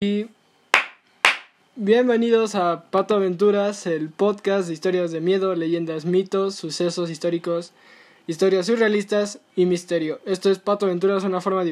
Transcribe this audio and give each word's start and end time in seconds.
Y 0.00 0.26
bienvenidos 1.74 2.54
a 2.54 2.84
Pato 2.88 3.16
Aventuras, 3.16 3.84
el 3.84 4.10
podcast 4.10 4.68
de 4.68 4.74
historias 4.74 5.10
de 5.10 5.20
miedo, 5.20 5.56
leyendas, 5.56 6.04
mitos, 6.04 6.54
sucesos 6.54 7.10
históricos, 7.10 7.72
historias 8.28 8.66
surrealistas 8.66 9.40
y 9.56 9.66
misterio. 9.66 10.20
Esto 10.24 10.52
es 10.52 10.60
Pato 10.60 10.86
Aventuras, 10.86 11.24
una 11.24 11.40
forma 11.40 11.64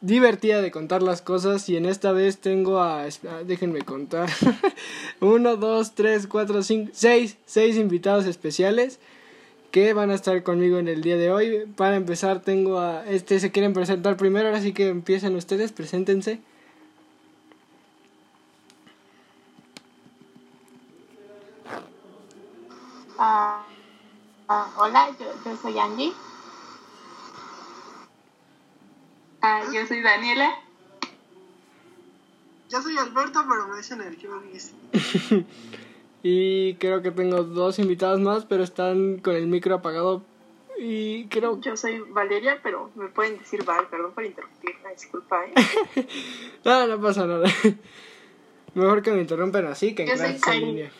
divertida 0.00 0.62
de 0.62 0.70
contar 0.70 1.02
las 1.02 1.20
cosas 1.20 1.68
y 1.68 1.76
en 1.76 1.84
esta 1.84 2.12
vez 2.12 2.38
tengo 2.38 2.80
a... 2.80 3.04
déjenme 3.46 3.82
contar. 3.82 4.30
Uno, 5.20 5.56
dos, 5.56 5.94
tres, 5.94 6.26
cuatro, 6.26 6.62
cinco, 6.62 6.90
seis, 6.94 7.36
seis 7.44 7.76
invitados 7.76 8.24
especiales 8.24 8.98
que 9.72 9.92
van 9.92 10.10
a 10.10 10.14
estar 10.14 10.42
conmigo 10.42 10.78
en 10.78 10.88
el 10.88 11.02
día 11.02 11.18
de 11.18 11.30
hoy. 11.30 11.66
Para 11.76 11.96
empezar 11.96 12.40
tengo 12.40 12.78
a... 12.78 13.06
Este 13.06 13.40
se 13.40 13.52
quieren 13.52 13.74
presentar 13.74 14.16
primero, 14.16 14.46
ahora 14.48 14.62
sí 14.62 14.72
que 14.72 14.88
empiecen 14.88 15.36
ustedes, 15.36 15.70
preséntense. 15.72 16.40
Ah, 23.26 23.64
ah, 24.48 24.70
hola, 24.76 25.08
yo, 25.18 25.56
soy 25.56 25.78
Angie. 25.78 26.12
Ah, 29.40 29.62
yo 29.72 29.86
soy 29.86 30.02
Daniela. 30.02 30.50
Yo 32.68 32.82
soy 32.82 32.98
Alberto, 32.98 33.42
pero 33.48 33.66
me 33.68 33.78
dicen 33.78 34.02
el 34.02 34.18
y 36.22 36.74
creo 36.74 37.00
que 37.00 37.12
tengo 37.12 37.44
dos 37.44 37.78
invitados 37.78 38.20
más, 38.20 38.44
pero 38.44 38.62
están 38.62 39.16
con 39.20 39.34
el 39.34 39.46
micro 39.46 39.76
apagado. 39.76 40.22
Y 40.78 41.26
creo 41.28 41.58
Yo 41.62 41.78
soy 41.78 42.00
Valeria, 42.00 42.60
pero 42.62 42.90
me 42.94 43.08
pueden 43.08 43.38
decir 43.38 43.64
Val, 43.64 43.88
perdón 43.88 44.12
por 44.12 44.26
interrumpir, 44.26 44.74
disculpa, 44.94 45.46
¿eh? 45.46 46.06
no, 46.62 46.86
no 46.88 47.00
pasa 47.00 47.26
nada. 47.26 47.48
Mejor 48.74 49.00
que 49.00 49.12
me 49.12 49.22
interrumpen 49.22 49.64
así 49.64 49.94
que 49.94 50.02
en 50.02 50.10
clase 50.10 50.38
en 50.52 50.60
línea. 50.60 50.92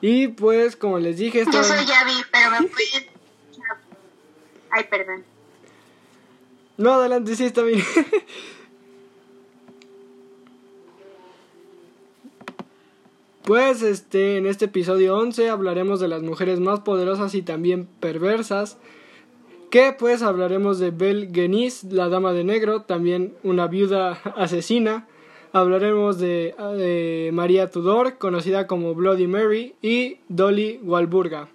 Y 0.00 0.28
pues, 0.28 0.76
como 0.76 0.98
les 0.98 1.18
dije... 1.18 1.44
Yo 1.44 1.64
soy 1.64 1.84
Yavi, 1.84 2.12
pero 2.30 2.50
me 2.52 2.68
fui... 2.68 2.84
Ay, 4.70 4.84
perdón. 4.90 5.24
No, 6.76 6.92
adelante, 6.94 7.34
sí, 7.34 7.44
está 7.44 7.62
bien. 7.62 7.82
Pues 13.48 13.80
este, 13.80 14.36
en 14.36 14.44
este 14.46 14.66
episodio 14.66 15.16
11 15.16 15.48
hablaremos 15.48 16.00
de 16.00 16.08
las 16.08 16.22
mujeres 16.22 16.60
más 16.60 16.80
poderosas 16.80 17.34
y 17.34 17.40
también 17.40 17.88
perversas. 17.98 18.76
Que 19.70 19.94
pues 19.98 20.20
hablaremos 20.20 20.78
de 20.78 20.90
Belle 20.90 21.30
Genis, 21.32 21.82
la 21.84 22.10
dama 22.10 22.34
de 22.34 22.44
negro, 22.44 22.82
también 22.82 23.34
una 23.42 23.66
viuda 23.66 24.20
asesina 24.36 25.08
hablaremos 25.52 26.18
de, 26.18 27.30
María 27.32 27.70
Tudor, 27.70 28.18
conocida 28.18 28.66
como 28.66 28.94
Bloody 28.94 29.26
Mary, 29.26 29.74
y 29.82 30.18
Dolly 30.28 30.80
Walburga. 30.82 31.48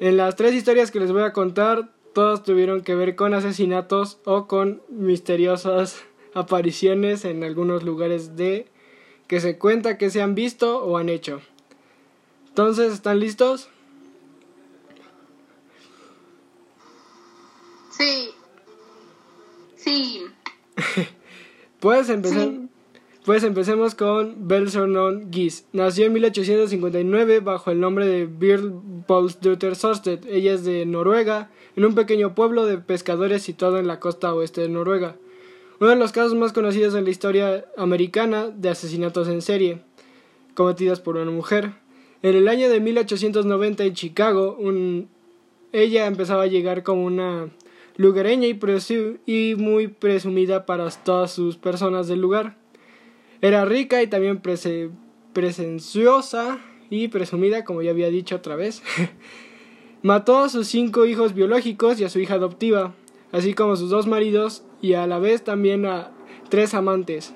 En 0.00 0.16
las 0.16 0.36
tres 0.36 0.54
historias 0.54 0.90
que 0.90 1.00
les 1.00 1.12
voy 1.12 1.22
a 1.22 1.32
contar, 1.32 1.90
todas 2.12 2.42
tuvieron 2.42 2.82
que 2.82 2.94
ver 2.94 3.16
con 3.16 3.34
asesinatos 3.34 4.18
o 4.24 4.46
con 4.46 4.82
misteriosas 4.88 6.04
apariciones 6.34 7.24
en 7.24 7.44
algunos 7.44 7.82
lugares 7.82 8.36
de 8.36 8.66
que 9.26 9.40
se 9.40 9.58
cuenta 9.58 9.98
que 9.98 10.10
se 10.10 10.22
han 10.22 10.34
visto 10.34 10.84
o 10.84 10.98
han 10.98 11.08
hecho. 11.08 11.40
Entonces, 12.48 12.92
¿están 12.92 13.20
listos? 13.20 13.68
Sí. 17.90 18.30
Sí. 19.76 20.22
Puedes 21.80 22.08
empezar. 22.08 22.65
Pues 23.26 23.42
empecemos 23.42 23.96
con 23.96 24.46
Belsornon 24.46 25.32
Gis. 25.32 25.66
Nació 25.72 26.06
en 26.06 26.12
1859 26.12 27.40
bajo 27.40 27.72
el 27.72 27.80
nombre 27.80 28.06
de 28.06 28.26
Birl 28.26 28.70
Bolsdutter 29.08 29.74
Sorsted. 29.74 30.20
Ella 30.28 30.52
es 30.52 30.64
de 30.64 30.86
Noruega, 30.86 31.50
en 31.74 31.84
un 31.84 31.96
pequeño 31.96 32.36
pueblo 32.36 32.66
de 32.66 32.78
pescadores 32.78 33.42
situado 33.42 33.80
en 33.80 33.88
la 33.88 33.98
costa 33.98 34.32
oeste 34.32 34.60
de 34.60 34.68
Noruega. 34.68 35.16
Uno 35.80 35.90
de 35.90 35.96
los 35.96 36.12
casos 36.12 36.36
más 36.36 36.52
conocidos 36.52 36.94
en 36.94 37.02
la 37.02 37.10
historia 37.10 37.64
americana 37.76 38.46
de 38.46 38.68
asesinatos 38.68 39.26
en 39.26 39.42
serie, 39.42 39.80
cometidos 40.54 41.00
por 41.00 41.16
una 41.16 41.32
mujer. 41.32 41.72
En 42.22 42.36
el 42.36 42.46
año 42.46 42.68
de 42.68 42.78
1890 42.78 43.82
en 43.86 43.94
Chicago, 43.94 44.56
ella 45.72 46.06
empezaba 46.06 46.44
a 46.44 46.46
llegar 46.46 46.84
como 46.84 47.04
una 47.04 47.50
lugareña 47.96 48.46
y, 48.46 48.56
y 49.26 49.56
muy 49.56 49.88
presumida 49.88 50.64
para 50.64 50.88
todas 50.90 51.32
sus 51.32 51.56
personas 51.56 52.06
del 52.06 52.20
lugar. 52.20 52.56
Era 53.46 53.64
rica 53.64 54.02
y 54.02 54.08
también 54.08 54.42
presenciosa 55.32 56.58
y 56.90 57.06
presumida, 57.06 57.62
como 57.62 57.80
ya 57.80 57.92
había 57.92 58.10
dicho 58.10 58.34
otra 58.34 58.56
vez. 58.56 58.82
Mató 60.02 60.38
a 60.38 60.48
sus 60.48 60.66
cinco 60.66 61.06
hijos 61.06 61.32
biológicos 61.32 62.00
y 62.00 62.04
a 62.04 62.08
su 62.08 62.18
hija 62.18 62.34
adoptiva, 62.34 62.92
así 63.30 63.54
como 63.54 63.74
a 63.74 63.76
sus 63.76 63.88
dos 63.88 64.08
maridos 64.08 64.64
y 64.82 64.94
a 64.94 65.06
la 65.06 65.20
vez 65.20 65.44
también 65.44 65.86
a 65.86 66.10
tres 66.48 66.74
amantes. 66.74 67.34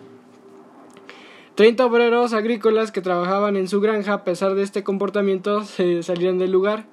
Treinta 1.54 1.86
obreros 1.86 2.32
agrícolas 2.32 2.90
que 2.90 3.02
trabajaban 3.02 3.54
en 3.54 3.68
su 3.68 3.80
granja 3.80 4.14
a 4.14 4.24
pesar 4.24 4.56
de 4.56 4.64
este 4.64 4.82
comportamiento 4.82 5.62
se 5.62 6.02
salieron 6.02 6.40
del 6.40 6.50
lugar. 6.50 6.86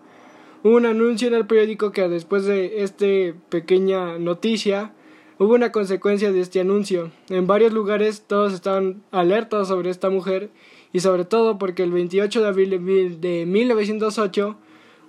Hubo 0.64 0.76
un 0.76 0.86
anuncio 0.86 1.28
en 1.28 1.34
el 1.34 1.48
periódico 1.48 1.92
que 1.92 2.08
después 2.08 2.46
de 2.46 2.84
esta 2.84 3.08
pequeña 3.50 4.20
noticia 4.20 4.94
Hubo 5.40 5.54
una 5.54 5.72
consecuencia 5.72 6.32
de 6.32 6.42
este 6.42 6.60
anuncio. 6.60 7.12
En 7.30 7.46
varios 7.46 7.72
lugares 7.72 8.24
todos 8.26 8.54
estaban 8.54 9.04
alertas 9.12 9.68
sobre 9.68 9.92
esta 9.92 10.10
mujer 10.10 10.50
y 10.94 11.02
sobre 11.02 11.26
todo 11.26 11.60
porque 11.60 11.84
el 11.84 11.92
28 11.92 12.42
de 12.42 12.48
abril 12.48 13.22
de 13.22 13.46
1908 13.46 14.58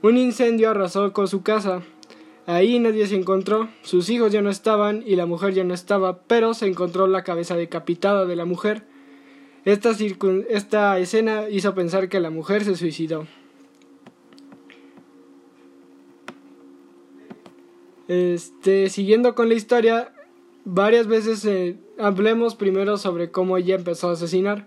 un 0.02 0.18
incendio 0.18 0.68
arrasó 0.68 1.14
con 1.14 1.28
su 1.28 1.42
casa. 1.42 1.82
Ahí 2.46 2.78
nadie 2.78 3.06
se 3.06 3.16
encontró, 3.16 3.68
sus 3.82 4.10
hijos 4.10 4.30
ya 4.30 4.42
no 4.42 4.50
estaban 4.50 5.02
y 5.06 5.16
la 5.16 5.24
mujer 5.24 5.54
ya 5.54 5.64
no 5.64 5.72
estaba, 5.72 6.20
pero 6.22 6.52
se 6.52 6.66
encontró 6.66 7.06
la 7.06 7.24
cabeza 7.24 7.56
decapitada 7.56 8.26
de 8.26 8.36
la 8.36 8.44
mujer. 8.44 8.84
Esta, 9.64 9.90
esta 10.48 10.98
escena 10.98 11.48
hizo 11.48 11.74
pensar 11.74 12.08
que 12.10 12.20
la 12.20 12.30
mujer 12.30 12.64
se 12.64 12.76
suicidó. 12.76 13.26
Este, 18.08 18.88
siguiendo 18.88 19.34
con 19.34 19.50
la 19.50 19.54
historia, 19.54 20.14
varias 20.68 21.06
veces 21.06 21.44
eh, 21.46 21.76
hablemos 21.98 22.54
primero 22.54 22.98
sobre 22.98 23.30
cómo 23.30 23.56
ella 23.56 23.74
empezó 23.74 24.10
a 24.10 24.12
asesinar. 24.12 24.66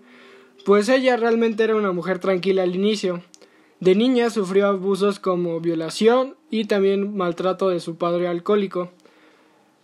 Pues 0.66 0.90
ella 0.90 1.16
realmente 1.16 1.64
era 1.64 1.76
una 1.76 1.92
mujer 1.92 2.20
tranquila 2.20 2.64
al 2.64 2.76
inicio. 2.76 3.22
De 3.80 3.96
niña 3.96 4.30
sufrió 4.30 4.68
abusos 4.68 5.20
como 5.20 5.60
violación 5.60 6.36
y 6.50 6.66
también 6.66 7.16
maltrato 7.16 7.70
de 7.70 7.80
su 7.80 7.98
padre 7.98 8.28
alcohólico. 8.28 8.90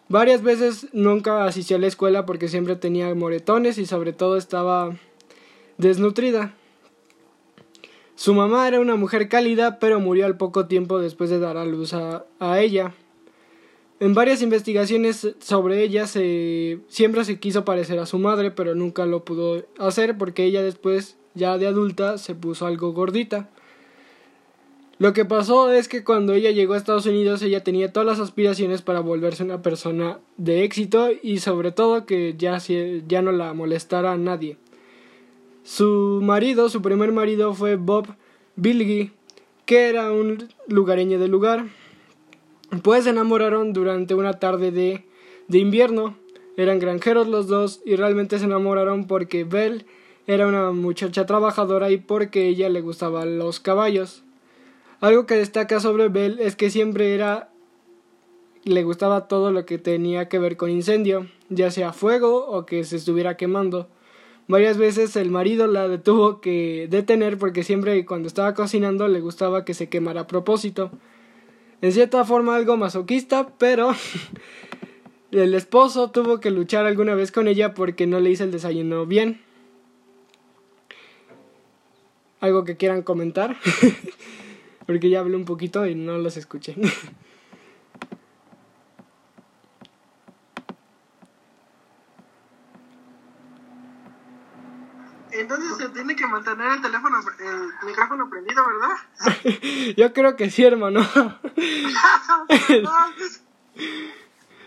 Varias 0.10 0.42
veces 0.42 0.88
nunca 0.94 1.46
asistió 1.46 1.78
a 1.78 1.80
la 1.80 1.88
escuela 1.88 2.26
porque 2.26 2.48
siempre 2.48 2.76
tenía 2.76 3.14
moretones 3.14 3.78
y 3.78 3.86
sobre 3.86 4.14
todo 4.14 4.38
estaba 4.38 4.96
desnutrida. 5.78 6.54
Su 8.16 8.34
mamá 8.34 8.68
era 8.68 8.80
una 8.80 8.96
mujer 8.96 9.30
cálida 9.30 9.80
pero 9.80 10.00
murió 10.00 10.26
al 10.26 10.38
poco 10.38 10.66
tiempo 10.66 11.00
después 11.00 11.30
de 11.30 11.40
dar 11.40 11.58
a 11.58 11.66
luz 11.66 11.94
a 11.94 12.26
ella. 12.60 12.94
En 14.00 14.14
varias 14.14 14.44
investigaciones 14.44 15.36
sobre 15.40 15.82
ella 15.82 16.06
se, 16.06 16.80
siempre 16.88 17.26
se 17.26 17.40
quiso 17.40 17.66
parecer 17.66 17.98
a 17.98 18.06
su 18.06 18.20
madre, 18.20 18.52
pero 18.52 18.76
nunca 18.76 19.08
lo 19.08 19.26
pudo 19.26 19.66
hacer 19.80 20.18
porque 20.18 20.44
ella 20.44 20.62
después, 20.62 21.18
ya 21.34 21.58
de 21.58 21.66
adulta, 21.66 22.20
se 22.20 22.36
puso 22.36 22.68
algo 22.68 22.94
gordita. 22.94 23.50
Lo 25.00 25.14
que 25.14 25.26
pasó 25.26 25.72
es 25.72 25.88
que 25.88 26.04
cuando 26.04 26.34
ella 26.34 26.52
llegó 26.52 26.74
a 26.74 26.78
Estados 26.78 27.06
Unidos 27.06 27.44
ella 27.44 27.64
tenía 27.64 27.94
todas 27.94 28.08
las 28.08 28.20
aspiraciones 28.20 28.82
para 28.82 29.00
volverse 29.00 29.44
una 29.44 29.62
persona 29.62 30.20
de 30.38 30.64
éxito 30.64 31.10
y 31.22 31.38
sobre 31.38 31.72
todo 31.72 32.08
que 32.08 32.34
ya, 32.38 32.58
ya 33.08 33.22
no 33.22 33.32
la 33.32 33.54
molestara 33.54 34.14
a 34.14 34.18
nadie. 34.18 34.58
Su 35.64 36.20
marido, 36.24 36.70
su 36.70 36.82
primer 36.82 37.12
marido 37.12 37.54
fue 37.54 37.76
Bob 37.76 38.08
Bilgi, 38.56 39.12
que 39.66 39.90
era 39.90 40.12
un 40.12 40.50
lugareño 40.68 41.20
del 41.20 41.30
lugar. 41.30 41.66
Pues 42.84 43.06
se 43.06 43.12
enamoraron 43.12 43.74
durante 43.74 44.14
una 44.14 44.34
tarde 44.34 44.72
de, 44.72 45.06
de 45.48 45.58
invierno. 45.58 46.18
Eran 46.58 46.80
granjeros 46.80 47.28
los 47.28 47.48
dos 47.48 47.82
y 47.86 47.96
realmente 47.96 48.40
se 48.40 48.46
enamoraron 48.46 49.08
porque 49.08 49.44
Belle 49.44 49.86
era 50.26 50.48
una 50.48 50.72
muchacha 50.72 51.26
trabajadora 51.26 51.92
y 51.92 51.98
porque 51.98 52.48
ella 52.48 52.70
le 52.70 52.82
gustaban 52.82 53.38
los 53.38 53.60
caballos. 53.60 54.24
Algo 55.00 55.26
que 55.26 55.36
destaca 55.36 55.80
sobre 55.80 56.10
Belle 56.10 56.44
es 56.46 56.56
que 56.56 56.70
siempre 56.70 57.14
era 57.14 57.50
le 58.64 58.84
gustaba 58.84 59.30
todo 59.30 59.52
lo 59.52 59.66
que 59.66 59.78
tenía 59.78 60.28
que 60.28 60.40
ver 60.40 60.58
con 60.58 60.70
incendio, 60.70 61.28
ya 61.50 61.72
sea 61.72 61.94
fuego 61.94 62.46
o 62.48 62.66
que 62.66 62.84
se 62.84 62.98
estuviera 62.98 63.38
quemando. 63.38 63.88
Varias 64.50 64.78
veces 64.78 65.16
el 65.16 65.30
marido 65.30 65.68
la 65.68 66.02
tuvo 66.02 66.42
que 66.42 66.88
detener 66.90 67.38
porque 67.38 67.64
siempre 67.64 68.06
cuando 68.06 68.28
estaba 68.28 68.54
cocinando 68.54 69.08
le 69.08 69.22
gustaba 69.22 69.64
que 69.64 69.74
se 69.74 69.90
quemara 69.90 70.22
a 70.22 70.28
propósito 70.28 70.92
en 71.82 71.92
cierta 71.92 72.26
forma 72.26 72.56
algo 72.56 72.78
masoquista, 72.78 73.50
pero 73.58 73.94
el 75.32 75.54
esposo 75.54 76.12
tuvo 76.12 76.40
que 76.40 76.52
luchar 76.52 76.86
alguna 76.86 77.16
vez 77.16 77.32
con 77.32 77.48
ella 77.48 77.74
porque 77.74 78.08
no 78.08 78.20
le 78.20 78.32
hizo 78.32 78.44
el 78.44 78.52
desayuno 78.52 79.06
bien. 79.06 79.42
¿Algo 82.40 82.64
que 82.64 82.78
quieran 82.78 83.02
comentar? 83.02 83.58
porque 84.86 85.10
ya 85.10 85.20
hablé 85.20 85.36
un 85.36 85.46
poquito 85.46 85.86
y 85.86 85.96
no 85.96 86.18
los 86.18 86.38
escuché. 86.38 86.76
Entonces 95.38 95.78
se 95.78 95.90
tiene 95.90 96.16
que 96.16 96.26
mantener 96.26 96.72
el 96.74 96.82
teléfono, 96.82 97.18
el 97.40 97.88
micrófono 97.88 98.30
prendido, 98.30 98.64
¿verdad? 98.66 98.98
Yo 99.98 100.14
creo 100.14 100.36
que 100.36 100.50
sí, 100.50 100.64
hermano. 100.64 101.02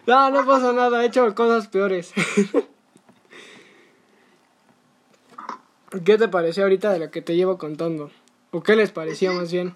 No, 0.07 0.31
no 0.31 0.47
pasa 0.47 0.73
nada, 0.73 1.03
he 1.03 1.07
hecho 1.07 1.33
cosas 1.35 1.69
peores. 1.69 2.13
¿Qué 6.05 6.19
te 6.19 6.29
pareció 6.29 6.63
ahorita 6.65 6.91
de 6.93 6.99
lo 7.01 7.11
que 7.11 7.23
te 7.23 7.37
llevo 7.37 7.59
contando? 7.59 8.11
¿O 8.51 8.63
qué 8.63 8.77
les 8.77 8.91
pareció 8.91 9.33
más 9.35 9.53
bien? 9.53 9.75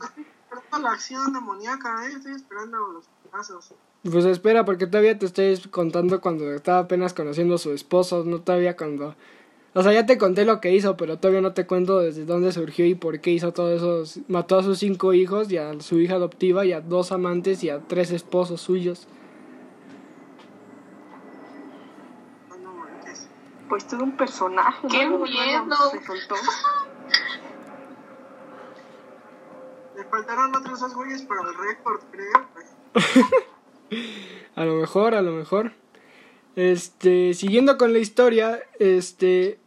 La 0.80 0.92
acción 0.92 1.32
demoníaca, 1.32 2.06
¿eh? 2.06 2.12
Estoy 2.16 2.32
esperando 2.32 2.78
los 2.78 3.04
pasos. 3.30 3.74
Pues 4.02 4.24
espera, 4.24 4.64
porque 4.64 4.86
todavía 4.86 5.18
te 5.18 5.26
estoy 5.26 5.56
contando 5.70 6.20
cuando 6.20 6.52
estaba 6.52 6.80
apenas 6.80 7.14
conociendo 7.14 7.54
a 7.56 7.58
su 7.58 7.72
esposo, 7.72 8.24
no 8.24 8.40
todavía 8.40 8.76
cuando... 8.76 9.14
O 9.76 9.82
sea, 9.82 9.92
ya 9.92 10.06
te 10.06 10.18
conté 10.18 10.44
lo 10.44 10.60
que 10.60 10.72
hizo, 10.72 10.96
pero 10.96 11.18
todavía 11.18 11.40
no 11.40 11.52
te 11.52 11.66
cuento 11.66 11.98
desde 11.98 12.24
dónde 12.24 12.52
surgió 12.52 12.86
y 12.86 12.94
por 12.94 13.20
qué 13.20 13.30
hizo 13.32 13.52
todo 13.52 13.74
eso. 13.74 14.20
Mató 14.28 14.58
a 14.58 14.62
sus 14.62 14.78
cinco 14.78 15.12
hijos 15.14 15.50
y 15.50 15.56
a 15.56 15.80
su 15.80 15.98
hija 15.98 16.14
adoptiva 16.14 16.64
y 16.64 16.72
a 16.72 16.80
dos 16.80 17.10
amantes 17.10 17.64
y 17.64 17.70
a 17.70 17.80
tres 17.80 18.12
esposos 18.12 18.60
suyos. 18.60 19.08
Pues 23.68 23.86
todo 23.88 24.04
un 24.04 24.16
personaje. 24.16 24.86
¡Qué 24.88 25.08
¿no? 25.08 25.18
miedo! 25.18 25.76
Se 25.90 26.04
soltó. 26.04 26.36
Le 29.96 30.04
faltaron 30.04 30.54
otros 30.54 30.80
dos 30.80 30.94
güeyes 30.94 31.22
para 31.22 31.40
el 31.42 31.56
récord, 31.56 32.00
creo. 32.12 32.48
pues. 32.52 33.24
A 34.56 34.64
lo 34.64 34.74
mejor, 34.74 35.14
a 35.14 35.22
lo 35.22 35.32
mejor. 35.32 35.72
Este, 36.54 37.34
siguiendo 37.34 37.76
con 37.76 37.92
la 37.92 37.98
historia, 37.98 38.60
este, 38.78 39.58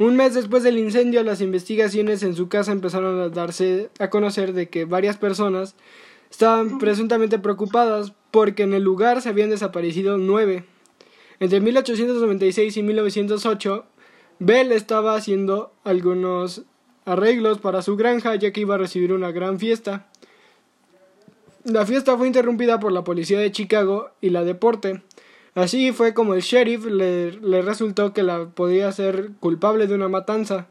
un 0.00 0.16
mes 0.16 0.32
después 0.32 0.62
del 0.62 0.78
incendio, 0.78 1.22
las 1.22 1.42
investigaciones 1.42 2.22
en 2.22 2.34
su 2.34 2.48
casa 2.48 2.72
empezaron 2.72 3.20
a 3.20 3.28
darse 3.28 3.90
a 3.98 4.08
conocer 4.08 4.54
de 4.54 4.70
que 4.70 4.86
varias 4.86 5.18
personas 5.18 5.74
estaban 6.30 6.78
presuntamente 6.78 7.38
preocupadas 7.38 8.14
porque 8.30 8.62
en 8.62 8.72
el 8.72 8.82
lugar 8.82 9.20
se 9.20 9.28
habían 9.28 9.50
desaparecido 9.50 10.16
nueve. 10.16 10.64
Entre 11.38 11.60
1896 11.60 12.78
y 12.78 12.82
1908, 12.82 13.84
Bell 14.38 14.72
estaba 14.72 15.14
haciendo 15.16 15.74
algunos 15.84 16.62
arreglos 17.04 17.58
para 17.58 17.82
su 17.82 17.94
granja 17.96 18.34
ya 18.36 18.52
que 18.52 18.62
iba 18.62 18.76
a 18.76 18.78
recibir 18.78 19.12
una 19.12 19.32
gran 19.32 19.58
fiesta. 19.58 20.06
La 21.64 21.84
fiesta 21.84 22.16
fue 22.16 22.26
interrumpida 22.26 22.80
por 22.80 22.90
la 22.90 23.04
policía 23.04 23.38
de 23.38 23.52
Chicago 23.52 24.12
y 24.22 24.30
la 24.30 24.44
deporte. 24.44 25.02
Así 25.54 25.92
fue 25.92 26.14
como 26.14 26.34
el 26.34 26.42
sheriff 26.42 26.84
le, 26.86 27.62
resultó 27.62 28.12
que 28.12 28.22
la 28.22 28.46
podía 28.46 28.92
ser 28.92 29.30
culpable 29.40 29.86
de 29.86 29.94
una 29.94 30.08
matanza. 30.08 30.68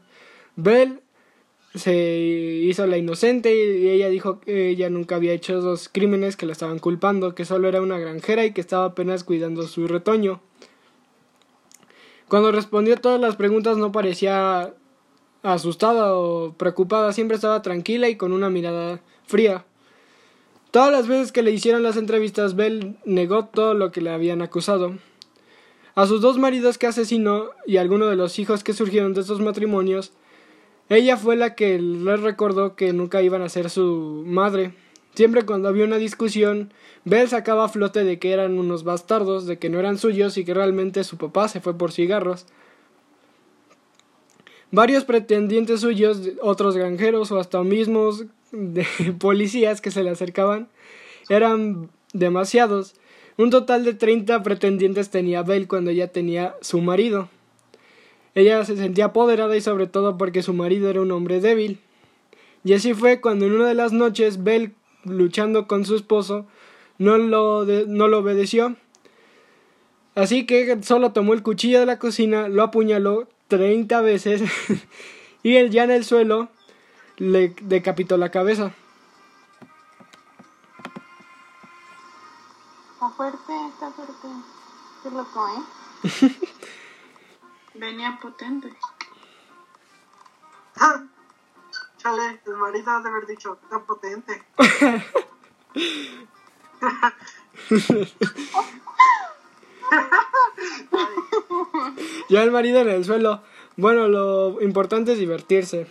Bell 0.56 1.00
se 1.74 1.94
hizo 2.64 2.86
la 2.86 2.96
inocente 2.96 3.54
y 3.54 3.88
ella 3.88 4.08
dijo 4.08 4.40
que 4.40 4.70
ella 4.70 4.90
nunca 4.90 5.16
había 5.16 5.32
hecho 5.32 5.58
esos 5.58 5.88
crímenes 5.88 6.36
que 6.36 6.46
la 6.46 6.52
estaban 6.52 6.78
culpando, 6.78 7.34
que 7.34 7.44
solo 7.44 7.68
era 7.68 7.82
una 7.82 7.98
granjera 7.98 8.44
y 8.44 8.52
que 8.52 8.60
estaba 8.60 8.86
apenas 8.86 9.22
cuidando 9.22 9.66
su 9.66 9.86
retoño. 9.86 10.40
Cuando 12.28 12.52
respondió 12.52 12.96
todas 12.96 13.20
las 13.20 13.36
preguntas 13.36 13.76
no 13.76 13.92
parecía 13.92 14.72
asustada 15.42 16.14
o 16.14 16.54
preocupada, 16.54 17.12
siempre 17.12 17.34
estaba 17.34 17.62
tranquila 17.62 18.08
y 18.08 18.16
con 18.16 18.32
una 18.32 18.50
mirada 18.50 19.00
fría. 19.26 19.64
Todas 20.70 20.92
las 20.92 21.08
veces 21.08 21.32
que 21.32 21.42
le 21.42 21.50
hicieron 21.50 21.82
las 21.82 21.96
entrevistas, 21.96 22.54
Bell 22.54 22.96
negó 23.04 23.46
todo 23.46 23.74
lo 23.74 23.90
que 23.90 24.00
le 24.00 24.10
habían 24.10 24.40
acusado. 24.40 24.94
A 25.96 26.06
sus 26.06 26.20
dos 26.20 26.38
maridos 26.38 26.78
que 26.78 26.86
asesinó 26.86 27.50
y 27.66 27.76
a 27.76 27.80
alguno 27.80 28.06
de 28.06 28.14
los 28.14 28.38
hijos 28.38 28.62
que 28.62 28.72
surgieron 28.72 29.12
de 29.12 29.22
estos 29.22 29.40
matrimonios, 29.40 30.12
ella 30.88 31.16
fue 31.16 31.34
la 31.34 31.56
que 31.56 31.78
les 31.80 32.20
recordó 32.20 32.76
que 32.76 32.92
nunca 32.92 33.20
iban 33.20 33.42
a 33.42 33.48
ser 33.48 33.68
su 33.68 34.22
madre. 34.26 34.72
Siempre 35.14 35.44
cuando 35.44 35.68
había 35.68 35.84
una 35.84 35.98
discusión, 35.98 36.72
Bell 37.04 37.28
sacaba 37.28 37.64
a 37.64 37.68
flote 37.68 38.04
de 38.04 38.20
que 38.20 38.32
eran 38.32 38.56
unos 38.56 38.84
bastardos, 38.84 39.46
de 39.46 39.58
que 39.58 39.70
no 39.70 39.80
eran 39.80 39.98
suyos 39.98 40.36
y 40.36 40.44
que 40.44 40.54
realmente 40.54 41.02
su 41.02 41.16
papá 41.16 41.48
se 41.48 41.60
fue 41.60 41.76
por 41.76 41.90
cigarros. 41.90 42.46
Varios 44.70 45.04
pretendientes 45.04 45.80
suyos, 45.80 46.20
otros 46.40 46.76
granjeros 46.76 47.32
o 47.32 47.40
hasta 47.40 47.60
mismos 47.64 48.26
de 48.52 48.84
policías 49.18 49.80
que 49.80 49.90
se 49.90 50.02
le 50.02 50.10
acercaban, 50.10 50.68
eran 51.28 51.90
demasiados. 52.12 52.94
Un 53.36 53.50
total 53.50 53.84
de 53.84 53.94
30 53.94 54.42
pretendientes 54.42 55.10
tenía 55.10 55.42
Bell 55.42 55.68
cuando 55.68 55.90
ella 55.90 56.12
tenía 56.12 56.54
su 56.60 56.80
marido. 56.80 57.28
Ella 58.34 58.64
se 58.64 58.76
sentía 58.76 59.06
apoderada 59.06 59.56
y 59.56 59.60
sobre 59.60 59.86
todo 59.86 60.16
porque 60.18 60.42
su 60.42 60.52
marido 60.52 60.88
era 60.88 61.00
un 61.00 61.10
hombre 61.10 61.40
débil. 61.40 61.78
Y 62.64 62.74
así 62.74 62.94
fue 62.94 63.20
cuando 63.20 63.46
en 63.46 63.52
una 63.52 63.66
de 63.66 63.74
las 63.74 63.92
noches 63.92 64.44
Bell, 64.44 64.74
luchando 65.04 65.66
con 65.66 65.84
su 65.84 65.96
esposo, 65.96 66.46
no 66.98 67.16
lo, 67.16 67.64
no 67.64 68.08
lo 68.08 68.18
obedeció. 68.18 68.76
Así 70.14 70.44
que 70.44 70.78
solo 70.82 71.12
tomó 71.12 71.32
el 71.32 71.42
cuchillo 71.42 71.80
de 71.80 71.86
la 71.86 71.98
cocina, 71.98 72.48
lo 72.48 72.62
apuñaló 72.62 73.28
30 73.48 74.00
veces 74.02 74.42
y 75.42 75.56
él 75.56 75.70
ya 75.70 75.84
en 75.84 75.90
el 75.90 76.04
suelo 76.04 76.50
le 77.20 77.54
decapitó 77.60 78.16
la 78.16 78.30
cabeza. 78.30 78.72
Está 82.94 83.10
fuerte, 83.10 83.52
está 83.68 83.90
fuerte. 83.92 84.28
Qué 85.02 85.10
loco, 85.10 85.46
¿eh? 85.48 85.62
Venía 87.74 88.18
potente. 88.20 88.74
Ah, 90.76 91.04
Chale, 91.98 92.40
el 92.46 92.56
marido 92.56 92.90
ha 92.90 93.02
de 93.02 93.08
haber 93.10 93.26
dicho, 93.26 93.58
está 93.62 93.78
potente. 93.80 94.42
Ya 102.28 102.42
el 102.42 102.50
marido 102.52 102.80
en 102.80 102.88
el 102.88 103.04
suelo. 103.04 103.42
Bueno, 103.76 104.08
lo 104.08 104.62
importante 104.62 105.12
es 105.12 105.18
divertirse. 105.18 105.88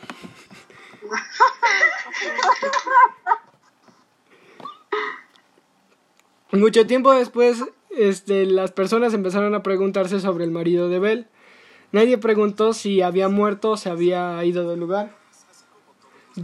Mucho 6.52 6.88
tiempo 6.88 7.14
después, 7.14 7.64
este, 7.92 8.46
las 8.46 8.72
personas 8.72 9.14
empezaron 9.14 9.54
a 9.54 9.64
preguntarse 9.64 10.20
sobre 10.20 10.46
el 10.46 10.52
marido 10.52 10.90
de 10.90 11.00
Bell. 11.00 11.28
Nadie 11.92 12.18
preguntó 12.18 12.74
si 12.74 13.02
había 13.02 13.30
muerto 13.30 13.72
o 13.72 13.78
se 13.78 13.90
había 13.90 14.44
ido 14.44 14.70
del 14.70 14.80
lugar. 14.80 15.16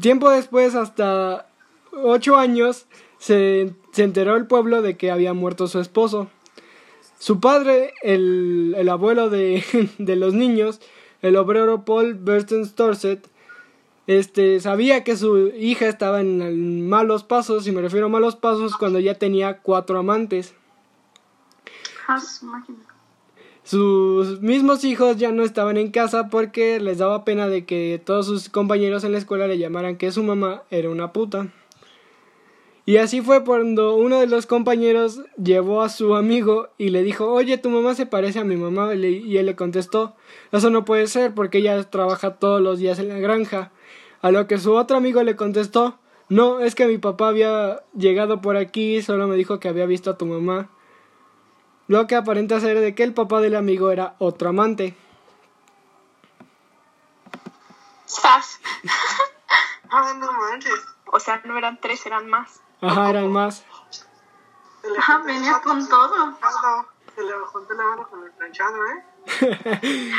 Tiempo 0.01 0.29
después, 0.29 0.75
hasta 0.75 1.47
ocho 1.91 2.35
años, 2.35 2.85
se, 3.17 3.73
se 3.91 4.03
enteró 4.03 4.35
el 4.35 4.47
pueblo 4.47 4.81
de 4.81 4.97
que 4.97 5.11
había 5.11 5.33
muerto 5.33 5.67
su 5.67 5.79
esposo. 5.79 6.29
Su 7.17 7.39
padre, 7.39 7.93
el, 8.01 8.75
el 8.77 8.89
abuelo 8.89 9.29
de, 9.29 9.63
de 9.97 10.15
los 10.15 10.33
niños, 10.33 10.81
el 11.21 11.37
obrero 11.37 11.85
Paul 11.85 12.23
Dorset, 12.23 13.27
este, 14.07 14.59
sabía 14.59 15.03
que 15.03 15.17
su 15.17 15.47
hija 15.49 15.87
estaba 15.87 16.21
en, 16.21 16.87
malos 16.87 17.23
pasos, 17.23 17.67
y 17.67 17.71
me 17.71 17.81
refiero 17.81 18.07
a 18.07 18.09
malos 18.09 18.35
pasos 18.35 18.77
cuando 18.77 18.99
ya 18.99 19.15
tenía 19.15 19.59
cuatro 19.59 19.99
amantes. 19.99 20.53
Ah. 22.07 22.21
Sus 23.63 24.41
mismos 24.41 24.83
hijos 24.83 25.17
ya 25.17 25.31
no 25.31 25.41
estaban 25.43 25.77
en 25.77 25.89
casa 25.89 26.29
porque 26.29 26.79
les 26.79 26.99
daba 26.99 27.25
pena 27.25 27.47
de 27.47 27.65
que 27.65 27.99
todos 28.05 28.27
sus 28.27 28.47
compañeros 28.47 29.03
en 29.03 29.11
la 29.11 29.17
escuela 29.17 29.47
le 29.47 29.57
llamaran 29.57 29.97
que 29.97 30.11
su 30.11 30.21
mamá 30.21 30.61
era 30.69 30.91
una 30.91 31.11
puta. 31.11 31.47
Y 32.87 32.97
así 32.97 33.21
fue 33.21 33.43
cuando 33.43 33.95
uno 33.95 34.19
de 34.19 34.27
los 34.27 34.45
compañeros 34.45 35.21
llevó 35.43 35.81
a 35.81 35.89
su 35.89 36.15
amigo 36.15 36.69
y 36.77 36.89
le 36.89 37.01
dijo, 37.01 37.31
oye, 37.31 37.57
tu 37.57 37.71
mamá 37.71 37.95
se 37.95 38.05
parece 38.05 38.37
a 38.37 38.43
mi 38.43 38.55
mamá. 38.55 38.93
Y 38.93 39.37
él 39.37 39.47
le 39.47 39.55
contestó, 39.55 40.15
eso 40.51 40.69
no 40.69 40.85
puede 40.85 41.07
ser 41.07 41.33
porque 41.33 41.57
ella 41.57 41.83
trabaja 41.89 42.35
todos 42.35 42.61
los 42.61 42.77
días 42.77 42.99
en 42.99 43.09
la 43.09 43.17
granja. 43.17 43.71
A 44.25 44.31
lo 44.31 44.47
que 44.47 44.57
su 44.57 44.73
otro 44.73 44.97
amigo 44.97 45.21
le 45.21 45.35
contestó, 45.35 45.99
no, 46.29 46.59
es 46.59 46.73
que 46.73 46.87
mi 46.87 46.97
papá 46.97 47.27
había 47.27 47.83
llegado 47.93 48.41
por 48.41 48.57
aquí 48.57 48.95
y 48.95 49.03
solo 49.03 49.27
me 49.27 49.35
dijo 49.35 49.59
que 49.59 49.69
había 49.69 49.85
visto 49.85 50.09
a 50.09 50.17
tu 50.17 50.25
mamá. 50.25 50.67
Lo 51.87 52.07
que 52.07 52.15
aparenta 52.15 52.59
ser 52.59 52.79
de 52.79 52.95
que 52.95 53.03
el 53.03 53.13
papá 53.13 53.39
del 53.39 53.55
amigo 53.55 53.91
era 53.91 54.15
otro 54.17 54.49
amante. 54.49 54.97
¡Sas! 58.05 58.59
Ah, 59.91 60.13
no 60.17 60.31
manches. 60.31 60.73
O 61.05 61.19
sea, 61.19 61.41
no 61.45 61.55
eran 61.59 61.79
tres, 61.79 62.03
eran 62.07 62.27
más. 62.27 62.59
Ajá, 62.81 63.11
eran 63.11 63.31
más. 63.31 63.63
Ajá, 64.97 65.19
venía 65.19 65.61
con 65.63 65.87
todo. 65.87 66.35
Se 67.13 67.23
le 67.23 67.31
bajó 67.31 67.59
la 67.69 67.83
mano 67.83 68.09
con 68.09 68.23
el 68.23 68.31
planchado, 68.31 68.77
¿eh? 68.87 70.11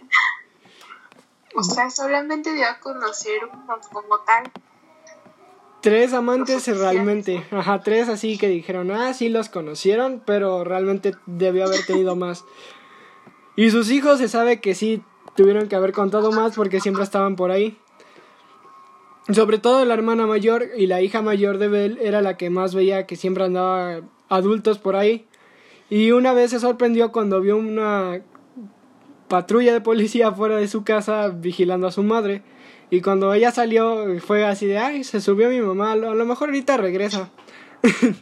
O 1.54 1.62
sea, 1.62 1.90
solamente 1.90 2.52
dio 2.52 2.66
a 2.66 2.80
conocer 2.80 3.40
uno 3.44 3.78
como 3.92 4.18
tal. 4.20 4.50
Tres 5.80 6.12
amantes 6.14 6.66
realmente, 6.66 7.46
ajá, 7.50 7.80
tres 7.80 8.08
así 8.08 8.38
que 8.38 8.48
dijeron, 8.48 8.90
ah, 8.90 9.12
sí 9.12 9.28
los 9.28 9.50
conocieron, 9.50 10.22
pero 10.24 10.64
realmente 10.64 11.14
debió 11.26 11.66
haber 11.66 11.84
tenido 11.86 12.16
más. 12.16 12.44
Y 13.54 13.70
sus 13.70 13.90
hijos 13.90 14.18
se 14.18 14.28
sabe 14.28 14.60
que 14.60 14.74
sí 14.74 15.02
tuvieron 15.36 15.68
que 15.68 15.76
haber 15.76 15.92
contado 15.92 16.32
más 16.32 16.54
porque 16.54 16.80
siempre 16.80 17.04
estaban 17.04 17.36
por 17.36 17.50
ahí. 17.50 17.78
Sobre 19.32 19.58
todo 19.58 19.84
la 19.84 19.94
hermana 19.94 20.26
mayor 20.26 20.68
y 20.76 20.86
la 20.86 21.02
hija 21.02 21.22
mayor 21.22 21.58
de 21.58 21.68
Bell 21.68 21.98
era 22.00 22.20
la 22.20 22.36
que 22.36 22.50
más 22.50 22.74
veía 22.74 23.06
que 23.06 23.16
siempre 23.16 23.44
andaba 23.44 24.00
adultos 24.28 24.78
por 24.78 24.96
ahí. 24.96 25.26
Y 25.88 26.10
una 26.12 26.32
vez 26.32 26.50
se 26.50 26.60
sorprendió 26.60 27.12
cuando 27.12 27.40
vio 27.40 27.56
una 27.56 28.22
patrulla 29.28 29.72
de 29.72 29.80
policía 29.80 30.32
fuera 30.32 30.56
de 30.56 30.68
su 30.68 30.84
casa 30.84 31.28
vigilando 31.28 31.86
a 31.86 31.92
su 31.92 32.02
madre. 32.02 32.42
Y 32.90 33.00
cuando 33.00 33.32
ella 33.34 33.50
salió 33.50 34.20
fue 34.20 34.44
así 34.44 34.66
de, 34.66 34.78
ay, 34.78 35.04
se 35.04 35.20
subió 35.20 35.48
mi 35.48 35.60
mamá, 35.60 35.92
a 35.92 35.96
lo, 35.96 36.24
mejor 36.24 36.48
ahorita 36.48 36.76
regresa. 36.76 37.30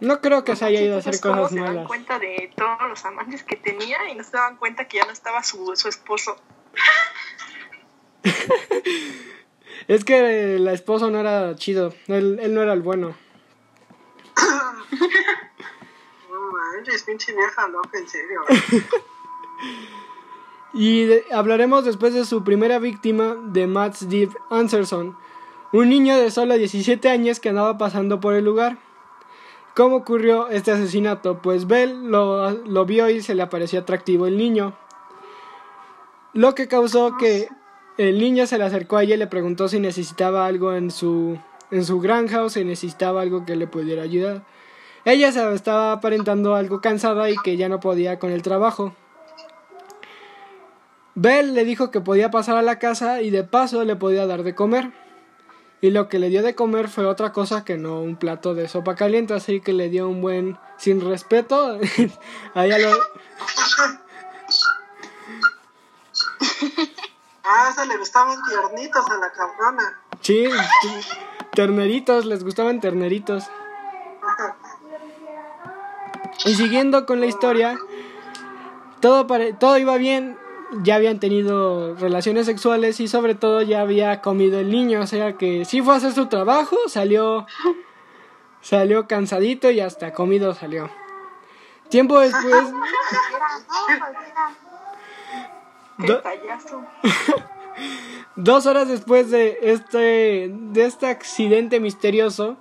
no 0.00 0.20
creo 0.20 0.44
que 0.44 0.56
se 0.56 0.64
haya 0.64 0.80
ido 0.80 0.96
a 0.96 0.98
hacer 0.98 1.14
Entonces, 1.14 1.20
¿cómo 1.22 1.42
cosas 1.42 1.52
se 1.52 1.60
dan 1.60 1.74
malas. 1.74 1.86
cuenta 1.86 2.18
de 2.18 2.50
todos 2.56 2.88
los 2.88 3.04
amantes 3.04 3.44
que 3.44 3.56
tenía 3.56 3.98
y 4.10 4.14
no 4.14 4.24
se 4.24 4.32
daban 4.32 4.56
cuenta 4.56 4.88
que 4.88 4.98
ya 4.98 5.06
no 5.06 5.12
estaba 5.12 5.42
su, 5.42 5.76
su 5.76 5.88
esposo. 5.88 6.36
Es 9.86 10.02
que 10.04 10.54
el 10.56 10.66
esposo 10.68 11.10
no 11.10 11.20
era 11.20 11.54
chido, 11.56 11.92
él, 12.06 12.38
él 12.40 12.54
no 12.54 12.62
era 12.62 12.72
el 12.72 12.80
bueno. 12.80 13.14
Pinche 17.06 17.32
vieja 17.32 17.68
en 17.92 18.08
serio. 18.08 18.40
Y 20.76 21.08
hablaremos 21.32 21.84
después 21.84 22.14
de 22.14 22.24
su 22.24 22.42
primera 22.42 22.80
víctima, 22.80 23.36
de 23.46 23.68
Matt 23.68 23.94
Steve 23.94 24.32
Anderson, 24.50 25.16
un 25.72 25.88
niño 25.88 26.18
de 26.18 26.32
solo 26.32 26.54
17 26.58 27.08
años 27.08 27.38
que 27.38 27.50
andaba 27.50 27.78
pasando 27.78 28.18
por 28.18 28.34
el 28.34 28.44
lugar. 28.44 28.78
¿Cómo 29.76 29.96
ocurrió 29.96 30.48
este 30.48 30.72
asesinato? 30.72 31.40
Pues 31.40 31.68
Bell 31.68 32.10
lo, 32.10 32.50
lo 32.50 32.84
vio 32.86 33.08
y 33.08 33.22
se 33.22 33.36
le 33.36 33.42
apareció 33.42 33.80
atractivo 33.80 34.26
el 34.26 34.36
niño. 34.36 34.76
Lo 36.32 36.56
que 36.56 36.66
causó 36.66 37.16
que 37.16 37.48
el 37.96 38.18
niño 38.18 38.48
se 38.48 38.58
le 38.58 38.64
acercó 38.64 38.96
a 38.96 39.04
ella 39.04 39.14
y 39.14 39.18
le 39.18 39.28
preguntó 39.28 39.68
si 39.68 39.78
necesitaba 39.78 40.46
algo 40.46 40.74
en 40.74 40.90
su, 40.90 41.38
en 41.70 41.84
su 41.84 42.00
granja 42.00 42.42
o 42.42 42.50
si 42.50 42.64
necesitaba 42.64 43.22
algo 43.22 43.46
que 43.46 43.54
le 43.54 43.68
pudiera 43.68 44.02
ayudar. 44.02 44.44
Ella 45.04 45.32
se 45.32 45.52
estaba 45.54 45.92
aparentando 45.92 46.54
algo 46.54 46.80
cansada 46.80 47.28
y 47.30 47.36
que 47.36 47.56
ya 47.56 47.68
no 47.68 47.80
podía 47.80 48.18
con 48.18 48.30
el 48.30 48.42
trabajo. 48.42 48.94
Bell 51.14 51.54
le 51.54 51.64
dijo 51.64 51.90
que 51.90 52.00
podía 52.00 52.30
pasar 52.30 52.56
a 52.56 52.62
la 52.62 52.78
casa 52.78 53.20
y 53.20 53.30
de 53.30 53.44
paso 53.44 53.84
le 53.84 53.96
podía 53.96 54.26
dar 54.26 54.42
de 54.42 54.54
comer. 54.54 54.92
Y 55.80 55.90
lo 55.90 56.08
que 56.08 56.18
le 56.18 56.30
dio 56.30 56.42
de 56.42 56.54
comer 56.54 56.88
fue 56.88 57.04
otra 57.04 57.32
cosa 57.32 57.64
que 57.64 57.76
no 57.76 58.00
un 58.00 58.16
plato 58.16 58.54
de 58.54 58.68
sopa 58.68 58.94
caliente, 58.94 59.34
así 59.34 59.60
que 59.60 59.74
le 59.74 59.90
dio 59.90 60.08
un 60.08 60.22
buen 60.22 60.58
sin 60.78 61.06
respeto. 61.06 61.78
a 62.54 62.64
ella 62.64 62.78
lo, 62.78 62.90
Ah, 67.46 67.70
se 67.74 67.84
le 67.84 67.98
gustaban 67.98 68.38
tiernitos 68.48 69.04
a 69.10 69.18
la 69.18 69.30
cabrona. 69.30 70.00
sí, 70.22 70.48
terneritos, 71.52 72.24
les 72.24 72.42
gustaban 72.42 72.80
terneritos. 72.80 73.44
Y 76.44 76.54
siguiendo 76.54 77.06
con 77.06 77.20
la 77.20 77.26
historia, 77.26 77.78
todo, 79.00 79.26
pare- 79.26 79.52
todo 79.52 79.78
iba 79.78 79.96
bien, 79.96 80.36
ya 80.82 80.96
habían 80.96 81.20
tenido 81.20 81.94
relaciones 81.94 82.46
sexuales 82.46 83.00
y 83.00 83.08
sobre 83.08 83.34
todo 83.34 83.62
ya 83.62 83.80
había 83.80 84.20
comido 84.20 84.58
el 84.58 84.70
niño, 84.70 85.00
o 85.02 85.06
sea 85.06 85.34
que 85.36 85.64
sí 85.64 85.80
fue 85.82 85.94
a 85.94 85.96
hacer 85.98 86.12
su 86.12 86.26
trabajo, 86.26 86.76
salió, 86.88 87.46
salió 88.60 89.06
cansadito 89.06 89.70
y 89.70 89.80
hasta 89.80 90.12
comido 90.12 90.54
salió. 90.54 90.90
Tiempo 91.90 92.18
después, 92.18 92.64
Do- 95.98 96.20
dos 98.36 98.66
horas 98.66 98.88
después 98.88 99.30
de 99.30 99.58
este, 99.62 100.50
de 100.50 100.84
este 100.84 101.06
accidente 101.06 101.78
misterioso, 101.80 102.56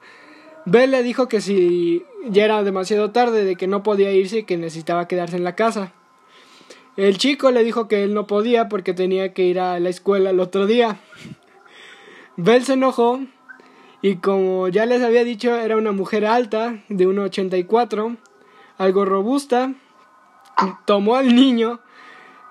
Bell 0.66 0.92
le 0.92 1.04
dijo 1.04 1.28
que 1.28 1.42
si 1.42 2.04
ya 2.28 2.46
era 2.46 2.64
demasiado 2.64 3.12
tarde, 3.12 3.44
de 3.44 3.56
que 3.56 3.68
no 3.68 3.84
podía 3.84 4.12
irse 4.14 4.40
y 4.40 4.44
que 4.44 4.58
necesitaba 4.58 5.08
quedarse 5.08 5.36
en 5.36 5.44
la 5.44 5.56
casa. 5.56 5.94
El 6.96 7.18
chico 7.18 7.52
le 7.52 7.64
dijo 7.64 7.88
que 7.88 8.04
él 8.04 8.14
no 8.14 8.28
podía 8.28 8.70
porque 8.70 8.94
tenía 8.94 9.34
que 9.34 9.44
ir 9.44 9.60
a 9.60 9.80
la 9.80 9.90
escuela 9.90 10.30
el 10.30 10.40
otro 10.40 10.68
día. 10.68 11.00
Bell 12.38 12.64
se 12.64 12.74
enojó 12.74 13.20
y 14.02 14.18
como 14.18 14.68
ya 14.70 14.86
les 14.86 15.02
había 15.02 15.24
dicho 15.24 15.56
era 15.56 15.76
una 15.78 15.92
mujer 15.92 16.26
alta 16.26 16.84
de 16.90 17.08
1,84, 17.08 18.18
algo 18.78 19.06
robusta, 19.06 19.74
tomó 20.86 21.16
al 21.16 21.36
niño, 21.36 21.80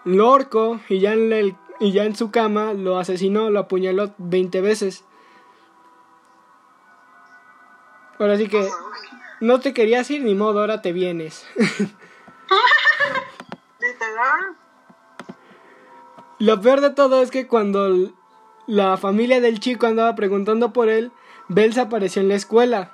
lo 0.04 0.28
ahorcó 0.28 0.80
y 0.88 0.98
ya, 1.00 1.12
en 1.12 1.32
el- 1.32 1.54
y 1.80 1.92
ya 1.92 2.04
en 2.04 2.16
su 2.16 2.30
cama 2.30 2.74
lo 2.74 2.98
asesinó, 2.98 3.50
lo 3.50 3.60
apuñaló 3.60 4.12
20 4.18 4.60
veces. 4.60 5.04
Ahora 8.18 8.36
sí 8.36 8.48
que 8.48 8.68
no 9.40 9.60
te 9.60 9.74
querías 9.74 10.10
ir 10.10 10.22
ni 10.22 10.34
modo, 10.34 10.60
ahora 10.60 10.82
te 10.82 10.92
vienes. 10.92 11.46
Literal. 13.80 14.56
Lo 16.38 16.60
peor 16.60 16.80
de 16.80 16.90
todo 16.90 17.22
es 17.22 17.30
que 17.30 17.46
cuando 17.46 18.12
la 18.66 18.96
familia 18.96 19.40
del 19.40 19.60
chico 19.60 19.86
andaba 19.86 20.14
preguntando 20.16 20.72
por 20.72 20.88
él, 20.88 21.12
Bell 21.48 21.72
se 21.72 21.80
apareció 21.80 22.20
en 22.20 22.28
la 22.28 22.34
escuela. 22.34 22.92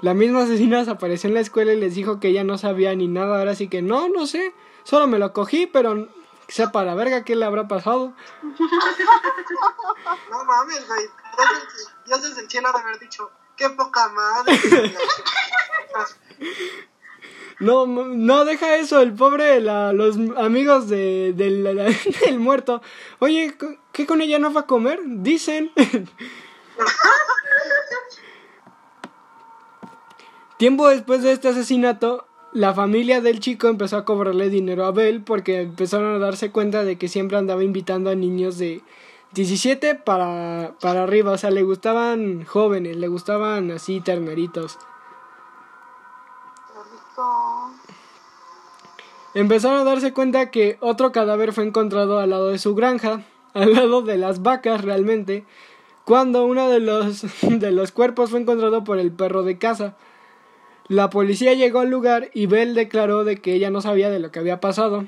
La 0.00 0.14
misma 0.14 0.42
asesina 0.42 0.84
se 0.84 0.90
apareció 0.90 1.28
en 1.28 1.34
la 1.34 1.40
escuela 1.40 1.72
y 1.72 1.80
les 1.80 1.94
dijo 1.94 2.20
que 2.20 2.28
ella 2.28 2.44
no 2.44 2.58
sabía 2.58 2.94
ni 2.94 3.08
nada. 3.08 3.38
Ahora 3.38 3.54
sí 3.54 3.68
que 3.68 3.82
no, 3.82 4.08
no 4.08 4.26
sé. 4.26 4.54
Solo 4.84 5.06
me 5.06 5.18
lo 5.18 5.32
cogí, 5.32 5.66
pero 5.66 6.08
sepa 6.48 6.84
la 6.84 6.94
verga 6.94 7.24
qué 7.24 7.36
le 7.36 7.44
habrá 7.44 7.68
pasado. 7.68 8.14
No 10.30 10.44
mames, 10.44 10.86
güey. 10.86 11.06
Dios, 12.06 12.22
desde 12.22 12.42
el 12.42 12.50
cielo 12.50 12.70
de 12.72 12.78
haber 12.78 12.98
dicho, 12.98 13.30
qué 13.58 13.68
poca 13.70 14.08
madre. 14.08 14.58
No, 17.60 17.86
no 17.86 18.44
deja 18.44 18.76
eso, 18.76 19.00
el 19.00 19.12
pobre, 19.14 19.60
la- 19.60 19.92
los 19.92 20.16
amigos 20.36 20.88
de, 20.88 21.32
del, 21.34 21.64
del 22.24 22.38
muerto. 22.38 22.80
Oye, 23.18 23.56
¿co- 23.58 23.74
¿qué 23.90 24.06
con 24.06 24.20
ella 24.22 24.38
no 24.38 24.52
va 24.52 24.60
a 24.60 24.66
comer? 24.66 25.00
Dicen. 25.04 25.72
Tiempo 30.56 30.88
después 30.88 31.22
de 31.22 31.32
este 31.32 31.48
asesinato, 31.48 32.26
la 32.52 32.74
familia 32.74 33.20
del 33.20 33.40
chico 33.40 33.68
empezó 33.68 33.96
a 33.96 34.04
cobrarle 34.04 34.50
dinero 34.50 34.84
a 34.84 34.92
Bell 34.92 35.22
porque 35.22 35.62
empezaron 35.62 36.14
a 36.14 36.18
darse 36.18 36.50
cuenta 36.50 36.84
de 36.84 36.96
que 36.98 37.08
siempre 37.08 37.36
andaba 37.38 37.62
invitando 37.62 38.10
a 38.10 38.14
niños 38.14 38.58
de 38.58 38.82
17 39.32 39.94
para, 39.94 40.74
para 40.80 41.02
arriba. 41.04 41.32
O 41.32 41.38
sea, 41.38 41.50
le 41.50 41.62
gustaban 41.62 42.44
jóvenes, 42.44 42.96
le 42.96 43.08
gustaban 43.08 43.70
así 43.70 44.00
terneritos. 44.00 44.78
Empezaron 49.34 49.80
a 49.80 49.84
darse 49.84 50.12
cuenta 50.12 50.50
que 50.50 50.78
otro 50.80 51.12
cadáver 51.12 51.52
fue 51.52 51.64
encontrado 51.64 52.18
al 52.18 52.30
lado 52.30 52.48
de 52.48 52.58
su 52.58 52.74
granja, 52.74 53.22
al 53.54 53.74
lado 53.74 54.02
de 54.02 54.18
las 54.18 54.42
vacas 54.42 54.82
realmente, 54.82 55.44
cuando 56.04 56.46
uno 56.46 56.68
de 56.68 56.80
los, 56.80 57.24
de 57.42 57.70
los 57.70 57.92
cuerpos 57.92 58.30
fue 58.30 58.40
encontrado 58.40 58.84
por 58.84 58.98
el 58.98 59.12
perro 59.12 59.42
de 59.42 59.58
casa. 59.58 59.96
La 60.88 61.10
policía 61.10 61.52
llegó 61.52 61.80
al 61.80 61.90
lugar 61.90 62.30
y 62.32 62.46
Bell 62.46 62.74
declaró 62.74 63.22
de 63.24 63.36
que 63.36 63.52
ella 63.52 63.70
no 63.70 63.82
sabía 63.82 64.08
de 64.08 64.18
lo 64.18 64.30
que 64.32 64.38
había 64.38 64.58
pasado. 64.58 65.06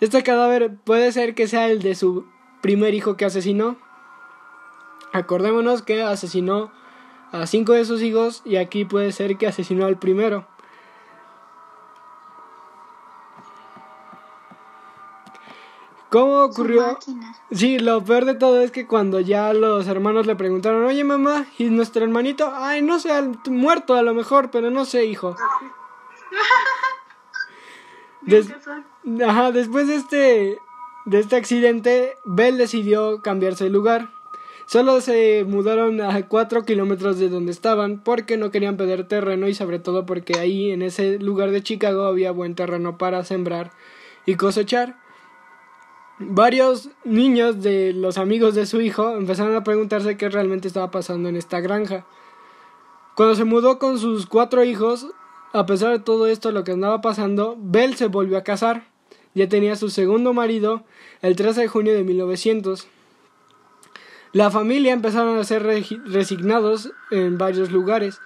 Este 0.00 0.22
cadáver 0.22 0.76
puede 0.84 1.10
ser 1.10 1.34
que 1.34 1.48
sea 1.48 1.68
el 1.70 1.80
de 1.80 1.94
su 1.94 2.26
primer 2.60 2.94
hijo 2.94 3.16
que 3.16 3.24
asesinó. 3.24 3.76
Acordémonos 5.12 5.82
que 5.82 6.02
asesinó 6.02 6.70
a 7.32 7.46
cinco 7.46 7.72
de 7.72 7.84
sus 7.84 8.02
hijos 8.02 8.42
y 8.44 8.56
aquí 8.56 8.84
puede 8.84 9.12
ser 9.12 9.36
que 9.36 9.46
asesinó 9.46 9.86
al 9.86 9.98
primero. 9.98 10.46
¿Cómo 16.08 16.42
ocurrió? 16.42 16.98
Sí, 17.52 17.78
lo 17.78 18.04
peor 18.04 18.24
de 18.24 18.34
todo 18.34 18.60
es 18.60 18.72
que 18.72 18.86
cuando 18.88 19.20
ya 19.20 19.52
los 19.52 19.86
hermanos 19.86 20.26
le 20.26 20.34
preguntaron, 20.34 20.84
oye 20.84 21.04
mamá, 21.04 21.46
¿y 21.56 21.66
nuestro 21.70 22.02
hermanito? 22.04 22.50
Ay, 22.52 22.82
no 22.82 22.98
sé, 22.98 23.10
muerto 23.48 23.94
a 23.94 24.02
lo 24.02 24.12
mejor, 24.12 24.50
pero 24.50 24.70
no 24.70 24.84
sé, 24.84 25.04
hijo. 25.04 25.36
Des- 28.22 28.52
Ajá, 29.26 29.50
después 29.52 29.86
de 29.86 29.94
este, 29.96 30.58
de 31.06 31.18
este 31.18 31.36
accidente, 31.36 32.16
Bell 32.24 32.58
decidió 32.58 33.22
cambiarse 33.22 33.64
de 33.64 33.70
lugar. 33.70 34.10
Solo 34.66 35.00
se 35.00 35.44
mudaron 35.48 36.00
a 36.00 36.28
cuatro 36.28 36.62
kilómetros 36.62 37.18
de 37.18 37.28
donde 37.28 37.50
estaban 37.50 37.98
porque 38.04 38.36
no 38.36 38.52
querían 38.52 38.76
perder 38.76 39.08
terreno 39.08 39.48
y 39.48 39.54
sobre 39.54 39.80
todo 39.80 40.06
porque 40.06 40.38
ahí 40.38 40.70
en 40.70 40.82
ese 40.82 41.18
lugar 41.18 41.50
de 41.50 41.62
Chicago 41.62 42.04
había 42.04 42.30
buen 42.30 42.54
terreno 42.54 42.96
para 42.96 43.24
sembrar 43.24 43.72
y 44.26 44.36
cosechar. 44.36 44.96
Varios 46.20 46.90
niños 47.02 47.62
de 47.62 47.92
los 47.94 48.18
amigos 48.18 48.54
de 48.54 48.66
su 48.66 48.80
hijo 48.80 49.16
empezaron 49.16 49.56
a 49.56 49.64
preguntarse 49.64 50.16
qué 50.16 50.28
realmente 50.28 50.68
estaba 50.68 50.90
pasando 50.90 51.28
en 51.28 51.36
esta 51.36 51.60
granja. 51.60 52.04
Cuando 53.16 53.34
se 53.34 53.44
mudó 53.44 53.78
con 53.78 53.98
sus 53.98 54.26
cuatro 54.26 54.62
hijos, 54.62 55.08
a 55.52 55.66
pesar 55.66 55.90
de 55.92 55.98
todo 55.98 56.26
esto 56.26 56.52
lo 56.52 56.62
que 56.62 56.72
andaba 56.72 57.00
pasando, 57.00 57.56
Bell 57.58 57.96
se 57.96 58.06
volvió 58.06 58.38
a 58.38 58.44
casar. 58.44 58.89
Ya 59.34 59.48
tenía 59.48 59.76
su 59.76 59.90
segundo 59.90 60.32
marido 60.32 60.84
el 61.22 61.36
13 61.36 61.62
de 61.62 61.68
junio 61.68 61.94
de 61.94 62.02
1900. 62.02 62.88
La 64.32 64.50
familia 64.50 64.92
empezaron 64.92 65.38
a 65.38 65.44
ser 65.44 65.64
resignados 65.64 66.92
en 67.10 67.36
varios 67.38 67.70
lugares, 67.72 68.20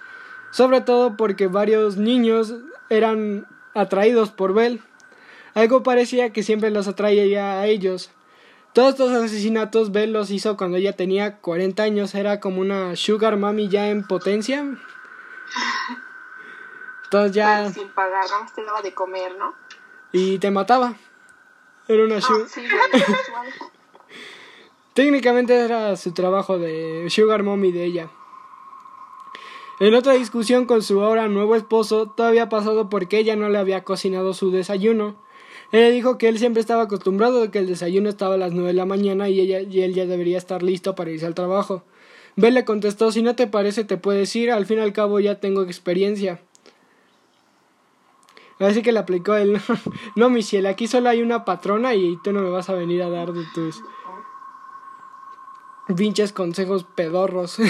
sobre 0.51 0.81
todo 0.81 1.17
porque 1.17 1.47
varios 1.47 1.97
niños 1.97 2.53
eran 2.89 3.47
atraídos 3.73 4.31
por 4.31 4.53
Bell. 4.53 4.81
Algo 5.55 5.83
parecía 5.83 6.31
que 6.31 6.43
siempre 6.43 6.69
los 6.69 6.87
atraía 6.87 7.59
a 7.59 7.65
ellos. 7.65 8.11
Todos 8.73 8.89
estos 8.89 9.11
asesinatos 9.11 9.91
Bell 9.91 10.11
los 10.11 10.29
hizo 10.31 10.57
cuando 10.57 10.77
ella 10.77 10.93
tenía 10.93 11.37
40 11.37 11.81
años, 11.81 12.13
era 12.13 12.39
como 12.39 12.61
una 12.61 12.95
sugar 12.95 13.37
mami 13.37 13.69
ya 13.69 13.89
en 13.89 14.05
potencia. 14.05 14.59
Entonces 17.05 17.35
ya... 17.35 17.71
sin 17.71 17.87
pagar, 17.89 18.25
nada 18.29 18.45
te 18.53 18.63
daba 18.63 18.81
de 18.81 18.93
comer, 18.93 19.35
¿no? 19.37 19.55
Y 20.17 20.39
te 20.39 20.49
mataba. 20.49 20.95
Era 21.89 22.05
una 22.05 22.21
sugar... 22.21 22.47
Técnicamente 24.93 25.53
era 25.53 25.97
su 25.97 26.13
trabajo 26.13 26.57
de 26.57 27.09
sugar 27.09 27.43
mommy 27.43 27.73
de 27.73 27.83
ella. 27.83 28.09
En 29.81 29.93
otra 29.93 30.13
discusión 30.13 30.67
con 30.67 30.83
su 30.83 31.01
ahora 31.01 31.27
nuevo 31.27 31.57
esposo, 31.57 32.13
todo 32.15 32.27
había 32.27 32.47
pasado 32.47 32.89
porque 32.89 33.17
ella 33.17 33.35
no 33.35 33.49
le 33.49 33.57
había 33.57 33.83
cocinado 33.83 34.33
su 34.33 34.51
desayuno. 34.51 35.21
Ella 35.73 35.89
dijo 35.89 36.17
que 36.17 36.29
él 36.29 36.39
siempre 36.39 36.61
estaba 36.61 36.83
acostumbrado 36.83 37.43
a 37.43 37.51
que 37.51 37.59
el 37.59 37.67
desayuno 37.67 38.07
estaba 38.07 38.35
a 38.35 38.37
las 38.37 38.53
nueve 38.53 38.69
de 38.69 38.75
la 38.75 38.85
mañana 38.85 39.27
y, 39.27 39.41
ella, 39.41 39.59
y 39.59 39.81
él 39.81 39.93
ya 39.93 40.05
debería 40.05 40.37
estar 40.37 40.63
listo 40.63 40.95
para 40.95 41.11
irse 41.11 41.25
al 41.25 41.35
trabajo. 41.35 41.83
Bell 42.37 42.53
le 42.53 42.63
contestó, 42.63 43.11
si 43.11 43.21
no 43.21 43.35
te 43.35 43.47
parece 43.47 43.83
te 43.83 43.97
puedes 43.97 44.33
ir, 44.37 44.49
al 44.49 44.65
fin 44.65 44.77
y 44.77 44.81
al 44.81 44.93
cabo 44.93 45.19
ya 45.19 45.41
tengo 45.41 45.63
experiencia. 45.63 46.39
Así 48.59 48.81
que 48.81 48.93
le 48.93 48.99
aplicó 48.99 49.35
el, 49.35 49.61
no, 50.15 50.29
mi 50.29 50.41
cielo, 50.41 50.69
aquí 50.69 50.87
solo 50.87 51.09
hay 51.09 51.21
una 51.21 51.43
patrona 51.43 51.93
y 51.93 52.17
tú 52.23 52.31
no 52.31 52.41
me 52.41 52.49
vas 52.49 52.69
a 52.69 52.73
venir 52.73 53.03
a 53.03 53.09
dar 53.09 53.33
de 53.33 53.43
tus 53.53 53.83
pinches 55.95 56.31
consejos 56.31 56.83
pedorros. 56.83 57.57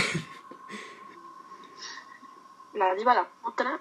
La 2.74 2.94
diva 2.94 3.14
la 3.14 3.30
otra. 3.44 3.80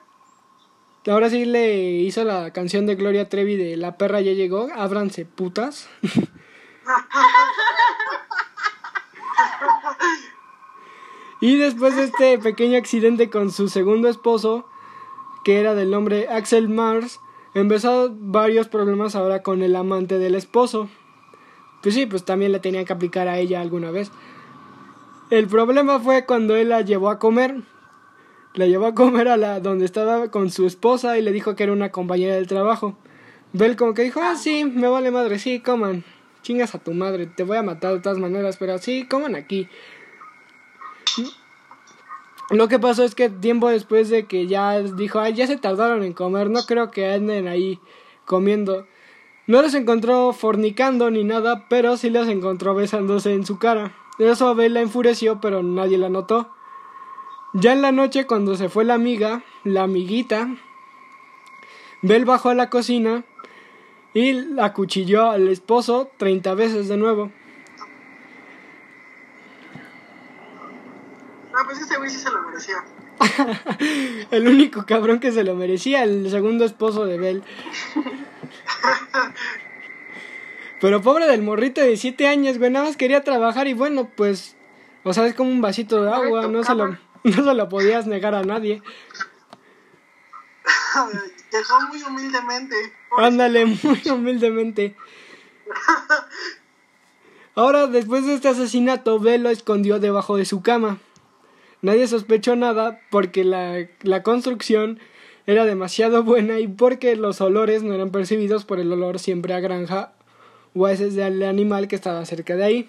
Ahora 1.08 1.28
sí 1.28 1.44
le 1.44 2.00
hizo 2.00 2.22
la 2.22 2.52
canción 2.52 2.86
de 2.86 2.94
Gloria 2.94 3.28
Trevi 3.28 3.56
de 3.56 3.76
La 3.76 3.98
perra 3.98 4.20
ya 4.20 4.30
llegó, 4.32 4.68
ábranse 4.72 5.26
putas. 5.26 5.90
y 11.40 11.58
después 11.58 11.96
de 11.96 12.04
este 12.04 12.38
pequeño 12.38 12.78
accidente 12.78 13.30
con 13.30 13.50
su 13.50 13.68
segundo 13.68 14.08
esposo, 14.08 14.68
que 15.44 15.60
era 15.60 15.74
del 15.74 15.90
nombre 15.90 16.28
Axel 16.28 16.68
Mars, 16.68 17.20
empezó 17.54 18.14
varios 18.18 18.68
problemas 18.68 19.14
ahora 19.14 19.42
con 19.42 19.62
el 19.62 19.76
amante 19.76 20.18
del 20.18 20.34
esposo. 20.34 20.88
Pues 21.82 21.94
sí, 21.94 22.06
pues 22.06 22.24
también 22.24 22.50
le 22.50 22.60
tenía 22.60 22.84
que 22.84 22.92
aplicar 22.92 23.28
a 23.28 23.38
ella 23.38 23.60
alguna 23.60 23.90
vez. 23.90 24.10
El 25.30 25.46
problema 25.46 26.00
fue 26.00 26.24
cuando 26.26 26.56
él 26.56 26.70
la 26.70 26.80
llevó 26.80 27.10
a 27.10 27.18
comer. 27.18 27.62
La 28.54 28.66
llevó 28.66 28.86
a 28.86 28.94
comer 28.94 29.28
a 29.28 29.36
la 29.36 29.60
donde 29.60 29.84
estaba 29.84 30.30
con 30.30 30.50
su 30.50 30.66
esposa 30.66 31.18
y 31.18 31.22
le 31.22 31.32
dijo 31.32 31.54
que 31.56 31.64
era 31.64 31.72
una 31.72 31.90
compañera 31.90 32.34
del 32.34 32.46
trabajo. 32.46 32.96
Bell 33.52 33.76
como 33.76 33.94
que 33.94 34.02
dijo, 34.02 34.20
ah, 34.22 34.36
sí, 34.36 34.64
me 34.64 34.88
vale 34.88 35.10
madre, 35.10 35.38
sí, 35.38 35.60
coman. 35.60 36.04
Chingas 36.42 36.74
a 36.74 36.78
tu 36.78 36.92
madre, 36.92 37.26
te 37.26 37.42
voy 37.42 37.56
a 37.56 37.62
matar 37.62 37.94
de 37.94 38.00
todas 38.00 38.18
maneras, 38.18 38.56
pero 38.58 38.78
sí, 38.78 39.06
coman 39.06 39.34
aquí. 39.34 39.68
Lo 42.50 42.68
que 42.68 42.78
pasó 42.78 43.04
es 43.04 43.14
que 43.14 43.30
tiempo 43.30 43.68
después 43.68 44.10
de 44.10 44.26
que 44.26 44.46
ya 44.46 44.80
dijo, 44.80 45.20
ay, 45.20 45.34
ya 45.34 45.46
se 45.46 45.56
tardaron 45.56 46.02
en 46.02 46.12
comer, 46.12 46.50
no 46.50 46.62
creo 46.66 46.90
que 46.90 47.12
anden 47.12 47.48
ahí 47.48 47.80
comiendo. 48.26 48.86
No 49.46 49.62
los 49.62 49.74
encontró 49.74 50.32
fornicando 50.32 51.10
ni 51.10 51.24
nada, 51.24 51.66
pero 51.68 51.96
sí 51.96 52.10
los 52.10 52.28
encontró 52.28 52.74
besándose 52.74 53.32
en 53.32 53.46
su 53.46 53.58
cara. 53.58 53.94
Eso 54.18 54.48
a 54.48 54.54
Bell 54.54 54.74
la 54.74 54.80
enfureció, 54.80 55.40
pero 55.40 55.62
nadie 55.62 55.98
la 55.98 56.08
notó. 56.08 56.50
Ya 57.52 57.72
en 57.72 57.82
la 57.82 57.92
noche, 57.92 58.26
cuando 58.26 58.56
se 58.56 58.68
fue 58.68 58.84
la 58.84 58.94
amiga, 58.94 59.42
la 59.64 59.82
amiguita, 59.84 60.48
Bell 62.02 62.24
bajó 62.24 62.50
a 62.50 62.54
la 62.54 62.68
cocina 62.68 63.24
y 64.12 64.58
acuchilló 64.60 65.30
al 65.30 65.48
esposo 65.48 66.10
30 66.18 66.54
veces 66.54 66.88
de 66.88 66.96
nuevo. 66.96 67.30
Ah, 71.56 71.62
pues 71.64 71.80
ese 71.80 71.96
güey 71.96 72.10
sí 72.10 72.18
se 72.18 72.30
lo 72.30 72.42
merecía. 72.42 72.84
el 74.32 74.48
único 74.48 74.84
cabrón 74.86 75.20
que 75.20 75.30
se 75.30 75.44
lo 75.44 75.54
merecía, 75.54 76.02
el 76.02 76.28
segundo 76.30 76.64
esposo 76.64 77.06
de 77.06 77.16
Bell. 77.16 77.44
Pero 80.80 81.00
pobre 81.00 81.28
del 81.28 81.42
morrito 81.42 81.80
de 81.80 81.96
7 81.96 82.26
años, 82.26 82.58
güey, 82.58 82.70
nada 82.70 82.86
más 82.86 82.96
quería 82.96 83.22
trabajar 83.22 83.68
y 83.68 83.74
bueno, 83.74 84.10
pues, 84.16 84.56
o 85.04 85.14
sea, 85.14 85.26
es 85.26 85.34
como 85.34 85.50
un 85.50 85.60
vasito 85.60 86.02
de 86.02 86.12
agua, 86.12 86.48
no 86.48 86.64
se 86.64 86.74
lo, 86.74 86.88
no 87.22 87.44
se 87.44 87.54
lo 87.54 87.68
podías 87.68 88.06
negar 88.06 88.34
a 88.34 88.42
nadie. 88.42 88.82
Dejó 91.52 91.80
muy 91.88 92.02
humildemente. 92.02 92.74
Ándale, 93.16 93.66
muy 93.66 94.02
humildemente. 94.10 94.96
Ahora, 97.54 97.86
después 97.86 98.26
de 98.26 98.34
este 98.34 98.48
asesinato, 98.48 99.20
Bell 99.20 99.44
lo 99.44 99.50
escondió 99.50 100.00
debajo 100.00 100.36
de 100.36 100.44
su 100.44 100.60
cama. 100.60 100.98
Nadie 101.84 102.06
sospechó 102.06 102.56
nada 102.56 102.98
porque 103.10 103.44
la, 103.44 103.86
la 104.00 104.22
construcción 104.22 104.98
era 105.46 105.66
demasiado 105.66 106.22
buena 106.22 106.58
y 106.58 106.66
porque 106.66 107.14
los 107.14 107.42
olores 107.42 107.82
no 107.82 107.92
eran 107.92 108.08
percibidos 108.08 108.64
por 108.64 108.80
el 108.80 108.90
olor 108.90 109.18
siempre 109.18 109.52
a 109.52 109.60
granja 109.60 110.14
o 110.74 110.86
a 110.86 110.92
ese 110.92 111.10
del 111.10 111.42
animal 111.42 111.86
que 111.86 111.96
estaba 111.96 112.24
cerca 112.24 112.56
de 112.56 112.64
ahí. 112.64 112.88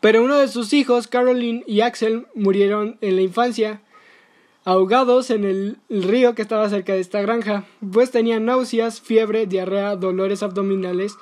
Pero 0.00 0.22
uno 0.22 0.38
de 0.38 0.46
sus 0.46 0.72
hijos, 0.72 1.08
Caroline 1.08 1.64
y 1.66 1.80
Axel, 1.80 2.28
murieron 2.36 2.98
en 3.00 3.16
la 3.16 3.22
infancia, 3.22 3.82
ahogados 4.64 5.30
en 5.30 5.42
el, 5.42 5.78
río 5.88 6.36
que 6.36 6.42
estaba 6.42 6.70
cerca 6.70 6.92
de 6.92 7.00
esta 7.00 7.20
granja, 7.20 7.64
pues 7.92 8.12
tenían 8.12 8.44
náuseas, 8.44 9.00
fiebre, 9.00 9.46
diarrea, 9.46 9.96
dolores 9.96 10.44
abdominales, 10.44 11.16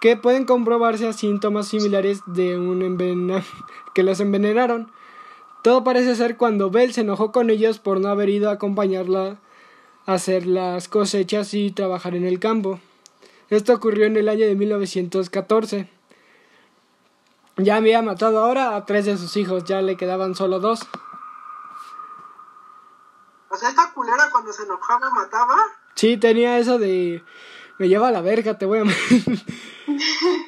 que 0.00 0.16
pueden 0.16 0.46
comprobarse 0.46 1.06
a 1.06 1.12
síntomas 1.12 1.68
similares 1.68 2.22
de 2.24 2.56
un 2.56 2.80
envenenamiento 2.80 3.46
que 3.94 4.02
los 4.02 4.20
envenenaron. 4.20 4.90
Todo 5.62 5.84
parece 5.84 6.14
ser 6.14 6.36
cuando 6.36 6.70
Bell 6.70 6.92
se 6.92 7.02
enojó 7.02 7.32
con 7.32 7.50
ellos 7.50 7.78
por 7.78 8.00
no 8.00 8.08
haber 8.08 8.28
ido 8.28 8.48
a 8.50 8.54
acompañarla 8.54 9.38
a 10.06 10.14
hacer 10.14 10.46
las 10.46 10.88
cosechas 10.88 11.52
y 11.54 11.70
trabajar 11.70 12.14
en 12.14 12.24
el 12.24 12.38
campo. 12.38 12.80
Esto 13.50 13.74
ocurrió 13.74 14.06
en 14.06 14.16
el 14.16 14.28
año 14.28 14.46
de 14.46 14.54
1914. 14.54 15.88
Ya 17.56 17.76
había 17.76 18.02
matado 18.02 18.38
ahora 18.38 18.76
a 18.76 18.86
tres 18.86 19.04
de 19.06 19.16
sus 19.16 19.36
hijos, 19.36 19.64
ya 19.64 19.82
le 19.82 19.96
quedaban 19.96 20.34
solo 20.34 20.60
dos. 20.60 20.80
O 23.50 23.56
sea, 23.56 23.70
esta 23.70 23.92
culera 23.92 24.28
cuando 24.30 24.52
se 24.52 24.62
enojaba 24.62 25.10
mataba. 25.10 25.56
Sí, 25.94 26.16
tenía 26.16 26.58
eso 26.58 26.78
de 26.78 27.22
me 27.78 27.88
lleva 27.88 28.08
a 28.08 28.12
la 28.12 28.20
verga, 28.20 28.58
te 28.58 28.66
voy 28.66 28.80
a 28.80 28.84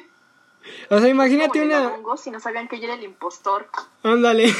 O 0.93 0.99
sea, 0.99 1.07
imagínate 1.07 1.61
una. 1.61 1.93
Si 2.17 2.31
no 2.31 2.41
sabían 2.41 2.67
que 2.67 2.77
yo 2.77 2.83
era 2.83 2.95
el 2.95 3.03
impostor. 3.03 3.69
Ándale. 4.03 4.53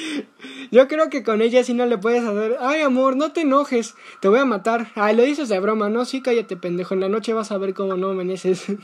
yo 0.70 0.88
creo 0.88 1.10
que 1.10 1.22
con 1.22 1.42
ella 1.42 1.62
sí 1.64 1.74
no 1.74 1.84
le 1.84 1.98
puedes 1.98 2.24
hacer. 2.24 2.56
Ay, 2.60 2.80
amor, 2.80 3.14
no 3.14 3.32
te 3.32 3.42
enojes. 3.42 3.94
Te 4.20 4.28
voy 4.28 4.38
a 4.38 4.46
matar. 4.46 4.90
Ay, 4.94 5.14
lo 5.14 5.22
dices 5.22 5.50
de 5.50 5.60
broma, 5.60 5.90
¿no? 5.90 6.06
Sí, 6.06 6.22
cállate, 6.22 6.56
pendejo. 6.56 6.94
En 6.94 7.00
la 7.00 7.10
noche 7.10 7.34
vas 7.34 7.52
a 7.52 7.58
ver 7.58 7.74
cómo 7.74 7.94
no 7.94 8.08
amaneces. 8.08 8.64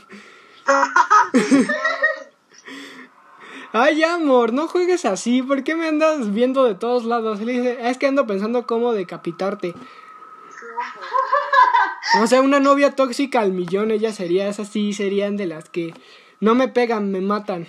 Ay, 3.73 4.03
amor, 4.03 4.53
no 4.53 4.69
juegues 4.69 5.07
así. 5.07 5.41
¿Por 5.43 5.65
qué 5.65 5.75
me 5.75 5.89
andas 5.89 6.35
viendo 6.35 6.65
de 6.65 6.75
todos 6.75 7.07
lados? 7.07 7.41
le 7.41 7.53
dice, 7.53 7.89
es 7.89 7.97
que 7.97 8.07
ando 8.07 8.27
pensando 8.27 8.67
cómo 8.67 8.93
decapitarte. 8.93 9.73
O 12.21 12.27
sea, 12.27 12.43
una 12.43 12.61
novia 12.61 12.95
tóxica 12.95 13.41
al 13.41 13.53
millón, 13.53 13.91
ella 13.91 14.13
sería, 14.13 14.47
esas 14.47 14.69
sí 14.69 14.93
serían 14.93 15.39
de 15.39 15.47
las 15.47 15.71
que 15.71 15.95
no 16.43 16.57
me 16.57 16.67
pegan, 16.67 17.13
me 17.13 17.21
matan. 17.21 17.69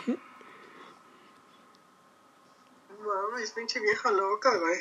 Mames, 2.90 3.52
pinche 3.52 3.80
vieja 3.80 4.12
loca, 4.12 4.50
güey. 4.58 4.80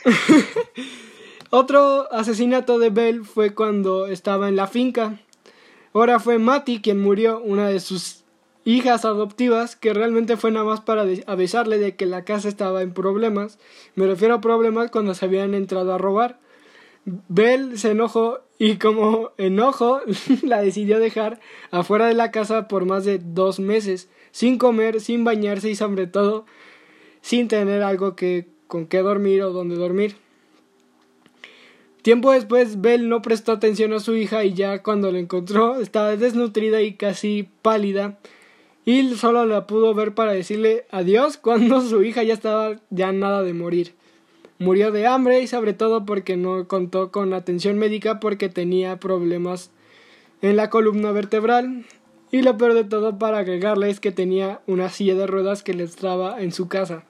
Otro 1.51 2.11
asesinato 2.11 2.79
de 2.79 2.89
Bell 2.89 3.27
fue 3.27 3.55
cuando 3.55 4.07
estaba 4.07 4.49
en 4.49 4.57
la 4.57 4.67
finca. 4.67 5.21
Ahora 5.93 6.21
fue 6.21 6.39
Matty 6.39 6.81
quien 6.81 7.03
murió, 7.03 7.39
una 7.41 7.69
de 7.69 7.81
sus 7.81 8.25
hijas 8.65 9.05
adoptivas 9.05 9.77
que 9.77 9.93
realmente 9.93 10.39
fue 10.39 10.53
nada 10.53 10.65
más 10.65 10.81
para 10.81 11.05
avisarle 11.27 11.77
de 11.77 11.95
que 11.95 12.07
la 12.07 12.25
casa 12.25 12.49
estaba 12.49 12.81
en 12.81 12.95
problemas. 12.95 13.59
Me 13.95 14.07
refiero 14.07 14.37
a 14.37 14.41
problemas 14.41 14.91
cuando 14.91 15.13
se 15.13 15.27
habían 15.27 15.53
entrado 15.53 15.93
a 15.93 15.99
robar. 15.99 16.41
Bell 17.05 17.79
se 17.79 17.91
enojó 17.91 18.41
y 18.59 18.77
como 18.77 19.31
enojo 19.39 20.01
la 20.43 20.63
decidió 20.63 20.99
dejar 20.99 21.41
afuera 21.71 22.07
de 22.07 22.15
la 22.15 22.31
casa 22.31 22.69
por 22.69 22.85
más 22.85 23.05
de 23.05 23.19
dos 23.19 23.59
meses, 23.59 24.09
sin 24.31 24.59
comer, 24.59 25.01
sin 25.01 25.25
bañarse 25.25 25.71
y 25.71 25.75
sobre 25.75 26.07
todo 26.07 26.47
sin 27.21 27.49
tener 27.49 27.83
algo 27.83 28.17
que 28.17 28.47
con 28.67 28.87
qué 28.87 28.99
dormir 28.99 29.43
o 29.43 29.53
dónde 29.53 29.77
dormir. 29.77 30.17
Tiempo 32.03 32.33
después, 32.33 32.81
Bell 32.81 33.09
no 33.09 33.23
prestó 33.23 33.53
atención 33.53 33.93
a 33.93 34.01
su 34.01 34.17
hija 34.17 34.45
y 34.45 34.55
ya 34.55 34.83
cuando 34.83 35.13
la 35.13 35.21
encontró 35.21 35.81
estaba 35.81 36.17
desnutrida 36.17 36.83
y 36.83 36.95
casi 36.95 37.49
pálida 37.63 38.19
y 38.85 39.15
solo 39.15 39.47
la 39.47 39.69
pudo 39.69 39.95
ver 39.95 40.13
para 40.15 40.33
decirle 40.33 40.87
adiós 40.91 41.37
cuando 41.37 41.81
su 41.81 42.03
hija 42.03 42.25
ya 42.25 42.35
estaba 42.35 42.81
ya 42.91 43.13
nada 43.13 43.43
de 43.43 43.55
morir. 43.55 43.95
Murió 44.63 44.93
de 44.93 45.07
hambre 45.07 45.41
y 45.41 45.49
sobre 45.49 45.73
todo 45.73 46.05
porque 46.05 46.37
no 46.37 46.69
contó 46.69 47.11
con 47.11 47.35
atención 47.35 47.79
médica 47.79 48.21
porque 48.21 48.49
tenía 48.49 49.01
problemas 49.01 49.73
en 50.41 50.57
la 50.57 50.71
columna 50.71 51.11
vertebral 51.11 51.85
y 52.31 52.43
lo 52.43 52.57
peor 52.57 52.75
de 52.75 52.85
todo 52.85 53.19
para 53.19 53.39
agregarle 53.39 53.91
es 53.91 53.99
que 53.99 54.13
tenía 54.13 54.61
una 54.69 54.89
silla 54.89 55.17
de 55.17 55.27
ruedas 55.27 55.63
que 55.63 55.75
le 55.75 55.83
estaba 55.83 56.41
en 56.41 56.53
su 56.53 56.69
casa. 56.69 57.05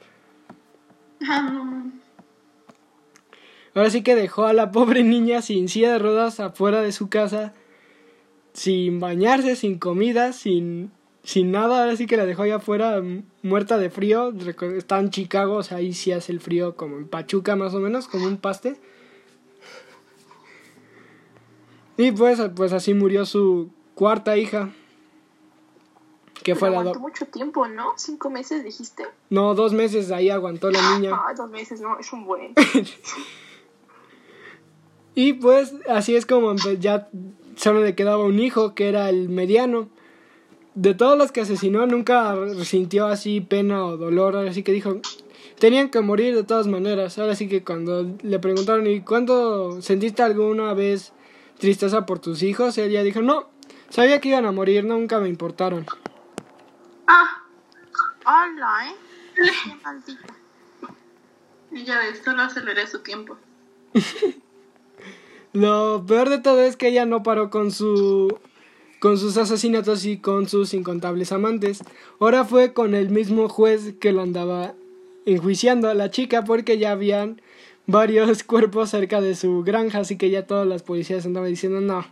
Ah, 1.29 1.85
Ahora 3.75 3.91
sí 3.91 4.03
que 4.03 4.15
dejó 4.15 4.47
a 4.47 4.53
la 4.53 4.71
pobre 4.71 5.03
niña 5.03 5.43
sin 5.43 5.69
silla 5.69 5.93
de 5.93 5.99
ruedas 5.99 6.41
afuera 6.41 6.81
de 6.81 6.93
su 6.93 7.09
casa, 7.09 7.55
sin 8.53 8.99
bañarse, 8.99 9.57
sin 9.57 9.79
comida, 9.79 10.33
sin 10.33 10.91
sin 11.25 11.53
nada, 11.53 11.83
ahora 11.83 11.97
sí 11.97 12.07
que 12.07 12.17
la 12.17 12.27
dejó 12.27 12.43
allá 12.43 12.57
afuera 12.57 13.01
muerta 13.43 13.79
de 13.79 13.91
frío. 13.91 14.33
Está 14.77 14.99
en 14.99 15.11
Chicago, 15.11 15.57
o 15.57 15.63
sea, 15.63 15.79
ahí 15.79 15.93
sí 15.93 16.11
hace 16.11 16.33
el 16.33 16.41
frío 16.41 16.75
como 16.75 16.97
en 16.97 17.07
Pachuca 17.07 17.55
más 17.55 17.75
o 17.75 17.81
menos, 17.81 18.09
como 18.09 18.27
un 18.27 18.39
paste. 18.39 18.77
Y 21.97 22.11
pues, 22.11 22.41
pues 22.57 22.73
así 22.73 22.95
murió 22.95 23.25
su 23.25 23.71
cuarta 23.95 24.37
hija. 24.37 24.71
Que 26.43 26.57
fue 26.57 26.69
aguantó 26.69 26.99
mucho 26.99 27.27
tiempo, 27.27 27.69
¿no? 27.69 27.93
¿Cinco 27.97 28.29
meses 28.29 28.65
dijiste? 28.65 29.05
No, 29.31 29.55
dos 29.55 29.73
meses 29.73 30.11
ahí 30.11 30.29
aguantó 30.29 30.73
la 30.73 30.97
niña. 30.97 31.13
Ah, 31.15 31.35
dos 31.37 31.49
meses, 31.49 31.81
no, 31.81 32.01
es 32.01 32.13
un 32.13 32.25
buen. 32.25 32.53
y 35.15 35.35
pues 35.35 35.73
así 35.89 36.17
es 36.17 36.27
como 36.27 36.57
ya 36.81 37.09
solo 37.55 37.85
le 37.85 37.95
quedaba 37.95 38.25
un 38.25 38.41
hijo, 38.41 38.75
que 38.75 38.89
era 38.89 39.09
el 39.09 39.29
mediano 39.29 39.89
de 40.75 40.95
todos 40.95 41.19
los 41.19 41.33
que 41.33 41.43
asesinó 41.43 41.87
nunca 41.87 42.35
sintió 42.65 43.07
así 43.07 43.41
pena 43.41 43.85
o 43.85 43.97
dolor, 43.97 44.37
así 44.37 44.63
que 44.63 44.73
dijo, 44.73 45.01
tenían 45.59 45.91
que 45.91 46.01
morir 46.01 46.35
de 46.35 46.45
todas 46.45 46.67
maneras. 46.67 47.19
Ahora 47.19 47.35
sí 47.35 47.49
que 47.49 47.63
cuando 47.63 48.17
le 48.23 48.39
preguntaron, 48.39 48.87
¿y 48.87 49.03
cuándo 49.03 49.83
sentiste 49.83 50.23
alguna 50.23 50.75
vez 50.75 51.13
tristeza 51.59 52.07
por 52.07 52.19
tus 52.19 52.43
hijos? 52.43 52.79
Ella 52.79 53.03
dijo, 53.03 53.23
no, 53.23 53.51
sabía 53.91 54.21
que 54.21 54.29
iban 54.29 54.47
a 54.47 54.53
morir, 54.53 54.85
nunca 54.85 55.19
me 55.21 55.29
importaron. 55.29 55.87
Ah, 57.07 57.43
hola, 58.25 58.91
¿eh? 58.91 58.95
Qué 59.35 59.75
maldita. 59.85 60.35
Y 61.71 61.85
ya 61.85 61.99
ves, 61.99 62.23
solo 62.25 62.43
aceleré 62.43 62.87
su 62.87 63.01
tiempo. 63.01 63.37
Lo 65.53 66.05
peor 66.07 66.31
de 66.31 66.39
todo 66.39 66.61
es 66.63 66.77
que 66.77 66.89
ella 66.89 67.05
no 67.05 67.23
paró 67.23 67.51
con 67.51 67.71
su 67.71 68.39
con 69.03 69.19
sus 69.19 69.37
asesinatos 69.37 70.05
y 70.05 70.19
con 70.19 70.49
sus 70.49 70.75
incontables 70.75 71.33
amantes. 71.33 71.83
Ahora 72.21 72.45
fue 72.45 72.73
con 72.73 72.95
el 72.95 73.11
mismo 73.11 73.49
juez 73.49 73.95
que 74.01 74.13
lo 74.13 74.23
andaba 74.23 74.75
enjuiciando 75.27 75.89
a 75.89 75.95
la 75.95 76.13
chica 76.13 76.45
porque 76.45 76.79
ya 76.79 76.93
habían 76.93 77.43
varios 77.89 78.45
cuerpos 78.45 78.91
cerca 78.91 79.21
de 79.21 79.35
su 79.35 79.65
granja, 79.65 79.99
así 79.99 80.17
que 80.17 80.31
ya 80.31 80.47
todas 80.47 80.69
las 80.69 80.85
policías 80.85 81.27
andaban 81.27 81.51
diciendo 81.51 81.81
no. 81.81 82.07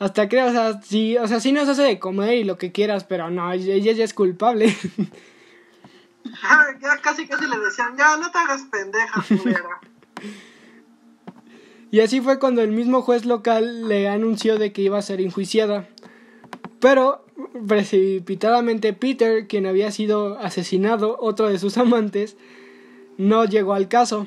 Hasta 0.00 0.28
creo, 0.28 0.48
o 0.48 0.50
sea, 0.50 0.82
sí, 0.82 1.16
o 1.16 1.28
sea, 1.28 1.38
sí 1.38 1.52
nos 1.52 1.68
hace 1.68 1.82
de 1.82 2.00
comer 2.00 2.34
y 2.34 2.42
lo 2.42 2.58
que 2.58 2.72
quieras, 2.72 3.04
pero 3.04 3.30
no, 3.30 3.52
ella 3.52 3.92
ya 3.92 4.02
es 4.02 4.12
culpable. 4.12 4.76
Ya 6.82 6.98
casi 7.00 7.26
casi 7.26 7.46
le 7.46 7.58
decían, 7.58 7.96
ya 7.96 8.16
no 8.16 8.30
te 8.30 8.38
hagas 8.38 8.62
pendeja, 8.70 9.24
Y 11.90 12.00
así 12.00 12.20
fue 12.20 12.38
cuando 12.38 12.60
el 12.60 12.70
mismo 12.70 13.00
juez 13.02 13.24
local 13.24 13.88
le 13.88 14.08
anunció 14.08 14.58
de 14.58 14.72
que 14.72 14.82
iba 14.82 14.98
a 14.98 15.02
ser 15.02 15.20
enjuiciada. 15.22 15.88
Pero 16.80 17.24
precipitadamente 17.66 18.92
Peter, 18.92 19.46
quien 19.46 19.66
había 19.66 19.90
sido 19.90 20.38
asesinado, 20.38 21.16
otro 21.20 21.48
de 21.48 21.58
sus 21.58 21.76
amantes, 21.78 22.36
no 23.16 23.44
llegó 23.44 23.74
al 23.74 23.88
caso. 23.88 24.26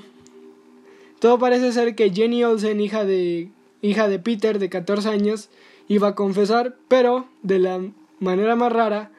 Todo 1.20 1.38
parece 1.40 1.72
ser 1.72 1.96
que 1.96 2.12
Jenny 2.12 2.44
Olsen, 2.44 2.82
hija 2.82 3.06
de, 3.06 3.52
hija 3.82 4.08
de 4.08 4.20
Peter 4.20 4.60
de 4.60 4.70
14 4.70 5.10
años, 5.10 5.50
iba 5.88 6.10
a 6.10 6.16
confesar, 6.16 6.76
pero 6.88 7.28
de 7.44 7.60
la 7.60 7.82
manera 8.20 8.56
más 8.56 8.74
rara, 8.74 9.12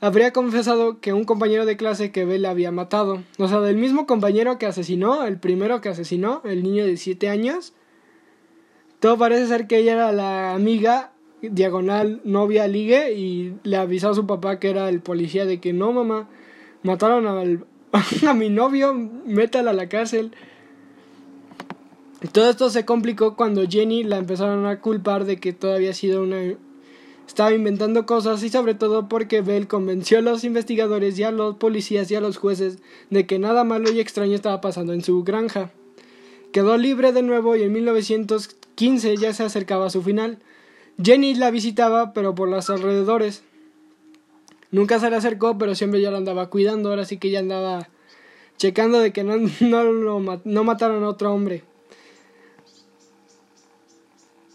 habría 0.00 0.32
confesado 0.32 1.00
que 1.00 1.12
un 1.12 1.24
compañero 1.24 1.64
de 1.66 1.76
clase 1.76 2.10
que 2.10 2.24
Bell 2.24 2.46
había 2.46 2.72
matado. 2.72 3.22
O 3.38 3.48
sea, 3.48 3.60
del 3.60 3.76
mismo 3.76 4.06
compañero 4.06 4.58
que 4.58 4.66
asesinó, 4.66 5.24
el 5.24 5.38
primero 5.38 5.80
que 5.80 5.90
asesinó, 5.90 6.42
el 6.44 6.62
niño 6.62 6.86
de 6.86 6.96
7 6.96 7.28
años. 7.28 7.72
Todo 8.98 9.18
parece 9.18 9.46
ser 9.46 9.66
que 9.66 9.78
ella 9.78 9.92
era 9.92 10.12
la 10.12 10.54
amiga 10.54 11.11
diagonal 11.42 12.20
novia 12.24 12.66
ligue 12.68 13.12
y 13.14 13.54
le 13.64 13.76
avisó 13.76 14.10
a 14.10 14.14
su 14.14 14.26
papá 14.26 14.58
que 14.58 14.70
era 14.70 14.88
el 14.88 15.00
policía 15.00 15.44
de 15.44 15.60
que 15.60 15.72
no 15.72 15.92
mamá, 15.92 16.28
mataron 16.82 17.26
a 18.26 18.34
mi 18.34 18.48
novio, 18.48 18.94
métala 18.94 19.72
a 19.72 19.74
la 19.74 19.88
cárcel. 19.88 20.32
Todo 22.32 22.48
esto 22.48 22.70
se 22.70 22.84
complicó 22.84 23.36
cuando 23.36 23.66
Jenny 23.68 24.04
la 24.04 24.18
empezaron 24.18 24.64
a 24.66 24.80
culpar 24.80 25.24
de 25.24 25.38
que 25.38 25.52
todavía 25.52 25.90
ha 25.90 25.94
sido 25.94 26.22
una 26.22 26.38
estaba 27.26 27.52
inventando 27.52 28.04
cosas 28.04 28.42
y 28.42 28.50
sobre 28.50 28.74
todo 28.74 29.08
porque 29.08 29.40
Bell 29.40 29.66
convenció 29.66 30.18
a 30.18 30.22
los 30.22 30.44
investigadores 30.44 31.18
y 31.18 31.22
a 31.22 31.30
los 31.30 31.56
policías 31.56 32.10
y 32.10 32.14
a 32.14 32.20
los 32.20 32.36
jueces 32.36 32.78
de 33.10 33.26
que 33.26 33.38
nada 33.38 33.64
malo 33.64 33.90
y 33.90 34.00
extraño 34.00 34.34
estaba 34.34 34.60
pasando 34.60 34.92
en 34.92 35.02
su 35.02 35.24
granja. 35.24 35.70
Quedó 36.52 36.76
libre 36.76 37.12
de 37.12 37.22
nuevo 37.22 37.56
y 37.56 37.62
en 37.62 37.72
1915 37.72 39.16
ya 39.16 39.32
se 39.32 39.44
acercaba 39.44 39.86
a 39.86 39.90
su 39.90 40.02
final. 40.02 40.40
Jenny 41.02 41.34
la 41.34 41.50
visitaba, 41.50 42.12
pero 42.12 42.34
por 42.34 42.48
los 42.48 42.70
alrededores. 42.70 43.44
Nunca 44.70 44.98
se 44.98 45.10
le 45.10 45.16
acercó, 45.16 45.58
pero 45.58 45.74
siempre 45.74 46.00
ya 46.00 46.10
la 46.10 46.18
andaba 46.18 46.50
cuidando. 46.50 46.88
Ahora 46.88 47.04
sí 47.04 47.18
que 47.18 47.30
ya 47.30 47.40
andaba 47.40 47.88
checando 48.56 49.00
de 49.00 49.12
que 49.12 49.22
no, 49.24 49.36
no, 49.60 50.40
no 50.44 50.64
mataron 50.64 51.04
a 51.04 51.08
otro 51.08 51.32
hombre. 51.32 51.64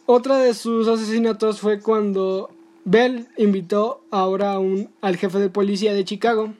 Otra 0.09 0.37
de 0.37 0.53
sus 0.53 0.87
asesinatos 0.87 1.59
fue 1.59 1.81
cuando 1.81 2.49
Bell 2.85 3.27
invitó 3.35 4.01
ahora 4.09 4.57
un, 4.57 4.89
al 5.01 5.17
jefe 5.17 5.37
de 5.39 5.49
policía 5.49 5.93
de 5.93 6.05
Chicago, 6.05 6.53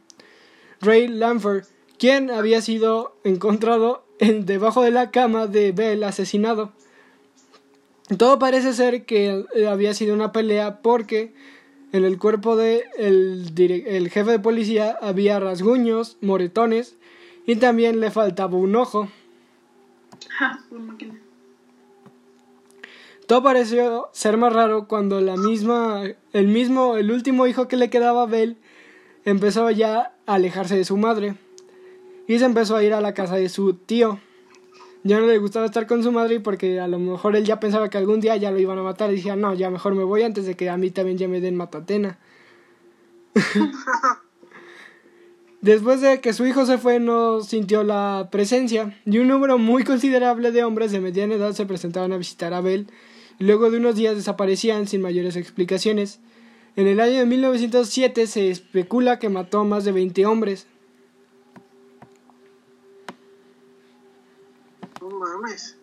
Ray 0.82 1.08
Lanford, 1.08 1.63
quien 1.98 2.30
había 2.30 2.62
sido 2.62 3.16
encontrado 3.24 4.04
en, 4.20 4.46
debajo 4.46 4.82
de 4.82 4.92
la 4.92 5.12
cama 5.12 5.48
de 5.48 5.72
Bell 5.72 6.04
asesinado. 6.04 6.74
Todo 8.15 8.39
parece 8.39 8.72
ser 8.72 9.06
que 9.06 9.46
eh, 9.54 9.67
había 9.67 9.93
sido 9.93 10.13
una 10.13 10.32
pelea 10.32 10.82
porque 10.82 11.34
en 11.91 12.06
el 12.06 12.17
cuerpo 12.17 12.56
de 12.56 12.86
el, 12.98 13.54
el 13.58 14.10
jefe 14.10 14.32
de 14.32 14.39
policía 14.39 14.98
había 15.02 15.39
rasguños, 15.39 16.17
moretones 16.22 16.96
y 17.46 17.58
también 17.58 18.00
le 18.00 18.10
faltaba 18.10 18.56
un 18.56 18.76
ojo. 18.76 19.10
Todo 23.26 23.43
pareció 23.43 24.08
ser 24.13 24.38
más 24.38 24.54
raro 24.54 24.88
cuando 24.88 25.20
la 25.20 25.36
misma, 25.36 26.04
el 26.32 26.48
mismo, 26.48 26.96
el 26.96 27.12
último 27.12 27.46
hijo 27.46 27.67
que 27.67 27.76
le 27.76 27.89
quedaba 27.89 28.24
a 28.24 28.26
Bell 28.26 28.56
empezó 29.26 29.70
ya 29.70 30.13
a 30.26 30.36
alejarse 30.36 30.78
de 30.78 30.86
su 30.86 30.96
madre 30.96 31.36
y 32.26 32.39
se 32.39 32.46
empezó 32.46 32.78
a 32.78 32.84
ir 32.84 32.93
a 32.93 33.02
la 33.02 33.13
casa 33.13 33.36
de 33.36 33.50
su 33.50 33.74
tío 33.74 34.22
ya 35.04 35.20
no 35.20 35.28
le 35.28 35.38
gustaba 35.38 35.66
estar 35.66 35.88
con 35.88 36.04
su 36.04 36.12
madre 36.12 36.40
porque 36.40 36.80
a 36.80 36.88
lo 36.88 37.00
mejor 37.00 37.36
él 37.36 37.46
ya 37.46 37.60
pensaba 37.60 37.90
que 37.90 37.98
algún 37.98 38.20
día 38.20 38.36
ya 38.36 38.52
lo 38.52 38.60
iban 38.60 38.78
a 38.80 38.84
matar 38.84 39.12
y 39.12 39.18
decía, 39.18 39.36
no, 39.36 39.54
ya 39.54 39.70
mejor 39.70 39.96
me 39.96 40.04
voy 40.04 40.24
antes 40.24 40.46
de 40.46 40.56
que 40.56 40.70
a 40.70 40.78
mí 40.78 40.92
también 40.92 41.18
ya 41.18 41.28
me 41.28 41.42
den 41.42 41.56
matatena. 41.56 42.20
Después 45.62 46.02
de 46.02 46.22
que 46.22 46.34
su 46.34 46.46
hijo 46.46 46.66
se 46.66 46.78
fue, 46.78 47.00
no 47.00 47.42
sintió 47.42 47.84
la 47.84 48.30
presencia 48.32 48.96
y 49.06 49.18
un 49.18 49.28
número 49.28 49.58
muy 49.58 49.84
considerable 49.84 50.52
de 50.52 50.64
hombres 50.64 50.92
de 50.92 51.00
mediana 51.00 51.36
edad 51.36 51.54
se 51.54 51.66
presentaban 51.66 52.14
a 52.14 52.18
visitar 52.18 52.54
a 52.54 52.58
Abel 52.58 52.88
y 53.40 53.46
luego 53.46 53.72
de 53.72 53.78
unos 53.78 53.96
días 53.96 54.16
desaparecían 54.16 54.88
sin 54.88 55.02
mayores 55.02 55.36
explicaciones. 55.36 56.20
En 56.76 56.88
el 56.88 57.00
año 57.00 57.20
de 57.20 57.26
1907 57.26 58.28
se 58.28 58.52
especula 58.52 59.18
que 59.18 59.30
mató 59.30 59.62
a 59.62 59.64
más 59.64 59.84
de 59.84 59.92
20 59.92 60.28
hombres. 60.28 60.68
Mames. 65.17 65.77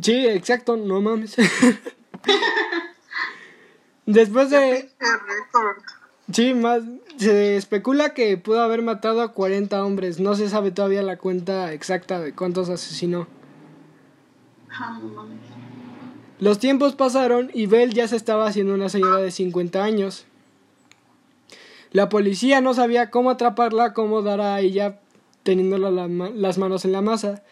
Sí, 0.00 0.26
exacto, 0.26 0.76
no 0.76 1.00
mames. 1.00 1.36
Después 4.06 4.50
de... 4.50 4.90
Sí, 6.32 6.54
más... 6.54 6.82
Se 7.18 7.56
especula 7.56 8.14
que 8.14 8.36
pudo 8.36 8.62
haber 8.62 8.82
matado 8.82 9.22
a 9.22 9.32
40 9.32 9.84
hombres. 9.84 10.20
No 10.20 10.36
se 10.36 10.48
sabe 10.48 10.70
todavía 10.70 11.02
la 11.02 11.18
cuenta 11.18 11.72
exacta 11.72 12.20
de 12.20 12.32
cuántos 12.32 12.68
asesinó. 12.68 13.26
Ah. 14.70 15.00
Los 16.38 16.60
tiempos 16.60 16.94
pasaron 16.94 17.50
y 17.52 17.66
Bell 17.66 17.92
ya 17.92 18.06
se 18.06 18.14
estaba 18.14 18.46
haciendo 18.46 18.74
una 18.74 18.88
señora 18.88 19.16
de 19.16 19.32
50 19.32 19.82
años. 19.82 20.26
La 21.90 22.08
policía 22.08 22.60
no 22.60 22.74
sabía 22.74 23.10
cómo 23.10 23.30
atraparla, 23.30 23.92
cómo 23.92 24.22
dar 24.22 24.40
a 24.40 24.60
ella 24.60 25.00
teniendo 25.42 25.78
la- 25.78 25.90
las 26.34 26.58
manos 26.58 26.84
en 26.84 26.92
la 26.92 27.00
masa. 27.02 27.42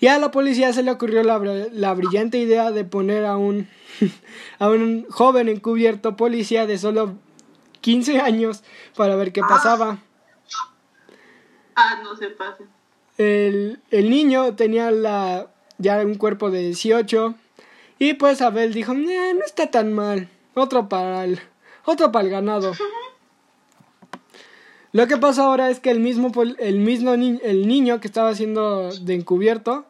Y 0.00 0.06
a 0.06 0.18
la 0.18 0.30
policía 0.30 0.72
se 0.72 0.82
le 0.82 0.90
ocurrió 0.92 1.22
la, 1.24 1.38
la 1.72 1.94
brillante 1.94 2.38
idea 2.38 2.70
de 2.70 2.84
poner 2.84 3.24
a 3.24 3.36
un, 3.36 3.68
a 4.58 4.68
un 4.68 5.06
joven 5.10 5.48
encubierto 5.48 6.16
policía 6.16 6.66
de 6.66 6.78
solo 6.78 7.14
15 7.80 8.20
años 8.20 8.62
para 8.96 9.16
ver 9.16 9.32
qué 9.32 9.40
pasaba. 9.40 9.98
Ah, 11.74 12.00
no 12.02 12.16
se 12.16 12.28
pasen. 12.28 12.66
El, 13.18 13.80
el 13.90 14.10
niño 14.10 14.54
tenía 14.54 14.90
la, 14.90 15.48
ya 15.78 15.98
un 16.02 16.14
cuerpo 16.14 16.50
de 16.50 16.60
18 16.60 17.34
y 17.98 18.14
pues 18.14 18.40
Abel 18.42 18.72
dijo, 18.72 18.94
"Nah, 18.94 19.32
no 19.34 19.44
está 19.44 19.70
tan 19.70 19.92
mal, 19.92 20.28
otro 20.54 20.88
para 20.88 21.24
el, 21.24 21.40
otro 21.84 22.12
para 22.12 22.24
el 22.24 22.30
ganado. 22.30 22.72
Lo 24.92 25.06
que 25.06 25.18
pasa 25.18 25.44
ahora 25.44 25.70
es 25.70 25.80
que 25.80 25.90
el 25.90 26.00
mismo, 26.00 26.32
el 26.58 26.78
mismo 26.78 27.12
el 27.12 27.68
niño 27.68 28.00
que 28.00 28.06
estaba 28.06 28.34
siendo 28.34 28.90
de 28.90 29.14
encubierto 29.14 29.84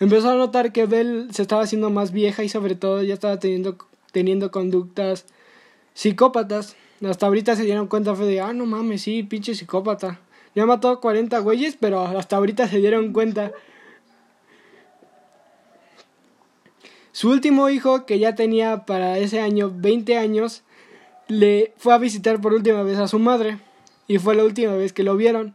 empezó 0.00 0.30
a 0.30 0.34
notar 0.34 0.72
que 0.72 0.86
Bell 0.86 1.28
se 1.32 1.42
estaba 1.42 1.62
haciendo 1.62 1.90
más 1.90 2.10
vieja 2.10 2.42
y 2.42 2.48
sobre 2.48 2.74
todo 2.74 3.02
ya 3.02 3.14
estaba 3.14 3.38
teniendo, 3.38 3.76
teniendo 4.10 4.50
conductas 4.50 5.26
psicópatas. 5.94 6.74
Hasta 7.08 7.26
ahorita 7.26 7.54
se 7.54 7.64
dieron 7.64 7.86
cuenta 7.86 8.14
fue 8.14 8.26
de, 8.26 8.40
ah, 8.40 8.52
no 8.52 8.66
mames, 8.66 9.02
sí, 9.02 9.22
pinche 9.22 9.54
psicópata. 9.54 10.20
Ya 10.54 10.66
mató 10.66 11.00
40 11.00 11.38
güeyes, 11.38 11.76
pero 11.78 12.00
hasta 12.00 12.36
ahorita 12.36 12.66
se 12.68 12.78
dieron 12.78 13.12
cuenta. 13.12 13.52
Su 17.12 17.30
último 17.30 17.68
hijo, 17.68 18.06
que 18.06 18.18
ya 18.18 18.34
tenía 18.34 18.84
para 18.86 19.18
ese 19.18 19.40
año 19.40 19.70
20 19.72 20.18
años, 20.18 20.62
le 21.28 21.72
fue 21.76 21.94
a 21.94 21.98
visitar 21.98 22.40
por 22.40 22.52
última 22.54 22.82
vez 22.82 22.98
a 22.98 23.06
su 23.06 23.18
madre. 23.18 23.58
Y 24.06 24.18
fue 24.18 24.34
la 24.34 24.44
última 24.44 24.74
vez 24.74 24.92
que 24.92 25.02
lo 25.02 25.16
vieron. 25.16 25.54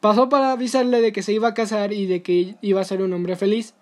Pasó 0.00 0.28
para 0.28 0.52
avisarle 0.52 1.00
de 1.00 1.12
que 1.12 1.22
se 1.22 1.32
iba 1.32 1.48
a 1.48 1.54
casar 1.54 1.92
y 1.92 2.06
de 2.06 2.22
que 2.22 2.56
iba 2.60 2.80
a 2.80 2.84
ser 2.84 3.02
un 3.02 3.12
hombre 3.12 3.36
feliz. 3.36 3.74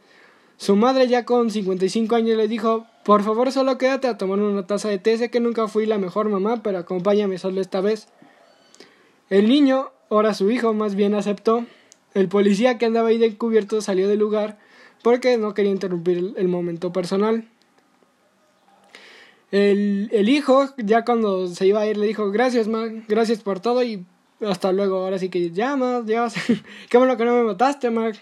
Su 0.56 0.76
madre 0.76 1.08
ya 1.08 1.24
con 1.24 1.50
55 1.50 2.14
años 2.14 2.36
le 2.36 2.46
dijo, 2.46 2.86
por 3.04 3.22
favor 3.22 3.50
solo 3.50 3.78
quédate 3.78 4.08
a 4.08 4.18
tomar 4.18 4.38
una 4.40 4.66
taza 4.66 4.90
de 4.90 4.98
té, 4.98 5.16
sé 5.16 5.30
que 5.30 5.40
nunca 5.40 5.68
fui 5.68 5.86
la 5.86 5.96
mejor 5.96 6.28
mamá, 6.28 6.62
pero 6.62 6.78
acompáñame 6.78 7.38
solo 7.38 7.62
esta 7.62 7.80
vez. 7.80 8.08
El 9.30 9.48
niño, 9.48 9.90
ahora 10.10 10.34
su 10.34 10.50
hijo, 10.50 10.74
más 10.74 10.94
bien 10.94 11.14
aceptó. 11.14 11.64
El 12.12 12.28
policía 12.28 12.76
que 12.76 12.86
andaba 12.86 13.08
ahí 13.08 13.18
de 13.18 13.26
encubierto 13.26 13.80
salió 13.80 14.08
del 14.08 14.18
lugar 14.18 14.58
porque 15.02 15.38
no 15.38 15.54
quería 15.54 15.72
interrumpir 15.72 16.34
el 16.36 16.48
momento 16.48 16.92
personal. 16.92 17.48
El, 19.50 20.08
el 20.12 20.28
hijo, 20.28 20.68
ya 20.76 21.04
cuando 21.04 21.48
se 21.48 21.66
iba 21.66 21.80
a 21.80 21.86
ir, 21.86 21.96
le 21.96 22.06
dijo, 22.06 22.30
gracias, 22.30 22.68
ma, 22.68 22.86
gracias 23.08 23.40
por 23.40 23.60
todo 23.60 23.82
y 23.82 24.04
hasta 24.40 24.72
luego. 24.72 24.98
Ahora 24.98 25.18
sí 25.18 25.28
que 25.28 25.50
ya, 25.50 25.76
Dios, 26.04 26.34
qué 26.88 26.98
bueno 26.98 27.16
que 27.16 27.24
no 27.24 27.34
me 27.34 27.42
mataste, 27.42 27.90
ma. 27.90 28.12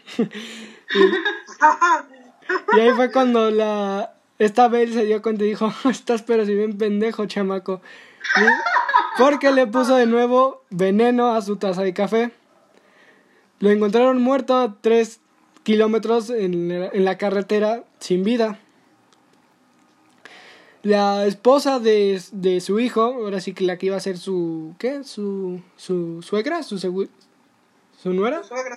Y 2.75 2.81
ahí 2.81 2.91
fue 2.93 3.13
cuando 3.13 3.51
la 3.51 4.15
esta 4.39 4.69
Belle 4.69 4.93
se 4.93 5.05
dio 5.05 5.21
cuenta 5.21 5.45
y 5.45 5.49
dijo, 5.49 5.73
estás 5.91 6.23
pero 6.23 6.47
si 6.47 6.55
bien 6.55 6.79
pendejo, 6.79 7.27
chamaco. 7.27 7.81
Porque 9.19 9.51
le 9.51 9.67
puso 9.67 9.97
de 9.97 10.07
nuevo 10.07 10.63
veneno 10.71 11.33
a 11.33 11.43
su 11.43 11.57
taza 11.57 11.83
de 11.83 11.93
café. 11.93 12.31
Lo 13.59 13.71
encontraron 13.71 14.23
muerto 14.23 14.57
a 14.57 14.77
tres 14.81 15.21
kilómetros 15.65 16.31
en 16.31 16.69
la, 16.69 16.87
en 16.87 17.05
la 17.05 17.19
carretera 17.19 17.85
sin 17.99 18.23
vida. 18.23 18.61
La 20.83 21.27
esposa 21.27 21.81
de, 21.81 22.21
de 22.33 22.61
su 22.61 22.79
hijo, 22.81 23.03
ahora 23.03 23.41
sí 23.41 23.53
que 23.53 23.65
la 23.65 23.77
que 23.79 23.87
iba 23.87 23.97
a 23.97 24.01
ser 24.01 24.17
su, 24.17 24.75
¿qué? 24.79 25.03
Su, 25.05 25.61
su 25.77 26.23
suegra, 26.23 26.63
su, 26.63 26.77
segu- 26.79 27.09
su 28.01 28.13
nuera. 28.13 28.43
Suegra. 28.45 28.77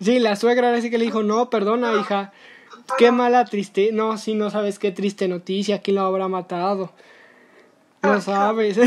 Sí, 0.00 0.18
la 0.18 0.36
suegra 0.36 0.68
ahora 0.68 0.80
sí 0.80 0.90
que 0.90 0.98
le 0.98 1.04
dijo, 1.04 1.22
no, 1.22 1.48
perdona, 1.50 1.94
hija. 2.00 2.32
Qué 2.98 3.12
mala 3.12 3.44
triste. 3.44 3.90
No, 3.92 4.16
sí, 4.18 4.34
no 4.34 4.50
sabes 4.50 4.78
qué 4.78 4.90
triste 4.92 5.28
noticia. 5.28 5.80
¿Quién 5.80 5.96
lo 5.96 6.02
habrá 6.02 6.26
matado? 6.28 6.92
No 8.02 8.20
sabes. 8.20 8.78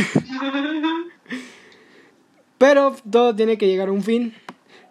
Pero 2.57 2.95
todo 3.09 3.35
tiene 3.35 3.57
que 3.57 3.67
llegar 3.67 3.89
a 3.89 3.91
un 3.91 4.03
fin. 4.03 4.33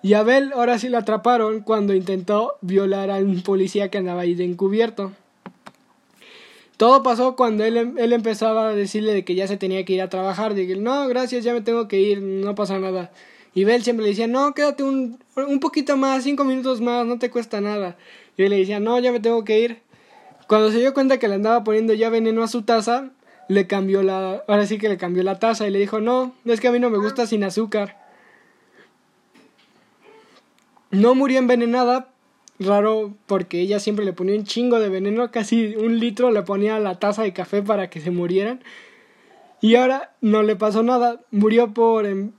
Y 0.03 0.14
Abel 0.14 0.53
ahora 0.55 0.79
sí 0.79 0.88
lo 0.88 0.99
atraparon 0.99 1.61
cuando 1.61 1.94
intentó 1.94 2.57
violar 2.62 3.11
a 3.11 3.16
un 3.16 3.42
policía 3.42 3.90
que 3.90 3.99
andaba 3.99 4.23
ahí 4.23 4.35
de 4.35 4.44
encubierto. 4.44 5.12
Todo 6.81 7.03
pasó 7.03 7.37
cuando 7.37 7.62
él, 7.62 7.77
em- 7.77 7.99
él 7.99 8.14
empezaba 8.14 8.71
a 8.71 8.75
decirle 8.75 9.12
de 9.12 9.23
que 9.23 9.35
ya 9.35 9.47
se 9.47 9.59
tenía 9.59 9.85
que 9.85 9.93
ir 9.93 10.01
a 10.01 10.09
trabajar. 10.09 10.55
Dije, 10.55 10.77
no, 10.77 11.07
gracias, 11.09 11.45
ya 11.45 11.53
me 11.53 11.61
tengo 11.61 11.88
que 11.88 12.01
ir, 12.01 12.23
no 12.23 12.55
pasa 12.55 12.79
nada. 12.79 13.11
Y 13.53 13.64
Bel 13.64 13.85
siempre 13.85 14.05
le 14.05 14.12
decía, 14.12 14.27
no, 14.27 14.55
quédate 14.55 14.83
un, 14.83 15.19
un 15.37 15.61
poquito 15.61 15.99
más, 15.99 16.25
cinco 16.25 16.43
minutos 16.45 16.81
más, 16.81 17.05
no 17.05 17.19
te 17.19 17.29
cuesta 17.29 17.61
nada. 17.61 17.99
Y 18.38 18.45
él 18.45 18.51
le 18.51 18.57
decía, 18.57 18.81
no, 18.81 18.99
ya 18.99 19.12
me 19.12 19.21
tengo 19.21 19.45
que 19.45 19.61
ir. 19.61 19.83
Cuando 20.47 20.71
se 20.71 20.79
dio 20.79 20.95
cuenta 20.95 21.19
que 21.19 21.29
le 21.29 21.35
andaba 21.35 21.64
poniendo 21.64 21.93
ya 21.93 22.09
veneno 22.09 22.43
a 22.43 22.49
su 22.49 22.62
taza, 22.62 23.11
le 23.49 23.66
cambió 23.66 24.03
la, 24.03 24.43
ahora 24.49 24.64
sí 24.64 24.79
que 24.79 24.88
le 24.88 24.97
cambió 24.97 25.23
la 25.23 25.38
taza 25.38 25.66
y 25.66 25.71
le 25.71 25.81
dijo, 25.81 26.01
no, 26.01 26.33
es 26.47 26.61
que 26.62 26.69
a 26.69 26.73
mí 26.73 26.79
no 26.79 26.88
me 26.88 26.97
gusta 26.97 27.27
sin 27.27 27.45
azúcar. 27.45 27.99
No 30.90 31.14
murió 31.14 31.40
envenenada, 31.40 32.09
raro 32.61 33.14
porque 33.27 33.61
ella 33.61 33.81
siempre 33.81 34.05
le 34.05 34.12
ponía 34.12 34.37
un 34.37 34.44
chingo 34.44 34.79
de 34.79 34.88
veneno, 34.88 35.31
casi 35.31 35.75
un 35.77 35.99
litro 35.99 36.31
le 36.31 36.42
ponía 36.42 36.77
a 36.77 36.81
la 36.81 36.99
taza 36.99 37.23
de 37.23 37.33
café 37.33 37.62
para 37.62 37.90
que 37.90 38.01
se 38.01 38.11
murieran. 38.11 38.62
Y 39.61 39.75
ahora 39.75 40.12
no 40.20 40.42
le 40.42 40.57
pasó 40.57 40.83
nada, 40.83 41.20
murió 41.31 41.73
por 41.75 42.07
em- 42.07 42.33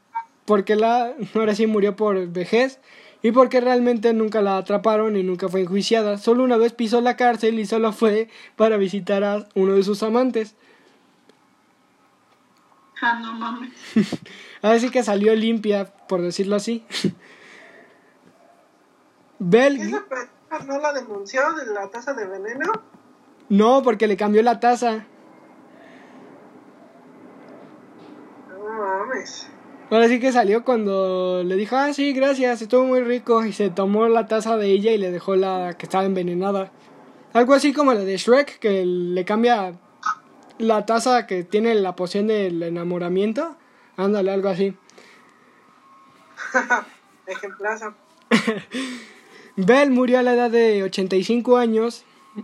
porque 0.46 0.76
la 0.76 1.14
ahora 1.36 1.56
sí 1.56 1.68
murió 1.68 1.96
por 1.96 2.28
vejez 2.28 2.80
y 3.24 3.32
porque 3.32 3.62
realmente 3.62 4.14
nunca 4.14 4.42
la 4.42 4.58
atraparon 4.58 5.16
y 5.16 5.24
nunca 5.24 5.48
fue 5.50 5.62
enjuiciada. 5.62 6.18
Solo 6.18 6.44
una 6.44 6.58
vez 6.58 6.74
pisó 6.74 7.02
la 7.02 7.16
cárcel 7.16 7.60
y 7.60 7.66
solo 7.66 7.92
fue 7.92 8.30
para 8.56 8.78
visitar 8.78 9.24
a 9.24 9.48
uno 9.54 9.74
de 9.74 9.84
sus 9.84 10.02
amantes. 10.04 10.56
Ah, 13.02 13.20
no 13.20 13.34
mames. 13.34 13.72
Así 14.62 14.90
que 14.90 15.04
salió 15.04 15.34
limpia, 15.36 15.86
por 16.08 16.22
decirlo 16.22 16.56
así. 16.56 16.84
Bell 19.44 19.82
¿Esa 19.82 20.06
persona 20.06 20.66
no 20.68 20.80
la 20.80 20.94
denunció 20.94 21.42
de 21.54 21.66
la 21.74 21.90
taza 21.90 22.14
de 22.14 22.28
veneno? 22.28 22.72
no, 23.50 23.82
porque 23.82 24.06
le 24.06 24.16
cambió 24.16 24.44
la 24.44 24.60
taza. 24.60 25.04
No 28.50 28.60
mames. 28.60 29.50
Ahora 29.90 30.08
sí 30.08 30.20
que 30.20 30.32
salió 30.32 30.64
cuando 30.64 31.42
le 31.44 31.56
dijo, 31.56 31.76
ah, 31.76 31.92
sí, 31.92 32.14
gracias, 32.14 32.62
estuvo 32.62 32.84
muy 32.86 33.02
rico. 33.02 33.44
Y 33.44 33.52
se 33.52 33.72
tomó 33.72 34.08
la 34.08 34.28
taza 34.28 34.58
de 34.58 34.68
ella 34.68 34.92
y 34.92 35.00
le 35.00 35.10
dejó 35.10 35.36
la 35.36 35.76
que 35.76 35.88
estaba 35.88 36.06
envenenada. 36.06 36.72
Algo 37.34 37.56
así 37.56 37.74
como 37.74 37.96
la 37.96 38.02
de 38.02 38.18
Shrek, 38.18 38.60
que 38.60 38.86
le 38.86 39.26
cambia 39.26 39.74
la 40.60 40.86
taza 40.86 41.26
que 41.26 41.44
tiene 41.44 41.74
la 41.74 41.96
poción 41.96 42.28
del 42.28 42.62
enamoramiento. 42.62 43.58
Ándale, 43.98 44.32
algo 44.32 44.50
así. 44.50 44.78
Ejemplaza. 47.26 47.96
Belle 49.56 49.92
murió 49.92 50.20
a 50.20 50.24
la 50.24 50.34
edad 50.34 50.50
de 50.50 50.84
85 50.84 51.58
años, 51.58 52.04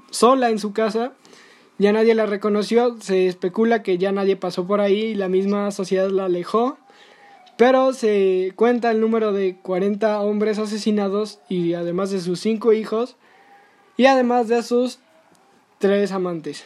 sola 0.10 0.50
en 0.50 0.60
su 0.60 0.74
casa. 0.74 1.14
Ya 1.78 1.94
nadie 1.94 2.16
la 2.16 2.26
reconoció, 2.26 2.98
se 3.00 3.28
especula 3.28 3.84
que 3.84 3.98
ya 3.98 4.12
nadie 4.12 4.36
pasó 4.36 4.66
por 4.66 4.82
ahí 4.82 5.00
y 5.00 5.16
la 5.16 5.30
misma 5.30 5.70
sociedad 5.72 6.10
la 6.10 6.26
alejó. 6.26 6.78
Pero 7.56 7.94
se 7.94 8.54
cuenta 8.56 8.92
el 8.92 9.02
número 9.02 9.32
de 9.32 9.58
40 9.62 10.22
hombres 10.22 10.60
asesinados 10.60 11.40
y 11.50 11.74
además 11.74 12.12
de 12.12 12.20
sus 12.22 12.40
5 12.40 12.74
hijos 12.74 13.16
y 13.96 14.06
además 14.06 14.48
de 14.48 14.62
sus 14.64 15.00
3 15.80 16.12
amantes. 16.12 16.66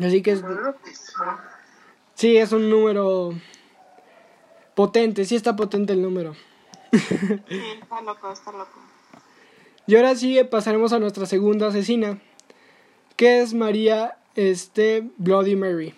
Así 0.00 0.22
que 0.22 0.32
es, 0.32 0.44
sí, 2.14 2.36
es 2.36 2.52
un 2.52 2.68
número 2.68 3.32
potente, 4.74 5.24
sí 5.24 5.34
está 5.34 5.56
potente 5.56 5.94
el 5.94 6.02
número. 6.02 6.34
Sí, 6.92 6.98
está 7.80 8.00
loco, 8.02 8.30
está 8.30 8.52
loco. 8.52 8.85
Y 9.86 9.96
ahora 9.96 10.14
sí 10.16 10.38
pasaremos 10.50 10.92
a 10.92 10.98
nuestra 10.98 11.26
segunda 11.26 11.68
asesina, 11.68 12.18
que 13.16 13.40
es 13.40 13.54
María 13.54 14.16
este, 14.34 15.08
Bloody 15.18 15.56
Mary, 15.56 15.94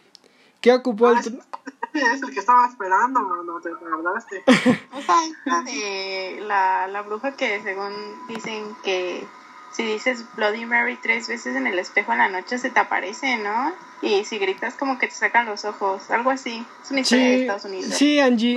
que 0.61 0.73
ocupó 0.73 1.11
el... 1.11 1.19
tr- 1.19 1.43
Es 1.95 2.23
el 2.23 2.31
que 2.33 2.41
estaba 2.41 2.67
esperando, 2.69 3.19
mano, 3.21 3.61
te 3.61 3.71
tardaste. 3.71 4.43
Esa 4.47 5.25
es 5.25 5.33
la 5.47 5.63
de 5.63 6.39
la, 6.43 6.87
la 6.87 7.03
bruja 7.03 7.33
que 7.35 7.61
según 7.63 7.93
dicen 8.29 8.65
que 8.85 9.27
si 9.73 9.85
dices 9.85 10.25
Bloody 10.35 10.65
Mary 10.65 10.99
tres 11.01 11.29
veces 11.29 11.55
en 11.55 11.67
el 11.67 11.79
espejo 11.79 12.13
en 12.13 12.19
la 12.19 12.29
noche 12.29 12.59
se 12.59 12.71
te 12.71 12.81
aparece, 12.81 13.37
¿no? 13.39 13.73
Y 14.01 14.25
si 14.25 14.39
gritas 14.39 14.75
como 14.75 14.99
que 14.99 15.09
te 15.09 15.15
sacan 15.15 15.47
los 15.47 15.65
ojos, 15.65 16.11
algo 16.11 16.31
así. 16.31 16.65
Es 16.83 16.91
una 16.91 17.01
historia 17.01 17.25
de 17.25 17.41
Estados 17.43 17.65
Unidos. 17.65 17.95
sí, 17.95 18.19
Angie. 18.21 18.57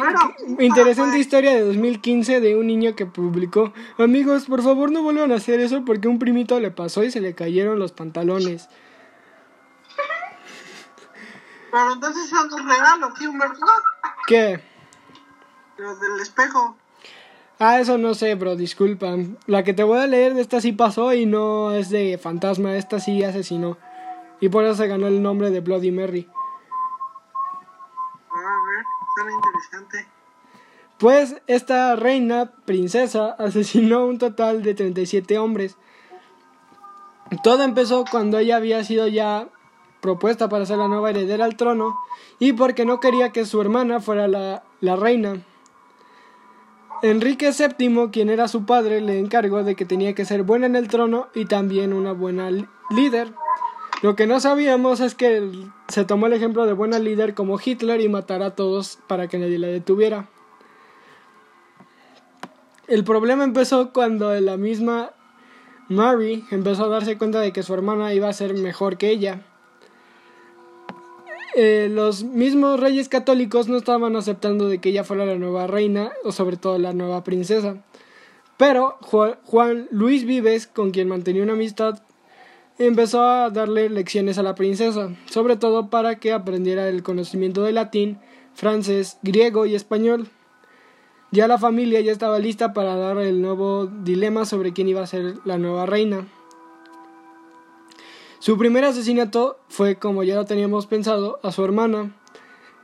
Interesante 0.60 1.12
pues. 1.12 1.22
historia 1.22 1.54
de 1.54 1.62
2015 1.62 2.40
de 2.40 2.56
un 2.56 2.68
niño 2.68 2.96
que 2.96 3.06
publicó, 3.06 3.74
amigos, 3.98 4.46
por 4.46 4.62
favor 4.62 4.92
no 4.92 5.04
vuelvan 5.04 5.32
a 5.32 5.36
hacer 5.36 5.60
eso 5.60 5.84
porque 5.86 6.08
un 6.08 6.20
primito 6.20 6.60
le 6.60 6.72
pasó 6.72 7.04
y 7.04 7.12
se 7.12 7.22
le 7.22 7.36
cayeron 7.36 7.80
los 7.80 7.92
pantalones. 7.92 8.70
Pero 11.72 11.94
entonces 11.94 12.30
son 12.30 12.50
los 12.50 12.66
regalos, 12.66 13.14
¿sí, 13.18 13.28
Humberto? 13.28 13.66
¿Qué? 14.28 14.62
Los 15.78 16.00
del 16.00 16.20
espejo. 16.20 16.78
Ah, 17.64 17.80
eso 17.80 18.00
no 18.00 18.16
sé, 18.16 18.34
bro, 18.34 18.56
disculpa. 18.56 19.16
La 19.46 19.64
que 19.64 19.76
te 19.76 19.84
voy 19.84 20.00
a 20.00 20.08
leer 20.08 20.34
de 20.34 20.42
esta 20.42 20.60
sí 20.60 20.72
pasó 20.72 21.14
y 21.14 21.28
no 21.28 21.74
es 21.74 21.92
de 21.92 22.18
fantasma, 22.18 22.76
esta 22.76 23.00
sí 23.00 23.24
asesinó. 23.24 23.78
Y 24.40 24.50
por 24.50 24.64
eso 24.64 24.74
se 24.74 24.88
ganó 24.88 25.06
el 25.06 25.22
nombre 25.22 25.52
de 25.52 25.60
Bloody 25.60 25.92
Mary. 25.92 26.28
Ah, 28.32 28.34
A 28.34 28.66
ver, 28.66 28.86
suena 29.14 29.32
interesante. 29.32 30.08
Pues 30.98 31.36
esta 31.46 31.96
reina, 31.96 32.52
princesa, 32.66 33.34
asesinó 33.38 34.08
un 34.08 34.18
total 34.18 34.64
de 34.64 34.74
37 34.74 35.38
hombres. 35.38 35.78
Todo 37.44 37.62
empezó 37.62 38.06
cuando 38.10 38.40
ella 38.40 38.56
había 38.56 38.84
sido 38.84 39.08
ya 39.08 39.50
propuesta 40.02 40.50
para 40.50 40.66
ser 40.66 40.80
la 40.80 40.88
nueva 40.88 41.12
heredera 41.12 41.46
al 41.46 41.58
trono 41.58 41.96
y 42.40 42.54
porque 42.54 42.86
no 42.86 43.00
quería 43.00 43.32
que 43.32 43.46
su 43.46 43.62
hermana 43.62 44.00
fuera 44.00 44.28
la, 44.28 44.64
la 44.80 44.96
reina. 44.96 45.44
Enrique 47.04 47.52
VII, 47.52 48.10
quien 48.12 48.30
era 48.30 48.48
su 48.48 48.66
padre, 48.66 49.02
le 49.02 49.18
encargó 49.18 49.64
de 49.64 49.76
que 49.76 49.86
tenía 49.86 50.14
que 50.14 50.26
ser 50.26 50.44
buena 50.44 50.68
en 50.68 50.76
el 50.76 50.88
trono 50.88 51.30
y 51.34 51.46
también 51.46 51.94
una 51.94 52.12
buena 52.12 52.50
líder. 52.92 53.34
Lo 54.04 54.16
que 54.16 54.28
no 54.28 54.40
sabíamos 54.40 55.00
es 55.00 55.16
que 55.16 55.50
se 55.88 56.06
tomó 56.06 56.28
el 56.28 56.34
ejemplo 56.34 56.66
de 56.66 56.74
buena 56.74 57.00
líder 57.00 57.34
como 57.34 57.60
Hitler 57.64 58.02
y 58.02 58.10
matara 58.10 58.48
a 58.48 58.56
todos 58.56 59.00
para 59.08 59.28
que 59.28 59.40
nadie 59.40 59.58
la 59.58 59.68
detuviera. 59.68 60.30
El 62.88 63.04
problema 63.04 63.44
empezó 63.44 63.94
cuando 63.94 64.40
la 64.40 64.58
misma 64.58 65.12
Mary 65.88 66.46
empezó 66.52 66.86
a 66.86 66.90
darse 66.90 67.18
cuenta 67.18 67.40
de 67.40 67.52
que 67.52 67.64
su 67.64 67.74
hermana 67.74 68.14
iba 68.14 68.30
a 68.30 68.34
ser 68.34 68.54
mejor 68.54 68.98
que 68.98 69.10
ella. 69.10 69.42
Eh, 71.56 71.90
los 71.92 72.24
mismos 72.24 72.80
reyes 72.80 73.10
católicos 73.10 73.68
no 73.68 73.78
estaban 73.78 74.16
aceptando 74.16 74.70
de 74.70 74.80
que 74.80 74.90
ella 74.90 75.04
fuera 75.04 75.26
la 75.26 75.36
nueva 75.36 75.68
reina 75.68 76.12
o 76.24 76.32
sobre 76.32 76.58
todo 76.58 76.78
la 76.78 76.94
nueva 76.94 77.24
princesa. 77.24 77.84
Pero 78.58 78.98
Ju- 79.02 79.38
Juan 79.44 79.88
Luis 79.92 80.26
Vives, 80.26 80.68
con 80.68 80.92
quien 80.92 81.08
mantenía 81.10 81.44
una 81.44 81.54
amistad, 81.54 82.02
empezó 82.80 83.22
a 83.24 83.50
darle 83.50 83.90
lecciones 83.90 84.38
a 84.38 84.44
la 84.44 84.56
princesa, 84.56 85.10
sobre 85.26 85.58
todo 85.58 85.90
para 85.90 86.20
que 86.20 86.32
aprendiera 86.32 86.88
el 86.88 87.04
conocimiento 87.04 87.64
de 87.64 87.74
latín, 87.74 88.20
francés, 88.54 89.18
griego 89.22 89.66
y 89.66 89.76
español. 89.76 90.28
Ya 91.32 91.48
la 91.48 91.58
familia 91.58 92.02
ya 92.02 92.12
estaba 92.12 92.40
lista 92.40 92.74
para 92.74 92.96
dar 92.96 93.18
el 93.18 93.42
nuevo 93.42 93.88
dilema 93.88 94.46
sobre 94.46 94.74
quién 94.74 94.88
iba 94.90 95.02
a 95.02 95.08
ser 95.08 95.36
la 95.46 95.58
nueva 95.58 95.86
reina. 95.86 96.28
Su 98.42 98.58
primer 98.58 98.84
asesinato 98.86 99.60
fue, 99.70 99.98
como 99.98 100.24
ya 100.24 100.34
lo 100.34 100.46
teníamos 100.46 100.88
pensado, 100.88 101.40
a 101.44 101.52
su 101.52 101.64
hermana, 101.64 102.16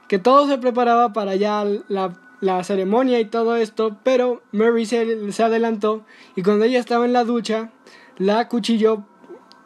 que 0.08 0.20
todo 0.20 0.48
se 0.48 0.60
preparaba 0.60 1.13
para 1.13 1.36
ya 1.36 1.65
la, 1.88 2.13
la 2.41 2.63
ceremonia 2.63 3.20
y 3.20 3.26
todo 3.26 3.56
esto, 3.56 3.98
pero 4.04 4.43
Mary 4.52 4.86
se, 4.86 5.43
adelantó 5.43 6.06
y 6.36 6.43
cuando 6.43 6.65
ella 6.65 6.78
estaba 6.78 7.06
en 7.06 7.13
la 7.13 7.24
ducha, 7.24 7.72
la 8.20 8.38
acuchilló, 8.38 9.08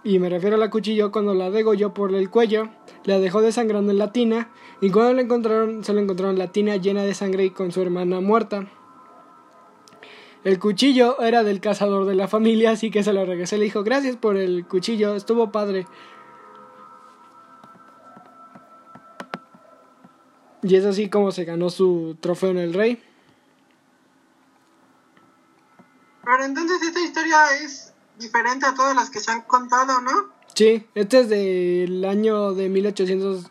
y 0.01 0.19
me 0.19 0.29
refiero 0.29 0.55
a 0.55 0.59
la 0.59 0.69
cuchilló 0.69 1.11
cuando 1.11 1.33
la 1.33 1.51
degolló 1.51 1.93
por 1.93 2.15
el 2.15 2.29
cuello, 2.29 2.69
la 3.03 3.19
dejó 3.19 3.41
desangrando 3.41 3.91
en 3.91 3.97
la 3.97 4.13
tina, 4.13 4.49
y 4.79 4.91
cuando 4.91 5.15
la 5.15 5.23
encontraron, 5.23 5.83
se 5.83 5.91
la 5.91 5.99
encontraron 5.99 6.39
la 6.39 6.53
tina 6.53 6.77
llena 6.77 7.03
de 7.03 7.15
sangre 7.15 7.43
y 7.43 7.49
con 7.49 7.73
su 7.73 7.81
hermana 7.81 8.21
muerta. 8.21 8.65
El 10.43 10.57
cuchillo 10.57 11.21
era 11.21 11.43
del 11.43 11.61
cazador 11.61 12.05
de 12.05 12.15
la 12.15 12.27
familia, 12.27 12.71
así 12.71 12.89
que 12.89 13.03
se 13.03 13.13
lo 13.13 13.25
regresé. 13.25 13.57
Le 13.57 13.65
dijo, 13.65 13.83
gracias 13.83 14.15
por 14.15 14.37
el 14.37 14.65
cuchillo, 14.65 15.15
estuvo 15.15 15.51
padre. 15.51 15.85
Y 20.63 20.75
es 20.75 20.85
así 20.85 21.09
como 21.09 21.31
se 21.31 21.45
ganó 21.45 21.69
su 21.69 22.17
trofeo 22.19 22.51
en 22.51 22.57
el 22.57 22.73
rey. 22.73 23.01
Pero 26.23 26.43
entonces 26.43 26.81
esta 26.81 26.99
historia 26.99 27.37
es 27.63 27.93
diferente 28.19 28.65
a 28.65 28.73
todas 28.73 28.95
las 28.95 29.09
que 29.09 29.19
se 29.19 29.31
han 29.31 29.41
contado, 29.41 30.01
¿no? 30.01 30.29
Sí, 30.53 30.85
este 30.95 31.19
es 31.19 31.29
del 31.29 32.03
año 32.05 32.53
de 32.53 32.69
1800. 32.69 33.45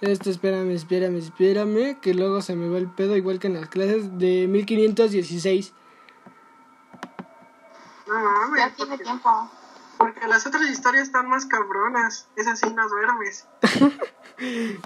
Este, 0.00 0.30
espérame, 0.30 0.70
espérame, 0.70 1.16
espérame, 1.16 2.00
que 2.00 2.12
luego 2.12 2.42
se 2.42 2.56
me 2.56 2.68
va 2.68 2.78
el 2.78 2.90
pedo, 2.90 3.16
igual 3.16 3.38
que 3.38 3.46
en 3.46 3.54
las 3.54 3.68
clases, 3.68 4.18
de 4.18 4.46
1516. 4.48 5.72
No 8.12 8.32
mames, 8.32 8.60
Ya 8.60 8.70
tiene 8.74 8.90
porque, 8.90 9.04
tiempo. 9.04 9.50
porque 9.98 10.26
las 10.28 10.46
otras 10.46 10.68
historias 10.70 11.04
están 11.04 11.28
más 11.28 11.46
cabronas. 11.46 12.28
Esas 12.36 12.58
sí 12.60 12.66
no 12.74 12.88
duermes. 12.88 13.46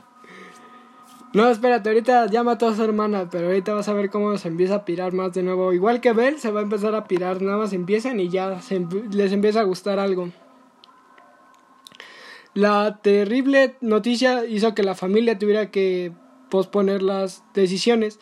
No, 1.33 1.49
espérate, 1.51 1.91
ahorita 1.91 2.27
ya 2.31 2.43
mató 2.43 2.67
a 2.69 2.75
su 2.75 2.83
hermana, 2.83 3.29
pero 3.31 3.49
ahorita 3.49 3.75
vas 3.75 3.89
a 3.89 3.93
ver 3.93 4.09
cómo 4.09 4.39
se 4.39 4.49
empieza 4.49 4.77
a 4.77 4.85
pirar 4.87 5.12
más 5.12 5.35
de 5.35 5.43
nuevo. 5.43 5.75
Igual 5.75 6.01
que 6.01 6.15
Bell, 6.15 6.39
se 6.39 6.51
va 6.51 6.61
a 6.61 6.62
empezar 6.62 6.95
a 6.95 7.05
pirar, 7.05 7.43
nada 7.43 7.59
más 7.59 7.75
empiezan 7.75 8.21
y 8.21 8.31
ya 8.31 8.62
se 8.62 8.87
les 9.11 9.33
empieza 9.33 9.61
a 9.61 9.65
gustar 9.65 9.99
algo. 9.99 10.31
La 12.55 13.01
terrible 13.03 13.77
noticia 13.83 14.47
hizo 14.47 14.75
que 14.75 14.83
la 14.83 14.95
familia 14.95 15.39
tuviera 15.39 15.71
que 15.71 16.11
posponer 16.49 17.03
las 17.03 17.45
decisiones, 17.53 18.19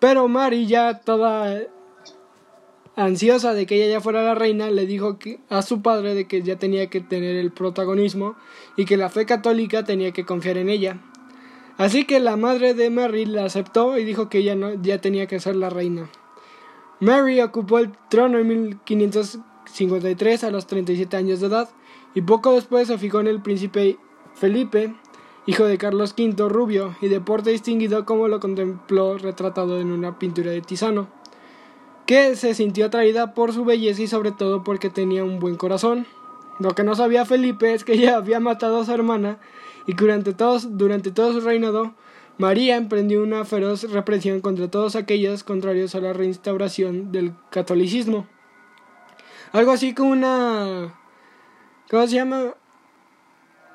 pero 0.00 0.26
Mary 0.26 0.66
ya 0.66 0.98
toda 1.00 1.60
ansiosa 2.98 3.54
de 3.54 3.64
que 3.64 3.76
ella 3.76 3.92
ya 3.92 4.00
fuera 4.00 4.22
la 4.22 4.34
reina, 4.34 4.70
le 4.70 4.84
dijo 4.84 5.18
a 5.48 5.62
su 5.62 5.82
padre 5.82 6.14
de 6.14 6.26
que 6.26 6.42
ya 6.42 6.58
tenía 6.58 6.90
que 6.90 7.00
tener 7.00 7.36
el 7.36 7.52
protagonismo 7.52 8.36
y 8.76 8.86
que 8.86 8.96
la 8.96 9.08
fe 9.08 9.24
católica 9.24 9.84
tenía 9.84 10.12
que 10.12 10.26
confiar 10.26 10.58
en 10.58 10.68
ella. 10.68 10.98
Así 11.76 12.04
que 12.04 12.18
la 12.18 12.36
madre 12.36 12.74
de 12.74 12.90
Mary 12.90 13.24
la 13.24 13.44
aceptó 13.44 13.96
y 13.98 14.04
dijo 14.04 14.28
que 14.28 14.38
ella 14.38 14.56
no, 14.56 14.74
ya 14.82 15.00
tenía 15.00 15.28
que 15.28 15.38
ser 15.38 15.54
la 15.54 15.70
reina. 15.70 16.10
Mary 16.98 17.40
ocupó 17.40 17.78
el 17.78 17.92
trono 18.10 18.38
en 18.38 18.48
1553 18.48 20.42
a 20.42 20.50
los 20.50 20.66
37 20.66 21.16
años 21.16 21.38
de 21.38 21.46
edad 21.46 21.68
y 22.16 22.22
poco 22.22 22.52
después 22.54 22.88
se 22.88 22.98
fijó 22.98 23.20
en 23.20 23.28
el 23.28 23.40
príncipe 23.40 23.96
Felipe, 24.34 24.92
hijo 25.46 25.64
de 25.66 25.78
Carlos 25.78 26.16
V 26.18 26.48
rubio 26.48 26.96
y 27.00 27.06
de 27.06 27.20
porte 27.20 27.50
distinguido 27.50 28.04
como 28.04 28.26
lo 28.26 28.40
contempló 28.40 29.16
retratado 29.18 29.78
en 29.78 29.92
una 29.92 30.18
pintura 30.18 30.50
de 30.50 30.62
Tisano, 30.62 31.08
que 32.08 32.36
se 32.36 32.54
sintió 32.54 32.86
atraída 32.86 33.34
por 33.34 33.52
su 33.52 33.66
belleza 33.66 34.00
y 34.00 34.06
sobre 34.06 34.32
todo 34.32 34.64
porque 34.64 34.88
tenía 34.88 35.24
un 35.24 35.40
buen 35.40 35.56
corazón. 35.56 36.06
Lo 36.58 36.70
que 36.70 36.82
no 36.82 36.94
sabía 36.94 37.26
Felipe 37.26 37.74
es 37.74 37.84
que 37.84 37.92
ella 37.92 38.16
había 38.16 38.40
matado 38.40 38.80
a 38.80 38.86
su 38.86 38.92
hermana 38.92 39.38
y 39.86 39.92
que 39.92 40.04
durante, 40.04 40.32
todos, 40.32 40.78
durante 40.78 41.10
todo 41.10 41.34
su 41.34 41.42
reinado 41.42 41.92
María 42.38 42.76
emprendió 42.76 43.22
una 43.22 43.44
feroz 43.44 43.82
represión 43.92 44.40
contra 44.40 44.70
todos 44.70 44.96
aquellos 44.96 45.44
contrarios 45.44 45.94
a 45.94 46.00
la 46.00 46.14
reinstauración 46.14 47.12
del 47.12 47.34
catolicismo. 47.50 48.26
Algo 49.52 49.72
así 49.72 49.92
como 49.92 50.12
una... 50.12 50.94
¿Cómo 51.90 52.06
se 52.06 52.14
llama? 52.14 52.54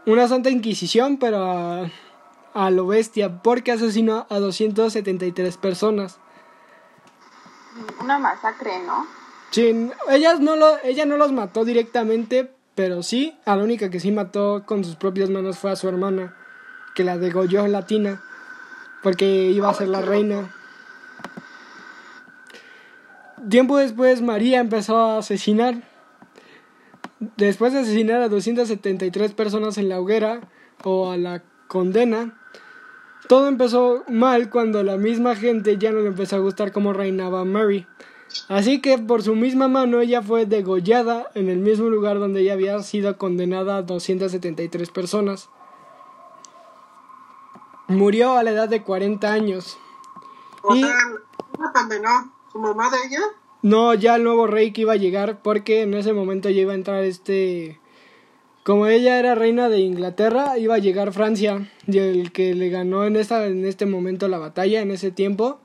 Una 0.07 0.27
santa 0.27 0.49
inquisición, 0.49 1.17
pero 1.17 1.37
a, 1.37 1.91
a 2.55 2.71
lo 2.71 2.87
bestia, 2.87 3.43
porque 3.43 3.71
asesinó 3.71 4.25
a 4.31 4.39
273 4.39 5.55
personas. 5.57 6.19
Una 8.01 8.19
masacre, 8.19 8.79
¿no? 8.85 9.05
Sí, 9.51 9.91
ellas 10.09 10.39
no 10.39 10.55
lo, 10.55 10.77
ella 10.83 11.05
no 11.05 11.17
los 11.17 11.31
mató 11.31 11.63
directamente, 11.63 12.51
pero 12.75 13.03
sí, 13.03 13.37
a 13.45 13.55
la 13.55 13.63
única 13.63 13.89
que 13.89 13.99
sí 13.99 14.11
mató 14.11 14.63
con 14.65 14.83
sus 14.83 14.95
propias 14.95 15.29
manos 15.29 15.59
fue 15.59 15.71
a 15.71 15.75
su 15.75 15.87
hermana, 15.87 16.35
que 16.95 17.03
la 17.03 17.17
degolló 17.17 17.65
en 17.65 17.71
la 17.71 17.85
tina, 17.85 18.23
porque 19.03 19.25
iba 19.25 19.69
a 19.69 19.73
ser 19.73 19.89
la 19.89 20.01
reina. 20.01 20.51
Tiempo 23.49 23.77
después, 23.77 24.21
María 24.21 24.59
empezó 24.59 24.97
a 24.97 25.17
asesinar. 25.19 25.83
Después 27.19 27.73
de 27.73 27.79
asesinar 27.79 28.21
a 28.21 28.29
273 28.29 29.33
personas 29.33 29.77
en 29.77 29.89
la 29.89 29.99
hoguera 29.99 30.41
o 30.83 31.11
a 31.11 31.17
la 31.17 31.43
condena, 31.67 32.39
todo 33.27 33.47
empezó 33.47 34.03
mal 34.07 34.49
cuando 34.49 34.83
la 34.83 34.97
misma 34.97 35.35
gente 35.35 35.77
ya 35.77 35.91
no 35.91 35.99
le 35.99 36.07
empezó 36.07 36.35
a 36.35 36.39
gustar 36.39 36.71
cómo 36.71 36.93
reinaba 36.93 37.45
Mary. 37.45 37.85
Así 38.49 38.81
que 38.81 38.97
por 38.97 39.21
su 39.21 39.35
misma 39.35 39.67
mano 39.67 40.01
ella 40.01 40.21
fue 40.21 40.45
degollada 40.45 41.29
en 41.35 41.49
el 41.49 41.59
mismo 41.59 41.89
lugar 41.89 42.19
donde 42.19 42.41
ella 42.41 42.53
había 42.53 42.79
sido 42.81 43.17
condenada 43.17 43.77
a 43.77 43.81
273 43.83 44.89
personas. 44.89 45.49
Murió 47.87 48.33
a 48.37 48.43
la 48.43 48.51
edad 48.51 48.69
de 48.69 48.81
40 48.81 49.31
años. 49.31 49.77
O 50.63 50.75
Y- 50.75 50.81
sea, 50.81 50.95
¿la 51.59 51.71
condenó? 51.73 52.31
¿Su 52.51 52.59
mamá 52.59 52.89
de 52.89 52.97
ella? 53.07 53.19
no 53.61 53.93
ya 53.93 54.15
el 54.17 54.23
nuevo 54.25 54.45
rey 54.45 54.73
que 54.73 54.81
iba 54.81 54.93
a 54.93 54.97
llegar, 54.97 55.41
porque 55.41 55.81
en 55.83 55.93
ese 55.93 56.11
momento 56.11 56.49
ya 56.49 56.61
iba 56.61 56.73
a 56.73 56.75
entrar 56.75 57.03
este... 57.05 57.79
Como 58.63 58.87
ella 58.87 59.19
era 59.19 59.35
reina 59.35 59.67
de 59.67 59.79
Inglaterra, 59.79 60.57
iba 60.57 60.75
a 60.75 60.79
llegar 60.79 61.11
Francia, 61.11 61.69
y 61.85 61.97
el 61.97 62.31
que 62.31 62.53
le 62.53 62.69
ganó 62.69 63.03
en, 63.03 63.17
esta, 63.17 63.45
en 63.45 63.65
este 63.65 63.85
momento 63.85 64.29
la 64.29 64.37
batalla, 64.37 64.79
en 64.79 64.91
ese 64.91 65.11
tiempo, 65.11 65.59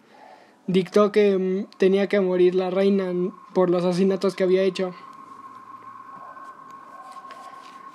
dictó 0.66 1.12
que 1.12 1.38
mm, 1.38 1.78
tenía 1.78 2.08
que 2.08 2.20
morir 2.20 2.56
la 2.56 2.70
reina 2.70 3.12
por 3.54 3.70
los 3.70 3.84
asesinatos 3.84 4.34
que 4.34 4.42
había 4.42 4.62
hecho. 4.62 4.94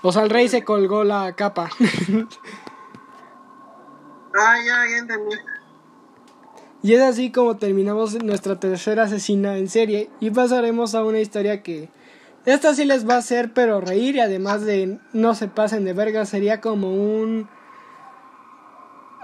O 0.03 0.11
sea, 0.13 0.23
el 0.23 0.29
rey 0.29 0.47
se 0.47 0.63
colgó 0.63 1.03
la 1.03 1.33
capa. 1.35 1.69
Ah, 4.35 4.55
ya, 4.65 4.89
ya 4.89 4.97
entendí. 4.97 5.35
y 6.81 6.93
es 6.95 7.01
así 7.03 7.31
como 7.31 7.57
terminamos 7.57 8.15
nuestra 8.23 8.59
tercera 8.59 9.03
asesina 9.03 9.57
en 9.57 9.69
serie 9.69 10.09
y 10.19 10.31
pasaremos 10.31 10.95
a 10.95 11.03
una 11.03 11.19
historia 11.19 11.61
que 11.61 11.87
esta 12.45 12.73
sí 12.75 12.85
les 12.85 13.07
va 13.07 13.15
a 13.15 13.19
hacer 13.19 13.53
pero 13.53 13.81
reír 13.81 14.15
y 14.15 14.19
además 14.19 14.63
de 14.63 14.99
no 15.13 15.35
se 15.35 15.47
pasen 15.47 15.85
de 15.85 15.93
verga 15.93 16.25
sería 16.25 16.61
como 16.61 16.93
un 16.93 17.47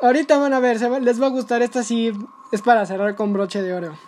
ahorita 0.01 0.37
van 0.37 0.53
a 0.53 0.59
ver 0.59 0.79
les 1.01 1.21
va 1.21 1.27
a 1.27 1.31
gustar 1.31 1.61
esta 1.61 1.83
sí 1.83 2.11
es 2.51 2.61
para 2.61 2.85
cerrar 2.85 3.15
con 3.15 3.31
broche 3.31 3.61
de 3.61 3.73
oro. 3.73 3.99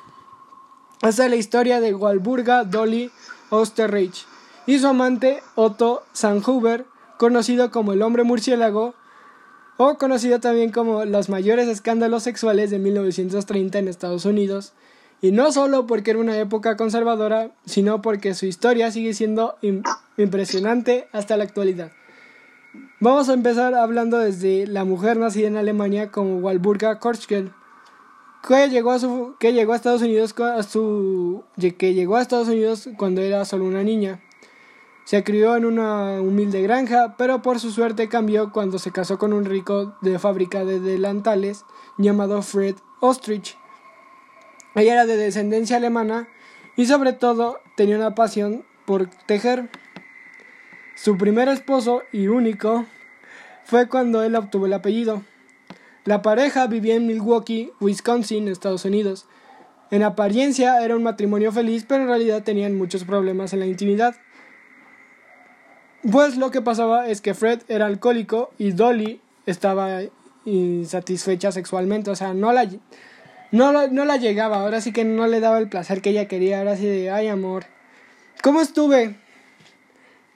Esta 1.01 1.25
es 1.25 1.29
la 1.29 1.35
historia 1.35 1.79
de 1.79 1.93
Walburga 1.93 2.63
Dolly 2.63 3.11
Osterreich 3.49 4.25
y 4.65 4.79
su 4.79 4.87
amante 4.87 5.41
Otto 5.55 6.03
Sanhuber 6.13 6.85
conocido 7.17 7.71
como 7.71 7.93
el 7.93 8.01
hombre 8.01 8.23
murciélago 8.23 8.93
o 9.77 9.97
conocido 9.97 10.39
también 10.39 10.71
como 10.71 11.05
los 11.05 11.29
mayores 11.29 11.67
escándalos 11.67 12.23
sexuales 12.23 12.69
de 12.69 12.79
1930 12.79 13.79
en 13.79 13.87
Estados 13.87 14.25
Unidos, 14.25 14.73
y 15.21 15.31
no 15.31 15.51
solo 15.51 15.85
porque 15.87 16.11
era 16.11 16.19
una 16.19 16.37
época 16.37 16.75
conservadora, 16.77 17.51
sino 17.65 18.01
porque 18.01 18.33
su 18.33 18.45
historia 18.45 18.91
sigue 18.91 19.13
siendo 19.13 19.55
im- 19.61 19.83
impresionante 20.17 21.07
hasta 21.11 21.37
la 21.37 21.43
actualidad. 21.43 21.91
Vamos 22.99 23.29
a 23.29 23.33
empezar 23.33 23.73
hablando 23.75 24.17
desde 24.17 24.65
la 24.67 24.83
mujer 24.85 25.17
nacida 25.17 25.47
en 25.47 25.57
Alemania 25.57 26.11
como 26.11 26.37
Walburga 26.37 26.99
Korschkel, 26.99 27.51
que 28.47 28.69
llegó 28.69 28.91
a 28.91 29.75
Estados 29.75 30.01
Unidos 30.01 30.33
que 30.33 31.93
llegó 31.93 32.15
a 32.15 32.21
Estados 32.21 32.47
Unidos 32.47 32.89
cuando 32.97 33.21
era 33.21 33.45
solo 33.45 33.65
una 33.65 33.83
niña. 33.83 34.21
Se 35.03 35.23
crió 35.23 35.55
en 35.55 35.65
una 35.65 36.21
humilde 36.21 36.61
granja, 36.61 37.15
pero 37.17 37.41
por 37.41 37.59
su 37.59 37.71
suerte 37.71 38.07
cambió 38.07 38.51
cuando 38.51 38.79
se 38.79 38.91
casó 38.91 39.17
con 39.17 39.33
un 39.33 39.45
rico 39.45 39.95
de 40.01 40.17
fábrica 40.19 40.63
de 40.63 40.79
delantales 40.79 41.65
llamado 41.97 42.41
Fred 42.41 42.75
Ostrich. 42.99 43.57
Ella 44.75 44.93
era 44.93 45.05
de 45.05 45.17
descendencia 45.17 45.77
alemana 45.77 46.27
y 46.75 46.85
sobre 46.85 47.13
todo 47.13 47.59
tenía 47.75 47.97
una 47.97 48.15
pasión 48.15 48.65
por 48.85 49.07
tejer. 49.25 49.69
Su 50.95 51.17
primer 51.17 51.47
esposo 51.49 52.03
y 52.11 52.27
único 52.27 52.85
fue 53.63 53.87
cuando 53.87 54.23
él 54.23 54.35
obtuvo 54.35 54.65
el 54.65 54.73
apellido. 54.73 55.23
La 56.05 56.21
pareja 56.21 56.67
vivía 56.67 56.95
en 56.95 57.07
Milwaukee, 57.07 57.71
Wisconsin, 57.79 58.47
Estados 58.47 58.85
Unidos. 58.85 59.27
En 59.91 60.03
apariencia 60.03 60.83
era 60.83 60.95
un 60.95 61.03
matrimonio 61.03 61.51
feliz, 61.51 61.85
pero 61.87 62.03
en 62.03 62.09
realidad 62.09 62.43
tenían 62.43 62.77
muchos 62.77 63.03
problemas 63.03 63.53
en 63.53 63.59
la 63.59 63.65
intimidad. 63.65 64.15
Pues 66.09 66.37
lo 66.37 66.49
que 66.49 66.61
pasaba 66.61 67.07
es 67.07 67.21
que 67.21 67.33
Fred 67.33 67.61
era 67.67 67.85
alcohólico 67.85 68.51
y 68.57 68.71
Dolly 68.71 69.21
estaba 69.45 70.01
insatisfecha 70.45 71.51
sexualmente, 71.51 72.09
o 72.09 72.15
sea, 72.15 72.33
no 72.33 72.51
la, 72.51 72.67
no, 73.51 73.71
la- 73.71 73.87
no 73.87 74.05
la 74.05 74.17
llegaba, 74.17 74.57
ahora 74.61 74.81
sí 74.81 74.91
que 74.93 75.03
no 75.05 75.27
le 75.27 75.39
daba 75.39 75.57
el 75.59 75.69
placer 75.69 76.01
que 76.01 76.09
ella 76.11 76.27
quería, 76.27 76.59
ahora 76.59 76.75
sí 76.77 76.85
de, 76.85 77.11
ay 77.11 77.27
amor, 77.27 77.65
¿cómo 78.43 78.61
estuve? 78.61 79.19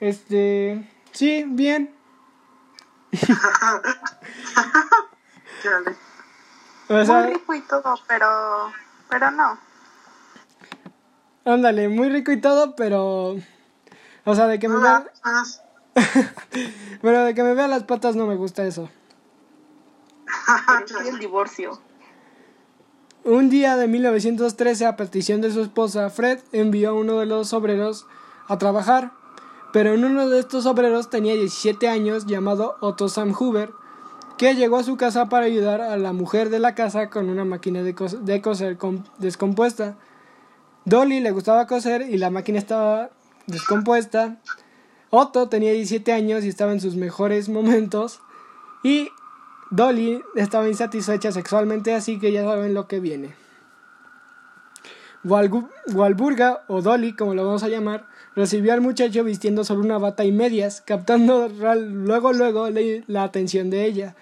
Este, 0.00 0.84
sí, 1.12 1.44
bien, 1.48 1.94
o 6.88 7.04
sea, 7.04 7.22
Muy 7.22 7.32
rico 7.32 7.54
y 7.54 7.60
todo, 7.62 7.98
pero, 8.06 8.72
pero 9.08 9.30
no. 9.30 9.58
ándale, 11.44 11.88
muy 11.88 12.08
rico 12.08 12.32
y 12.32 12.40
todo, 12.40 12.76
pero, 12.76 13.36
o 14.24 14.34
sea, 14.34 14.46
de 14.46 14.58
que 14.58 14.68
me 14.68 14.78
vea, 14.78 15.04
¿estás? 15.12 15.62
pero 17.02 17.24
de 17.24 17.34
que 17.34 17.42
me 17.42 17.54
vea 17.54 17.68
las 17.68 17.84
patas 17.84 18.16
no 18.16 18.26
me 18.26 18.36
gusta 18.36 18.64
eso. 18.64 18.90
Pero 20.66 20.86
sí 21.02 21.08
el 21.08 21.18
divorcio. 21.18 21.80
Un 23.26 23.50
día 23.50 23.76
de 23.76 23.88
1913, 23.88 24.86
a 24.86 24.94
petición 24.96 25.40
de 25.40 25.50
su 25.50 25.60
esposa, 25.60 26.08
Fred 26.10 26.38
envió 26.52 26.90
a 26.90 26.92
uno 26.92 27.18
de 27.18 27.26
los 27.26 27.52
obreros 27.52 28.06
a 28.46 28.56
trabajar, 28.56 29.10
pero 29.72 29.94
en 29.94 30.04
uno 30.04 30.28
de 30.28 30.38
estos 30.38 30.64
obreros 30.64 31.10
tenía 31.10 31.34
17 31.34 31.88
años, 31.88 32.26
llamado 32.26 32.76
Otto 32.80 33.08
Sam 33.08 33.34
Huber, 33.36 33.70
que 34.38 34.54
llegó 34.54 34.76
a 34.76 34.84
su 34.84 34.96
casa 34.96 35.28
para 35.28 35.46
ayudar 35.46 35.80
a 35.80 35.96
la 35.96 36.12
mujer 36.12 36.50
de 36.50 36.60
la 36.60 36.76
casa 36.76 37.10
con 37.10 37.28
una 37.28 37.44
máquina 37.44 37.82
de, 37.82 37.96
de 38.20 38.40
coser 38.42 38.76
com- 38.76 39.02
descompuesta. 39.18 39.96
Dolly 40.84 41.18
le 41.18 41.32
gustaba 41.32 41.66
coser 41.66 42.02
y 42.02 42.18
la 42.18 42.30
máquina 42.30 42.58
estaba 42.58 43.10
descompuesta. 43.48 44.36
Otto 45.10 45.48
tenía 45.48 45.72
17 45.72 46.12
años 46.12 46.44
y 46.44 46.48
estaba 46.48 46.70
en 46.70 46.80
sus 46.80 46.94
mejores 46.94 47.48
momentos. 47.48 48.20
Y 48.84 49.08
Dolly 49.70 50.22
estaba 50.36 50.68
insatisfecha 50.68 51.32
sexualmente, 51.32 51.94
así 51.94 52.18
que 52.18 52.32
ya 52.32 52.44
saben 52.44 52.74
lo 52.74 52.86
que 52.88 53.00
viene. 53.00 53.34
Walburga, 55.24 56.62
o 56.68 56.82
Dolly, 56.82 57.14
como 57.14 57.34
lo 57.34 57.44
vamos 57.44 57.62
a 57.64 57.68
llamar, 57.68 58.06
recibió 58.36 58.72
al 58.72 58.80
muchacho 58.80 59.24
vistiendo 59.24 59.64
solo 59.64 59.80
una 59.80 59.98
bata 59.98 60.24
y 60.24 60.30
medias, 60.30 60.82
captando 60.86 61.48
luego 61.48 62.32
luego 62.32 62.68
la 63.06 63.22
atención 63.24 63.70
de 63.70 63.86
ella. 63.86 64.14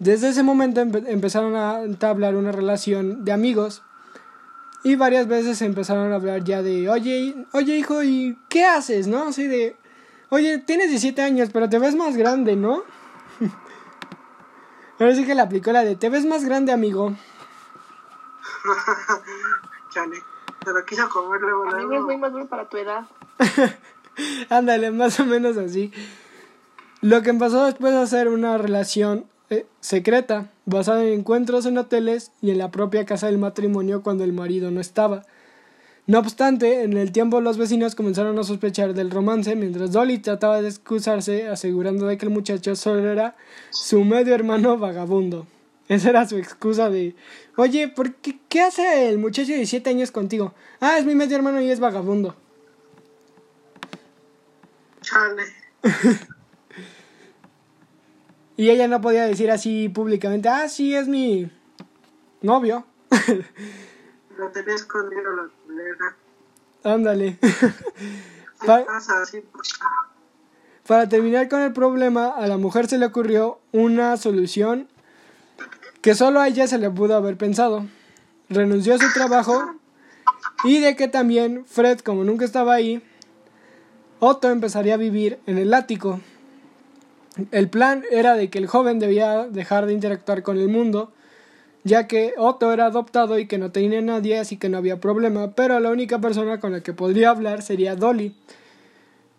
Desde 0.00 0.30
ese 0.30 0.42
momento 0.42 0.80
empe- 0.82 1.04
empezaron 1.06 1.54
a 1.54 1.82
entablar 1.82 2.34
una 2.34 2.50
relación 2.50 3.24
de 3.24 3.30
amigos 3.32 3.82
y 4.82 4.96
varias 4.96 5.28
veces 5.28 5.62
empezaron 5.62 6.10
a 6.12 6.16
hablar 6.16 6.42
ya 6.42 6.62
de, 6.62 6.88
oye, 6.88 7.34
oye 7.52 7.76
hijo, 7.78 8.02
¿y 8.02 8.36
qué 8.48 8.64
haces? 8.64 9.06
¿No? 9.06 9.28
Así 9.28 9.46
de, 9.46 9.76
oye, 10.30 10.58
tienes 10.58 10.88
17 10.90 11.22
años, 11.22 11.50
pero 11.52 11.68
te 11.68 11.78
ves 11.78 11.94
más 11.94 12.16
grande, 12.16 12.56
¿no? 12.56 12.82
Ahora 14.98 15.14
sí 15.14 15.24
que 15.26 15.34
le 15.34 15.40
aplicó 15.40 15.72
la 15.72 15.82
de, 15.84 15.96
te 15.96 16.08
ves 16.08 16.24
más 16.24 16.44
grande, 16.44 16.72
amigo. 16.72 17.14
Chale. 19.90 20.16
Se 20.64 20.72
lo 20.72 20.84
quiso 20.86 21.08
comer 21.10 21.40
luego, 21.40 21.68
Amigo 21.68 21.94
es 21.94 22.02
muy 22.02 22.16
maduro 22.16 22.46
para 22.46 22.68
tu 22.68 22.78
edad. 22.78 23.04
Ándale, 24.48 24.90
más 24.90 25.20
o 25.20 25.26
menos 25.26 25.56
así. 25.56 25.92
Lo 27.02 27.22
que 27.22 27.34
pasó 27.34 27.66
después 27.66 27.92
de 27.92 28.00
hacer 28.00 28.28
una 28.28 28.56
relación 28.56 29.26
eh, 29.50 29.66
secreta, 29.80 30.50
basada 30.64 31.04
en 31.04 31.12
encuentros 31.12 31.66
en 31.66 31.76
hoteles 31.76 32.32
y 32.40 32.50
en 32.50 32.58
la 32.58 32.70
propia 32.70 33.04
casa 33.04 33.26
del 33.26 33.36
matrimonio 33.36 34.02
cuando 34.02 34.24
el 34.24 34.32
marido 34.32 34.70
no 34.70 34.80
estaba. 34.80 35.24
No 36.06 36.18
obstante, 36.18 36.82
en 36.82 36.96
el 36.98 37.12
tiempo 37.12 37.40
los 37.40 37.56
vecinos 37.56 37.94
comenzaron 37.94 38.38
a 38.38 38.44
sospechar 38.44 38.92
del 38.92 39.10
romance 39.10 39.56
mientras 39.56 39.92
Dolly 39.92 40.18
trataba 40.18 40.60
de 40.60 40.68
excusarse 40.68 41.48
asegurando 41.48 42.06
de 42.06 42.18
que 42.18 42.26
el 42.26 42.32
muchacho 42.32 42.76
solo 42.76 43.10
era 43.10 43.36
su 43.70 44.04
medio 44.04 44.34
hermano 44.34 44.76
vagabundo. 44.76 45.46
Esa 45.88 46.10
era 46.10 46.28
su 46.28 46.36
excusa 46.36 46.90
de, 46.90 47.14
oye, 47.56 47.88
¿por 47.88 48.14
qué, 48.16 48.38
qué 48.48 48.60
hace 48.60 49.08
el 49.08 49.18
muchacho 49.18 49.52
de 49.52 49.58
17 49.58 49.90
años 49.90 50.10
contigo? 50.10 50.54
Ah, 50.80 50.98
es 50.98 51.06
mi 51.06 51.14
medio 51.14 51.36
hermano 51.36 51.60
y 51.60 51.70
es 51.70 51.80
vagabundo. 51.80 52.36
Chale. 55.00 55.44
Y 58.56 58.70
ella 58.70 58.86
no 58.86 59.00
podía 59.00 59.24
decir 59.24 59.50
así 59.50 59.88
públicamente, 59.88 60.48
ah, 60.48 60.68
sí, 60.68 60.94
es 60.94 61.08
mi 61.08 61.50
novio. 62.40 62.86
Lo 64.38 64.50
tenía 64.50 64.74
escondido 64.74 65.50
Ándale. 66.82 67.38
¿Qué 67.40 67.48
Pa- 68.66 68.84
pasa 68.84 69.22
así? 69.22 69.42
Para 70.86 71.08
terminar 71.08 71.48
con 71.48 71.60
el 71.62 71.72
problema, 71.72 72.28
a 72.28 72.46
la 72.46 72.58
mujer 72.58 72.86
se 72.88 72.98
le 72.98 73.06
ocurrió 73.06 73.58
una 73.72 74.16
solución 74.16 74.88
que 76.02 76.14
solo 76.14 76.40
a 76.40 76.48
ella 76.48 76.66
se 76.66 76.78
le 76.78 76.90
pudo 76.90 77.16
haber 77.16 77.36
pensado. 77.38 77.86
Renunció 78.50 78.94
a 78.94 78.98
su 78.98 79.10
trabajo 79.14 79.74
y 80.64 80.80
de 80.80 80.94
que 80.96 81.08
también 81.08 81.64
Fred, 81.66 82.00
como 82.00 82.24
nunca 82.24 82.44
estaba 82.44 82.74
ahí, 82.74 83.02
Otto 84.20 84.50
empezaría 84.50 84.94
a 84.94 84.98
vivir 84.98 85.38
en 85.46 85.56
el 85.58 85.72
ático. 85.72 86.20
El 87.50 87.68
plan 87.68 88.04
era 88.10 88.34
de 88.34 88.48
que 88.50 88.58
el 88.58 88.66
joven 88.66 88.98
debía 88.98 89.46
dejar 89.48 89.86
de 89.86 89.94
interactuar 89.94 90.42
con 90.42 90.58
el 90.58 90.68
mundo, 90.68 91.12
ya 91.84 92.08
que 92.08 92.34
Otto 92.38 92.72
era 92.72 92.86
adoptado 92.86 93.38
y 93.38 93.46
que 93.46 93.58
no 93.58 93.70
tenía 93.70 94.00
nadie, 94.00 94.38
así 94.38 94.56
que 94.56 94.68
no 94.68 94.78
había 94.78 95.00
problema, 95.00 95.52
pero 95.54 95.78
la 95.80 95.90
única 95.90 96.18
persona 96.18 96.58
con 96.58 96.72
la 96.72 96.80
que 96.80 96.94
podría 96.94 97.30
hablar 97.30 97.62
sería 97.62 97.94
Dolly. 97.94 98.34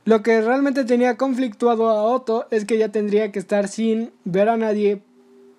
Lo 0.06 0.22
que 0.22 0.40
realmente 0.40 0.86
tenía 0.86 1.18
conflictuado 1.18 1.90
a 1.90 2.04
Otto 2.04 2.46
es 2.52 2.66
que 2.66 2.76
ella 2.76 2.92
tendría 2.92 3.32
que 3.32 3.40
estar 3.40 3.68
sin 3.68 4.12
ver 4.24 4.50
a 4.50 4.58
nadie 4.58 5.02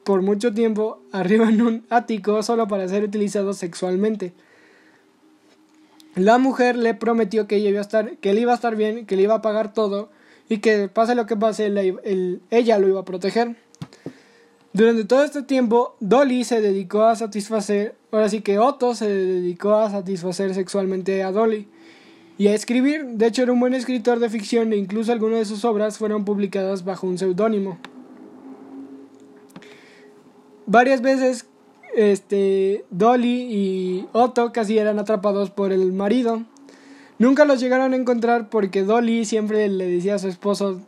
por 0.05 0.22
mucho 0.22 0.55
tiempo 0.55 1.01
arriba 1.11 1.49
en 1.49 1.61
un 1.61 1.87
ático 1.91 2.41
solo 2.45 2.68
para 2.68 2.89
ser 2.89 3.03
utilizado 3.03 3.53
sexualmente. 3.53 4.32
La 6.14 6.39
mujer 6.39 6.76
le 6.76 6.95
prometió 6.95 7.49
que 7.49 7.57
ella 7.57 7.70
iba 7.70 7.80
a 7.80 7.82
estar, 7.82 8.12
él 8.22 8.39
iba 8.39 8.53
a 8.53 8.55
estar 8.55 8.76
bien, 8.76 9.05
que 9.05 9.16
le 9.16 9.22
iba 9.22 9.34
a 9.34 9.43
pagar 9.43 9.72
todo 9.72 10.09
y 10.49 10.59
que 10.59 10.89
pase 10.89 11.16
lo 11.16 11.26
que 11.26 11.37
pase, 11.37 11.66
ella 12.51 12.78
lo 12.78 12.89
iba 12.89 13.01
a 13.01 13.05
proteger. 13.05 13.57
Durante 14.77 15.07
todo 15.07 15.24
este 15.24 15.41
tiempo, 15.41 15.97
Dolly 16.01 16.45
se 16.45 16.61
dedicó 16.61 17.05
a 17.05 17.16
satisfacer, 17.16 17.97
ahora 18.12 18.29
sí 18.29 18.43
que 18.43 18.59
Otto 18.59 18.95
se 18.95 19.09
dedicó 19.09 19.77
a 19.77 19.89
satisfacer 19.89 20.53
sexualmente 20.53 21.22
a 21.22 21.33
Dolly 21.33 21.66
y 22.37 22.49
a 22.49 22.55
escribir. 22.55 23.07
De 23.07 23.29
hecho, 23.29 23.43
era 23.43 23.53
un 23.53 23.61
buen 23.61 23.72
escritor 23.72 24.18
de 24.18 24.29
ficción 24.29 24.74
e 24.74 24.77
incluso 24.77 25.12
algunas 25.12 25.39
de 25.39 25.45
sus 25.47 25.64
obras 25.64 25.97
fueron 25.97 26.27
publicadas 26.27 26.85
bajo 26.85 27.07
un 27.07 27.16
seudónimo. 27.16 27.79
Varias 30.66 31.01
veces, 31.01 31.47
este, 31.95 32.85
Dolly 32.91 33.49
y 33.51 34.09
Otto 34.12 34.53
casi 34.53 34.77
eran 34.77 34.99
atrapados 34.99 35.49
por 35.49 35.72
el 35.72 35.91
marido. 35.95 36.43
Nunca 37.18 37.47
los 37.47 37.61
llegaron 37.61 37.95
a 37.95 37.97
encontrar 37.97 38.51
porque 38.51 38.83
Dolly 38.83 39.24
siempre 39.24 39.68
le 39.70 39.87
decía 39.87 40.16
a 40.16 40.18
su 40.18 40.29
esposo 40.29 40.83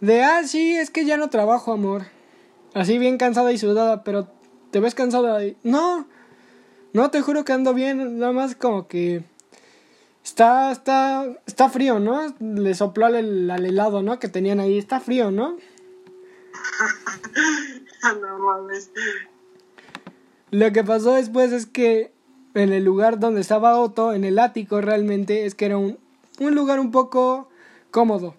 de, 0.00 0.22
ah, 0.22 0.44
sí, 0.44 0.76
es 0.76 0.88
que 0.88 1.04
ya 1.04 1.18
no 1.18 1.28
trabajo, 1.28 1.72
amor. 1.72 2.16
Así 2.74 2.98
bien 2.98 3.18
cansada 3.18 3.52
y 3.52 3.58
sudada, 3.58 4.04
pero 4.04 4.28
¿te 4.70 4.80
ves 4.80 4.94
cansada? 4.94 5.44
Y, 5.44 5.56
no, 5.62 6.06
no, 6.92 7.10
te 7.10 7.20
juro 7.20 7.44
que 7.44 7.52
ando 7.52 7.74
bien, 7.74 8.18
nada 8.18 8.32
más 8.32 8.54
como 8.54 8.88
que 8.88 9.24
está, 10.24 10.70
está, 10.70 11.26
está 11.46 11.68
frío, 11.68 11.98
¿no? 11.98 12.34
Le 12.40 12.74
sopló 12.74 13.06
al, 13.06 13.50
al 13.50 13.64
helado, 13.64 14.02
¿no? 14.02 14.18
Que 14.18 14.28
tenían 14.28 14.60
ahí, 14.60 14.78
está 14.78 15.00
frío, 15.00 15.30
¿no? 15.30 15.56
No 18.20 18.38
mames. 18.38 18.90
Lo 20.50 20.72
que 20.72 20.84
pasó 20.84 21.14
después 21.14 21.52
es 21.52 21.66
que 21.66 22.12
en 22.54 22.72
el 22.72 22.84
lugar 22.84 23.18
donde 23.18 23.40
estaba 23.40 23.78
Otto, 23.78 24.12
en 24.12 24.24
el 24.24 24.38
ático 24.38 24.80
realmente, 24.80 25.46
es 25.46 25.54
que 25.54 25.66
era 25.66 25.78
un, 25.78 25.98
un 26.38 26.54
lugar 26.54 26.80
un 26.80 26.90
poco 26.90 27.48
cómodo. 27.90 28.34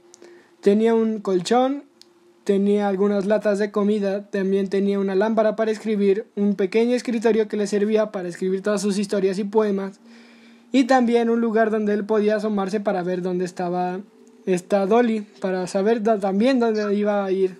Tenía 0.61 0.93
un 0.93 1.19
colchón, 1.19 1.83
tenía 2.49 2.87
algunas 2.87 3.27
latas 3.27 3.59
de 3.59 3.69
comida, 3.69 4.25
también 4.31 4.69
tenía 4.69 4.99
una 4.99 5.13
lámpara 5.13 5.55
para 5.55 5.69
escribir, 5.69 6.25
un 6.35 6.55
pequeño 6.55 6.95
escritorio 6.95 7.47
que 7.47 7.57
le 7.57 7.67
servía 7.67 8.11
para 8.11 8.27
escribir 8.27 8.63
todas 8.63 8.81
sus 8.81 8.97
historias 8.97 9.37
y 9.37 9.43
poemas, 9.43 9.99
y 10.71 10.85
también 10.85 11.29
un 11.29 11.41
lugar 11.41 11.69
donde 11.69 11.93
él 11.93 12.05
podía 12.05 12.37
asomarse 12.37 12.79
para 12.79 13.03
ver 13.03 13.21
dónde 13.21 13.45
estaba 13.45 13.99
esta 14.47 14.87
Dolly, 14.87 15.27
para 15.39 15.67
saber 15.67 16.01
también 16.01 16.59
dónde 16.59 16.91
iba 16.95 17.23
a 17.23 17.31
ir 17.31 17.55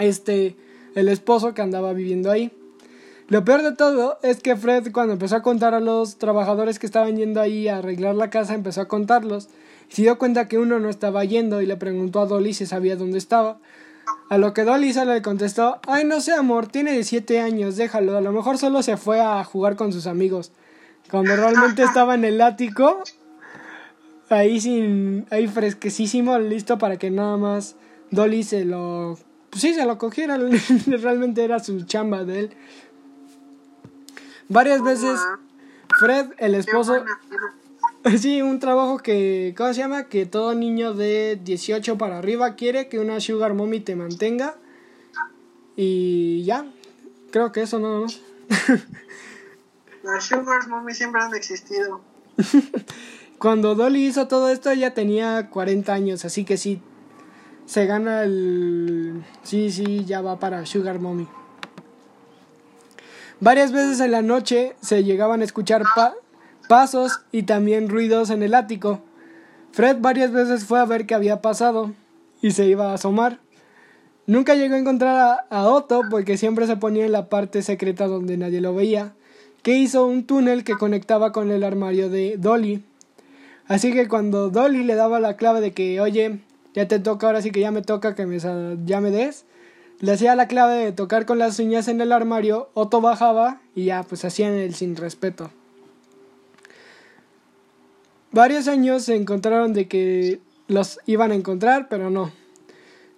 este 0.00 0.56
el 0.96 1.08
esposo 1.08 1.54
que 1.54 1.62
andaba 1.62 1.92
viviendo 1.92 2.28
ahí. 2.28 2.50
Lo 3.28 3.44
peor 3.44 3.62
de 3.62 3.70
todo 3.70 4.18
es 4.24 4.40
que 4.40 4.56
Fred 4.56 4.90
cuando 4.90 5.12
empezó 5.12 5.36
a 5.36 5.42
contar 5.42 5.74
a 5.74 5.80
los 5.80 6.16
trabajadores 6.16 6.80
que 6.80 6.86
estaban 6.86 7.16
yendo 7.16 7.40
ahí 7.40 7.68
a 7.68 7.78
arreglar 7.78 8.16
la 8.16 8.30
casa, 8.30 8.54
empezó 8.54 8.80
a 8.80 8.88
contarlos. 8.88 9.48
Se 9.90 10.02
dio 10.02 10.18
cuenta 10.18 10.48
que 10.48 10.56
uno 10.56 10.78
no 10.78 10.88
estaba 10.88 11.24
yendo 11.24 11.60
y 11.60 11.66
le 11.66 11.76
preguntó 11.76 12.20
a 12.20 12.26
Dolly 12.26 12.54
si 12.54 12.64
sabía 12.64 12.96
dónde 12.96 13.18
estaba. 13.18 13.58
A 14.28 14.38
lo 14.38 14.54
que 14.54 14.62
Dolly 14.62 14.92
solo 14.92 15.12
le 15.12 15.22
contestó, 15.22 15.80
ay 15.88 16.04
no 16.04 16.20
sé 16.20 16.32
amor, 16.32 16.68
tiene 16.68 16.92
17 16.92 17.40
años, 17.40 17.76
déjalo, 17.76 18.16
a 18.16 18.20
lo 18.20 18.32
mejor 18.32 18.58
solo 18.58 18.82
se 18.82 18.96
fue 18.96 19.20
a 19.20 19.42
jugar 19.42 19.74
con 19.74 19.92
sus 19.92 20.06
amigos. 20.06 20.52
Cuando 21.10 21.34
realmente 21.34 21.82
estaba 21.82 22.14
en 22.14 22.24
el 22.24 22.40
ático, 22.40 23.02
ahí 24.28 24.60
sin, 24.60 25.26
ahí 25.30 25.48
fresquecísimo, 25.48 26.38
listo 26.38 26.78
para 26.78 26.96
que 26.96 27.10
nada 27.10 27.36
más 27.36 27.74
Dolly 28.12 28.44
se 28.44 28.64
lo, 28.64 29.18
pues 29.50 29.62
sí, 29.62 29.74
se 29.74 29.84
lo 29.84 29.98
cogiera, 29.98 30.38
realmente 30.86 31.42
era 31.42 31.58
su 31.58 31.82
chamba 31.82 32.24
de 32.24 32.40
él. 32.40 32.50
Varias 34.48 34.82
veces 34.82 35.18
Fred, 35.98 36.26
el 36.38 36.54
esposo. 36.54 37.04
sí, 38.18 38.42
un 38.42 38.58
trabajo 38.58 38.98
que, 38.98 39.54
¿cómo 39.56 39.72
se 39.74 39.80
llama? 39.80 40.08
Que 40.08 40.26
todo 40.26 40.54
niño 40.54 40.94
de 40.94 41.38
18 41.42 41.98
para 41.98 42.18
arriba 42.18 42.54
quiere 42.56 42.88
que 42.88 42.98
una 42.98 43.20
sugar 43.20 43.54
mommy 43.54 43.80
te 43.80 43.96
mantenga. 43.96 44.56
Y 45.76 46.44
ya, 46.44 46.66
creo 47.30 47.52
que 47.52 47.62
eso 47.62 47.78
nada 47.78 48.00
más. 48.00 48.20
Las 50.02 50.24
Sugars 50.24 50.66
Mommy 50.66 50.94
siempre 50.94 51.20
han 51.20 51.34
existido. 51.34 52.00
Cuando 53.38 53.74
Dolly 53.74 54.06
hizo 54.06 54.28
todo 54.28 54.48
esto, 54.48 54.70
ella 54.70 54.94
tenía 54.94 55.48
40 55.50 55.92
años, 55.92 56.24
así 56.24 56.44
que 56.44 56.56
sí, 56.56 56.80
se 57.66 57.86
gana 57.86 58.22
el... 58.24 59.22
Sí, 59.42 59.70
sí, 59.70 60.04
ya 60.04 60.20
va 60.20 60.38
para 60.38 60.66
Sugar 60.66 61.00
Mommy. 61.00 61.28
Varias 63.40 63.72
veces 63.72 64.00
en 64.00 64.10
la 64.10 64.22
noche 64.22 64.74
se 64.82 65.04
llegaban 65.04 65.40
a 65.40 65.44
escuchar 65.44 65.84
pa- 65.94 66.14
pasos 66.70 67.22
y 67.32 67.42
también 67.42 67.88
ruidos 67.88 68.30
en 68.30 68.44
el 68.44 68.54
ático. 68.54 69.00
Fred 69.72 69.96
varias 69.98 70.30
veces 70.30 70.64
fue 70.64 70.78
a 70.78 70.84
ver 70.84 71.04
qué 71.04 71.16
había 71.16 71.42
pasado 71.42 71.94
y 72.40 72.52
se 72.52 72.68
iba 72.68 72.92
a 72.92 72.94
asomar. 72.94 73.40
Nunca 74.28 74.54
llegó 74.54 74.76
a 74.76 74.78
encontrar 74.78 75.46
a, 75.50 75.68
Otto 75.68 76.02
porque 76.08 76.36
siempre 76.36 76.68
se 76.68 76.76
ponía 76.76 77.04
en 77.04 77.10
la 77.10 77.28
parte 77.28 77.62
secreta 77.62 78.06
donde 78.06 78.36
nadie 78.36 78.60
lo 78.60 78.72
veía, 78.72 79.14
que 79.64 79.78
hizo 79.78 80.06
un 80.06 80.22
túnel 80.22 80.62
que 80.62 80.74
conectaba 80.74 81.32
con 81.32 81.50
el 81.50 81.64
armario 81.64 82.08
de 82.08 82.36
Dolly. 82.38 82.84
Así 83.66 83.92
que 83.92 84.06
cuando 84.06 84.48
Dolly 84.48 84.84
le 84.84 84.94
daba 84.94 85.18
la 85.18 85.36
clave 85.36 85.60
de 85.60 85.72
que, 85.72 86.00
oye, 86.00 86.38
ya 86.72 86.86
te 86.86 87.00
toca, 87.00 87.26
ahora 87.26 87.42
sí 87.42 87.50
que 87.50 87.58
ya 87.58 87.72
me 87.72 87.82
toca 87.82 88.14
que 88.14 88.26
me, 88.26 88.38
ya 88.38 89.00
me 89.00 89.10
des, 89.10 89.44
le 89.98 90.12
hacía 90.12 90.36
la 90.36 90.46
clave 90.46 90.84
de 90.84 90.92
tocar 90.92 91.26
con 91.26 91.40
las 91.40 91.58
uñas 91.58 91.88
en 91.88 92.00
el 92.00 92.12
armario, 92.12 92.70
Otto 92.74 93.00
bajaba 93.00 93.60
y 93.74 93.86
ya, 93.86 94.04
pues 94.04 94.24
hacían 94.24 94.54
el 94.54 94.76
sin 94.76 94.94
respeto. 94.94 95.50
Varios 98.32 98.68
años 98.68 99.04
se 99.04 99.16
encontraron 99.16 99.72
de 99.72 99.88
que 99.88 100.40
los 100.68 101.00
iban 101.06 101.32
a 101.32 101.34
encontrar, 101.34 101.88
pero 101.88 102.10
no. 102.10 102.30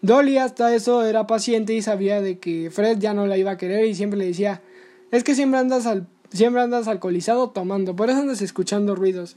Dolly 0.01 0.39
hasta 0.39 0.75
eso 0.75 1.05
era 1.05 1.27
paciente 1.27 1.75
y 1.75 1.83
sabía 1.83 2.21
de 2.21 2.39
que 2.39 2.71
Fred 2.71 2.99
ya 2.99 3.15
no 3.15 3.27
la 3.27 3.37
iba 3.37 3.53
a 3.53 3.57
querer 3.57 3.87
y 3.87 3.95
siempre 3.95 4.19
le 4.19 4.27
decía, 4.27 4.63
es 5.11 5.23
que 5.23 5.35
siempre 5.35 5.61
andas, 5.61 5.87
al, 5.87 6.09
siempre 6.33 6.63
andas 6.63 6.89
alcoholizado 6.89 7.51
tomando, 7.51 7.95
por 7.95 8.11
eso 8.11 8.21
andas 8.21 8.43
escuchando 8.43 8.95
ruidos. 8.97 9.37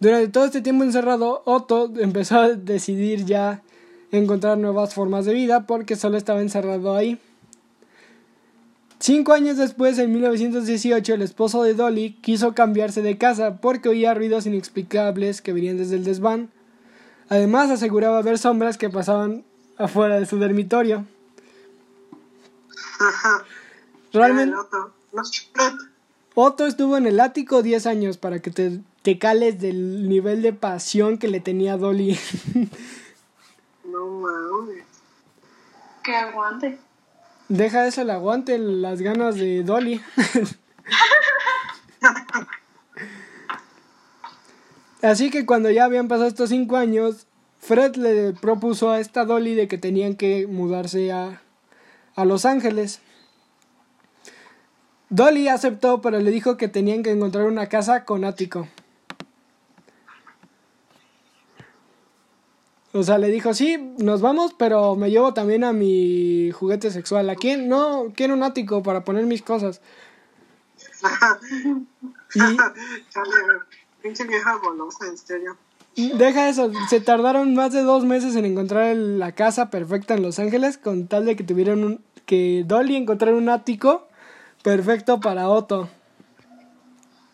Durante 0.00 0.28
todo 0.28 0.44
este 0.44 0.62
tiempo 0.62 0.84
encerrado, 0.84 1.42
Otto 1.44 1.92
empezó 1.98 2.38
a 2.38 2.48
decidir 2.50 3.24
ya 3.24 3.62
encontrar 4.12 4.56
nuevas 4.56 4.94
formas 4.94 5.26
de 5.26 5.34
vida 5.34 5.66
porque 5.66 5.96
solo 5.96 6.16
estaba 6.16 6.40
encerrado 6.40 6.94
ahí. 6.94 7.18
Cinco 9.00 9.32
años 9.32 9.56
después, 9.56 9.98
en 9.98 10.12
1918, 10.12 11.14
el 11.14 11.22
esposo 11.22 11.62
de 11.62 11.74
Dolly 11.74 12.14
quiso 12.20 12.54
cambiarse 12.54 13.00
de 13.00 13.16
casa 13.16 13.60
porque 13.60 13.88
oía 13.88 14.12
ruidos 14.12 14.46
inexplicables 14.46 15.40
que 15.40 15.52
venían 15.52 15.76
desde 15.76 15.96
el 15.96 16.04
desván. 16.04 16.50
Además, 17.28 17.70
aseguraba 17.70 18.20
ver 18.22 18.38
sombras 18.38 18.76
que 18.76 18.90
pasaban 18.90 19.44
afuera 19.76 20.18
de 20.18 20.26
su 20.26 20.38
dormitorio. 20.38 21.04
Realmente. 24.12 24.56
Otto 26.34 26.66
estuvo 26.66 26.96
en 26.96 27.06
el 27.06 27.20
ático 27.20 27.62
10 27.62 27.86
años 27.86 28.16
para 28.16 28.40
que 28.40 28.50
te, 28.50 28.80
te 29.02 29.18
cales 29.18 29.60
del 29.60 30.08
nivel 30.08 30.42
de 30.42 30.52
pasión 30.52 31.18
que 31.18 31.28
le 31.28 31.40
tenía 31.40 31.76
Dolly. 31.76 32.18
No 33.84 34.06
mames. 34.06 34.84
Que 36.04 36.14
aguante. 36.14 36.78
Deja 37.48 37.86
eso 37.86 38.02
el 38.02 38.10
aguante, 38.10 38.58
las 38.58 39.00
ganas 39.00 39.36
de 39.36 39.62
Dolly. 39.62 40.02
Así 45.02 45.30
que 45.30 45.46
cuando 45.46 45.70
ya 45.70 45.84
habían 45.84 46.08
pasado 46.08 46.28
estos 46.28 46.50
cinco 46.50 46.76
años, 46.76 47.26
Fred 47.58 47.96
le 47.96 48.32
propuso 48.32 48.90
a 48.90 49.00
esta 49.00 49.24
Dolly 49.24 49.54
de 49.54 49.66
que 49.68 49.78
tenían 49.78 50.14
que 50.14 50.46
mudarse 50.46 51.10
a, 51.12 51.40
a 52.14 52.24
Los 52.24 52.44
Ángeles. 52.44 53.00
Dolly 55.08 55.48
aceptó, 55.48 56.02
pero 56.02 56.18
le 56.20 56.30
dijo 56.30 56.58
que 56.58 56.68
tenían 56.68 57.02
que 57.02 57.12
encontrar 57.12 57.44
una 57.46 57.68
casa 57.68 58.04
con 58.04 58.24
ático. 58.24 58.68
O 62.92 63.02
sea, 63.02 63.18
le 63.18 63.28
dijo, 63.28 63.52
sí, 63.52 63.76
nos 63.98 64.22
vamos, 64.22 64.54
pero 64.58 64.96
me 64.96 65.10
llevo 65.10 65.34
también 65.34 65.62
a 65.62 65.72
mi 65.72 66.50
juguete 66.52 66.90
sexual. 66.90 67.28
¿A 67.28 67.36
quién? 67.36 67.68
No, 67.68 68.12
quiero 68.16 68.34
un 68.34 68.42
ático 68.42 68.82
para 68.82 69.04
poner 69.04 69.26
mis 69.26 69.42
cosas. 69.42 69.80
Y 72.34 72.40
Chale, 72.40 73.36
pinche 74.02 74.24
vieja 74.24 74.54
golosa, 74.56 75.06
en 75.06 75.16
serio. 75.16 75.56
deja 75.96 76.48
eso, 76.50 76.70
se 76.90 77.00
tardaron 77.00 77.54
más 77.54 77.72
de 77.72 77.82
dos 77.82 78.04
meses 78.04 78.36
en 78.36 78.44
encontrar 78.44 78.84
el- 78.84 79.18
la 79.18 79.32
casa 79.32 79.70
perfecta 79.70 80.14
en 80.14 80.22
Los 80.22 80.38
Ángeles, 80.38 80.76
con 80.76 81.08
tal 81.08 81.24
de 81.24 81.36
que 81.36 81.44
tuvieran 81.44 81.82
un, 81.84 82.04
que 82.26 82.64
Dolly 82.66 82.96
encontrara 82.96 83.34
un 83.34 83.48
ático 83.48 84.06
perfecto 84.62 85.20
para 85.20 85.48
Otto. 85.48 85.88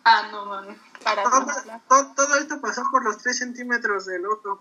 Ah, 0.05 0.29
no 0.31 0.47
mames. 0.47 0.77
Para 1.03 1.25
Todo, 1.25 1.47
todo, 1.89 2.13
todo 2.15 2.39
esto 2.39 2.61
pasó 2.61 2.83
por 2.91 3.05
los 3.05 3.19
3 3.19 3.37
centímetros 3.37 4.07
del 4.07 4.25
otro. 4.27 4.61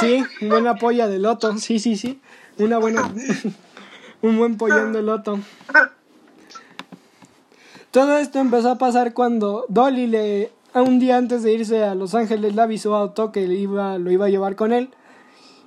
Sí, 0.00 0.24
buena 0.40 0.76
polla 0.76 1.08
del 1.08 1.26
Otto, 1.26 1.56
sí, 1.58 1.78
sí, 1.78 1.96
sí. 1.96 2.20
Una 2.58 2.78
buena, 2.78 3.12
un 4.22 4.38
buen 4.38 4.56
pollón 4.56 4.92
del 4.92 5.08
Otto. 5.08 5.38
Todo 7.90 8.16
esto 8.18 8.38
empezó 8.38 8.70
a 8.70 8.78
pasar 8.78 9.14
cuando 9.14 9.64
Dolly 9.68 10.06
le, 10.06 10.52
un 10.74 10.98
día 10.98 11.16
antes 11.16 11.42
de 11.42 11.52
irse 11.52 11.84
a 11.84 11.94
Los 11.94 12.14
Ángeles, 12.14 12.54
le 12.54 12.62
avisó 12.62 12.94
a 12.94 13.02
Otto 13.02 13.32
que 13.32 13.42
iba, 13.42 13.98
lo 13.98 14.10
iba 14.10 14.26
a 14.26 14.28
llevar 14.28 14.56
con 14.56 14.72
él 14.72 14.90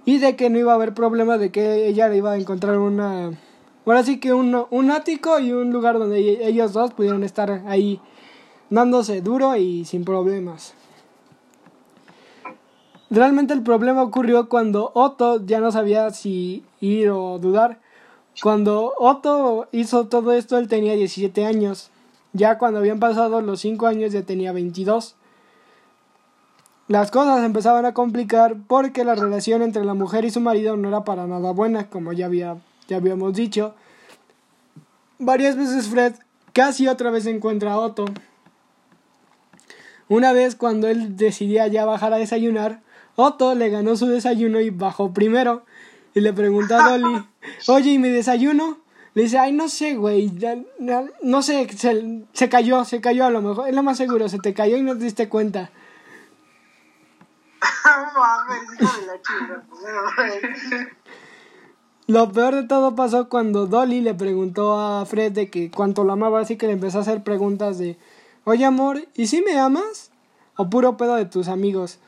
y 0.05 0.17
de 0.17 0.35
que 0.35 0.49
no 0.49 0.57
iba 0.57 0.71
a 0.71 0.75
haber 0.75 0.93
problema 0.93 1.37
de 1.37 1.51
que 1.51 1.87
ella 1.87 2.07
le 2.09 2.17
iba 2.17 2.31
a 2.31 2.37
encontrar 2.37 2.77
una, 2.77 3.31
ahora 3.85 4.03
sí 4.03 4.19
que 4.19 4.33
un, 4.33 4.65
un 4.69 4.91
ático 4.91 5.39
y 5.39 5.51
un 5.51 5.71
lugar 5.71 5.99
donde 5.99 6.47
ellos 6.47 6.73
dos 6.73 6.93
pudieran 6.93 7.23
estar 7.23 7.63
ahí 7.67 8.01
dándose 8.69 9.21
duro 9.21 9.55
y 9.55 9.85
sin 9.85 10.05
problemas. 10.05 10.73
Realmente 13.09 13.53
el 13.53 13.63
problema 13.63 14.03
ocurrió 14.03 14.49
cuando 14.49 14.91
Otto 14.93 15.43
ya 15.43 15.59
no 15.59 15.71
sabía 15.71 16.11
si 16.11 16.63
ir 16.79 17.09
o 17.09 17.39
dudar. 17.39 17.79
Cuando 18.41 18.93
Otto 18.97 19.67
hizo 19.71 20.07
todo 20.07 20.31
esto, 20.33 20.57
él 20.57 20.67
tenía 20.67 20.93
17 20.93 21.45
años. 21.45 21.89
Ya 22.33 22.59
cuando 22.59 22.79
habían 22.79 22.99
pasado 22.99 23.41
los 23.41 23.61
5 23.61 23.87
años 23.87 24.13
ya 24.13 24.21
tenía 24.21 24.51
22. 24.51 25.15
Las 26.87 27.11
cosas 27.11 27.43
empezaban 27.43 27.85
a 27.85 27.93
complicar 27.93 28.57
porque 28.67 29.03
la 29.03 29.15
relación 29.15 29.63
entre 29.63 29.85
la 29.85 29.95
mujer 29.95 30.25
y 30.25 30.31
su 30.31 30.39
marido 30.39 30.77
no 30.77 30.87
era 30.87 31.03
para 31.03 31.27
nada 31.27 31.51
buena, 31.51 31.89
como 31.89 32.13
ya, 32.13 32.27
había, 32.27 32.57
ya 32.87 32.97
habíamos 32.97 33.33
dicho. 33.33 33.73
Varias 35.17 35.55
veces 35.55 35.87
Fred 35.87 36.13
casi 36.53 36.87
otra 36.87 37.09
vez 37.09 37.25
encuentra 37.25 37.73
a 37.73 37.79
Otto. 37.79 38.05
Una 40.07 40.33
vez 40.33 40.55
cuando 40.55 40.87
él 40.87 41.15
decidía 41.15 41.67
ya 41.67 41.85
bajar 41.85 42.13
a 42.13 42.17
desayunar, 42.17 42.81
Otto 43.19 43.53
le 43.53 43.69
ganó 43.69 43.97
su 43.97 44.07
desayuno 44.07 44.61
y 44.61 44.69
bajó 44.69 45.13
primero. 45.13 45.65
Y 46.13 46.21
le 46.21 46.31
preguntó 46.31 46.77
a 46.77 46.89
Dolly, 46.89 47.25
oye, 47.67 47.91
¿y 47.91 47.99
mi 47.99 48.09
desayuno? 48.09 48.77
Le 49.13 49.23
dice, 49.23 49.37
ay, 49.37 49.51
no 49.51 49.67
sé, 49.67 49.95
güey, 49.95 50.31
no 51.21 51.41
sé, 51.41 51.67
se, 51.75 52.23
se, 52.31 52.47
cayó, 52.47 52.85
se 52.85 53.01
cayó 53.01 53.25
a 53.25 53.29
lo 53.29 53.41
mejor, 53.41 53.67
es 53.67 53.75
lo 53.75 53.83
más 53.83 53.97
seguro, 53.97 54.29
se 54.29 54.39
te 54.39 54.53
cayó 54.53 54.77
y 54.77 54.83
no 54.83 54.97
te 54.97 55.03
diste 55.03 55.27
cuenta. 55.27 55.69
Lo 62.07 62.31
peor 62.31 62.55
de 62.55 62.63
todo 62.63 62.95
pasó 62.95 63.27
cuando 63.27 63.67
Dolly 63.67 64.01
le 64.01 64.13
preguntó 64.13 64.79
a 64.79 65.05
Fred 65.05 65.33
de 65.33 65.49
que 65.49 65.69
cuánto 65.69 66.03
lo 66.03 66.13
amaba, 66.13 66.39
así 66.39 66.55
que 66.55 66.67
le 66.67 66.73
empezó 66.73 66.99
a 66.99 67.01
hacer 67.01 67.23
preguntas 67.23 67.77
de, 67.77 67.97
oye 68.45 68.65
amor, 68.65 69.07
¿y 69.13 69.27
si 69.27 69.41
me 69.41 69.59
amas? 69.59 70.11
O 70.55 70.69
puro 70.69 70.97
pedo 70.97 71.15
de 71.15 71.25
tus 71.25 71.49
amigos. 71.49 71.99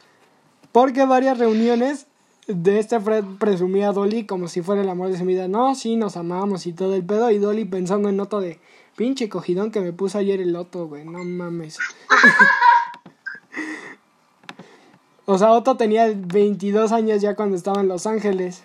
Porque 0.71 1.05
varias 1.05 1.37
reuniones 1.37 2.07
de 2.47 2.79
este 2.79 2.99
Fred 2.99 3.23
presumía 3.39 3.89
a 3.89 3.93
Dolly 3.93 4.25
como 4.25 4.47
si 4.47 4.61
fuera 4.61 4.81
el 4.81 4.89
amor 4.89 5.09
de 5.09 5.17
su 5.17 5.25
vida. 5.25 5.47
No, 5.47 5.75
sí, 5.75 5.95
nos 5.95 6.17
amamos 6.17 6.65
y 6.65 6.73
todo 6.73 6.95
el 6.95 7.05
pedo. 7.05 7.29
Y 7.31 7.37
Dolly 7.37 7.65
pensando 7.65 8.09
en 8.09 8.19
Otto 8.19 8.39
de 8.39 8.59
pinche 8.95 9.29
cogidón 9.29 9.71
que 9.71 9.81
me 9.81 9.93
puso 9.93 10.17
ayer 10.17 10.41
el 10.41 10.55
Otto, 10.55 10.87
güey. 10.87 11.05
No 11.05 11.23
mames. 11.23 11.77
o 15.25 15.37
sea, 15.37 15.51
Otto 15.51 15.77
tenía 15.77 16.11
22 16.13 16.91
años 16.91 17.21
ya 17.21 17.35
cuando 17.35 17.55
estaba 17.55 17.81
en 17.81 17.87
Los 17.87 18.07
Ángeles. 18.07 18.63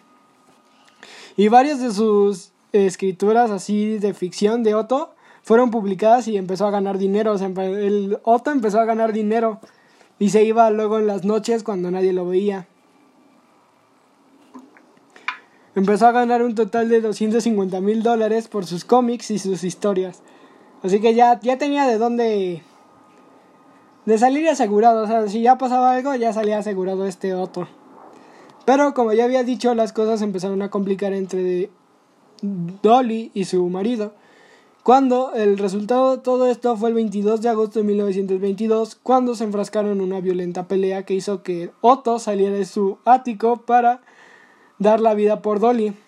Y 1.37 1.49
varias 1.49 1.81
de 1.81 1.93
sus 1.93 2.53
escrituras 2.73 3.51
así 3.51 3.99
de 3.99 4.15
ficción 4.15 4.63
de 4.63 4.75
Otto 4.75 5.15
fueron 5.43 5.71
publicadas 5.71 6.29
y 6.29 6.37
empezó 6.37 6.67
a 6.67 6.71
ganar 6.71 6.99
dinero. 6.99 7.33
O 7.33 7.39
sea, 7.39 7.49
el 7.49 8.19
Otto 8.25 8.51
empezó 8.51 8.81
a 8.81 8.85
ganar 8.85 9.13
dinero 9.13 9.61
y 10.19 10.31
se 10.31 10.45
iba 10.45 10.71
luego 10.71 10.99
en 10.99 11.07
las 11.07 11.25
noches 11.25 11.63
cuando 11.63 11.91
nadie 11.91 12.13
lo 12.13 12.27
veía. 12.27 12.67
Empezó 15.75 16.07
a 16.07 16.13
ganar 16.13 16.43
un 16.43 16.55
total 16.55 16.89
de 16.89 17.03
250 17.03 17.81
mil 17.83 18.03
dólares 18.03 18.49
por 18.49 18.65
sus 18.65 18.87
cómics 18.87 19.31
y 19.31 19.39
sus 19.39 19.63
historias. 19.63 20.23
Así 20.83 21.01
que 21.01 21.15
ya, 21.15 21.39
ya 21.41 21.59
tenía 21.59 21.87
de 21.87 21.99
dónde... 21.99 22.63
De 24.07 24.19
salir 24.19 24.49
asegurado. 24.49 25.03
O 25.03 25.07
sea, 25.07 25.29
si 25.29 25.43
ya 25.43 25.59
pasaba 25.59 25.93
algo, 25.93 26.15
ya 26.15 26.33
salía 26.33 26.59
asegurado 26.59 27.07
este 27.07 27.35
otro. 27.35 27.69
Pero 28.65 28.95
como 28.95 29.13
ya 29.13 29.25
había 29.25 29.45
dicho, 29.45 29.75
las 29.75 29.93
cosas 29.93 30.23
empezaron 30.23 30.63
a 30.63 30.71
complicar 30.71 31.13
entre 31.13 31.71
Dolly 32.41 33.31
y 33.35 33.45
su 33.45 33.69
marido. 33.69 34.15
Cuando 34.87 35.33
el 35.35 35.59
resultado 35.59 36.13
de 36.17 36.23
todo 36.23 36.47
esto 36.47 36.77
fue 36.77 36.91
el 36.91 36.95
22 36.95 37.43
de 37.43 37.49
agosto 37.49 37.81
de 37.81 37.85
1922, 37.87 38.95
cuando 39.03 39.35
se 39.35 39.43
enfrascaron 39.43 39.91
en 39.91 40.01
una 40.01 40.21
violenta 40.21 40.69
pelea 40.69 41.03
que 41.03 41.15
hizo 41.15 41.43
que 41.43 41.73
Otto 41.81 42.21
saliera 42.21 42.55
de 42.55 42.65
su 42.65 42.99
ático 43.05 43.57
para 43.63 44.01
dar 44.79 45.01
la 45.01 45.15
vida 45.15 45.43
por 45.43 45.59
Dolly. 45.59 45.99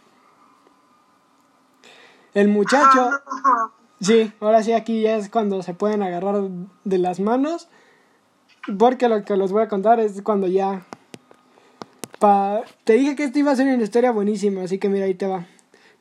El 2.34 2.46
muchacho... 2.46 3.10
Sí, 4.00 4.32
ahora 4.38 4.62
sí 4.62 4.72
aquí 4.72 5.02
ya 5.02 5.16
es 5.16 5.28
cuando 5.28 5.60
se 5.64 5.74
pueden 5.74 6.04
agarrar 6.04 6.42
de 6.84 6.98
las 6.98 7.18
manos. 7.18 7.66
Porque 8.78 9.08
lo 9.08 9.24
que 9.24 9.36
les 9.36 9.50
voy 9.50 9.62
a 9.62 9.68
contar 9.68 9.98
es 9.98 10.22
cuando 10.22 10.46
ya... 10.46 10.86
Pa... 12.20 12.60
Te 12.84 12.92
dije 12.92 13.16
que 13.16 13.24
esto 13.24 13.40
iba 13.40 13.50
a 13.50 13.56
ser 13.56 13.74
una 13.74 13.82
historia 13.82 14.12
buenísima, 14.12 14.62
así 14.62 14.78
que 14.78 14.88
mira, 14.88 15.06
ahí 15.06 15.14
te 15.14 15.26
va. 15.26 15.46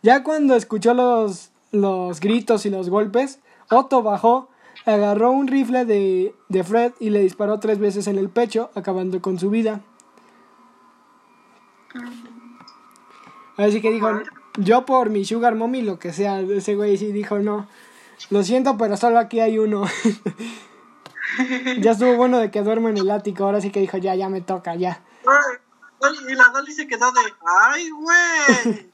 Ya 0.03 0.21
cuando 0.21 0.55
escuchó 0.55 0.93
los 0.93 1.49
los 1.71 2.19
gritos 2.19 2.65
y 2.65 2.69
los 2.69 2.89
golpes, 2.89 3.39
Otto 3.69 4.03
bajó, 4.03 4.49
agarró 4.85 5.31
un 5.31 5.47
rifle 5.47 5.85
de, 5.85 6.33
de 6.49 6.63
Fred 6.63 6.93
y 6.99 7.09
le 7.09 7.19
disparó 7.19 7.59
tres 7.59 7.79
veces 7.79 8.07
en 8.07 8.17
el 8.17 8.29
pecho, 8.29 8.71
acabando 8.75 9.21
con 9.21 9.39
su 9.39 9.49
vida. 9.49 9.81
Así 13.57 13.81
que 13.81 13.91
dijo, 13.91 14.21
yo 14.57 14.85
por 14.85 15.09
mi 15.09 15.25
sugar 15.25 15.55
mommy, 15.55 15.81
lo 15.81 15.99
que 15.99 16.13
sea, 16.13 16.39
ese 16.41 16.75
güey 16.75 16.97
sí 16.97 17.11
dijo, 17.11 17.39
no, 17.39 17.67
lo 18.29 18.43
siento, 18.43 18.77
pero 18.77 18.97
solo 18.97 19.19
aquí 19.19 19.39
hay 19.39 19.57
uno. 19.57 19.85
ya 21.79 21.91
estuvo 21.91 22.15
bueno 22.15 22.37
de 22.39 22.51
que 22.51 22.61
duermo 22.61 22.89
en 22.89 22.97
el 22.97 23.09
ático, 23.09 23.45
ahora 23.45 23.61
sí 23.61 23.71
que 23.71 23.79
dijo, 23.79 23.97
ya, 23.97 24.15
ya 24.15 24.29
me 24.29 24.41
toca, 24.41 24.75
ya. 24.75 25.01
Y 26.29 26.35
la 26.35 26.49
Dolly 26.49 26.71
se 26.71 26.87
quedó 26.87 27.11
de, 27.11 27.21
ay, 27.45 27.89
güey. 27.89 28.91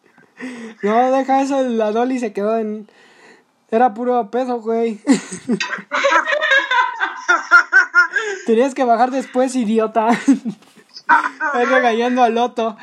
No, 0.82 1.12
deja 1.12 1.42
eso, 1.42 1.64
la 1.64 1.92
Dolly 1.92 2.20
se 2.20 2.34
quedó 2.34 2.58
en... 2.58 2.88
Era 3.72 3.94
puro 3.94 4.30
peso, 4.30 4.62
güey. 4.62 5.00
Tenías 8.46 8.76
que 8.76 8.84
bajar 8.84 9.10
después, 9.10 9.56
idiota. 9.56 10.10
Estás 10.10 11.70
regañando 11.70 12.22
al 12.22 12.38
Otto. 12.38 12.78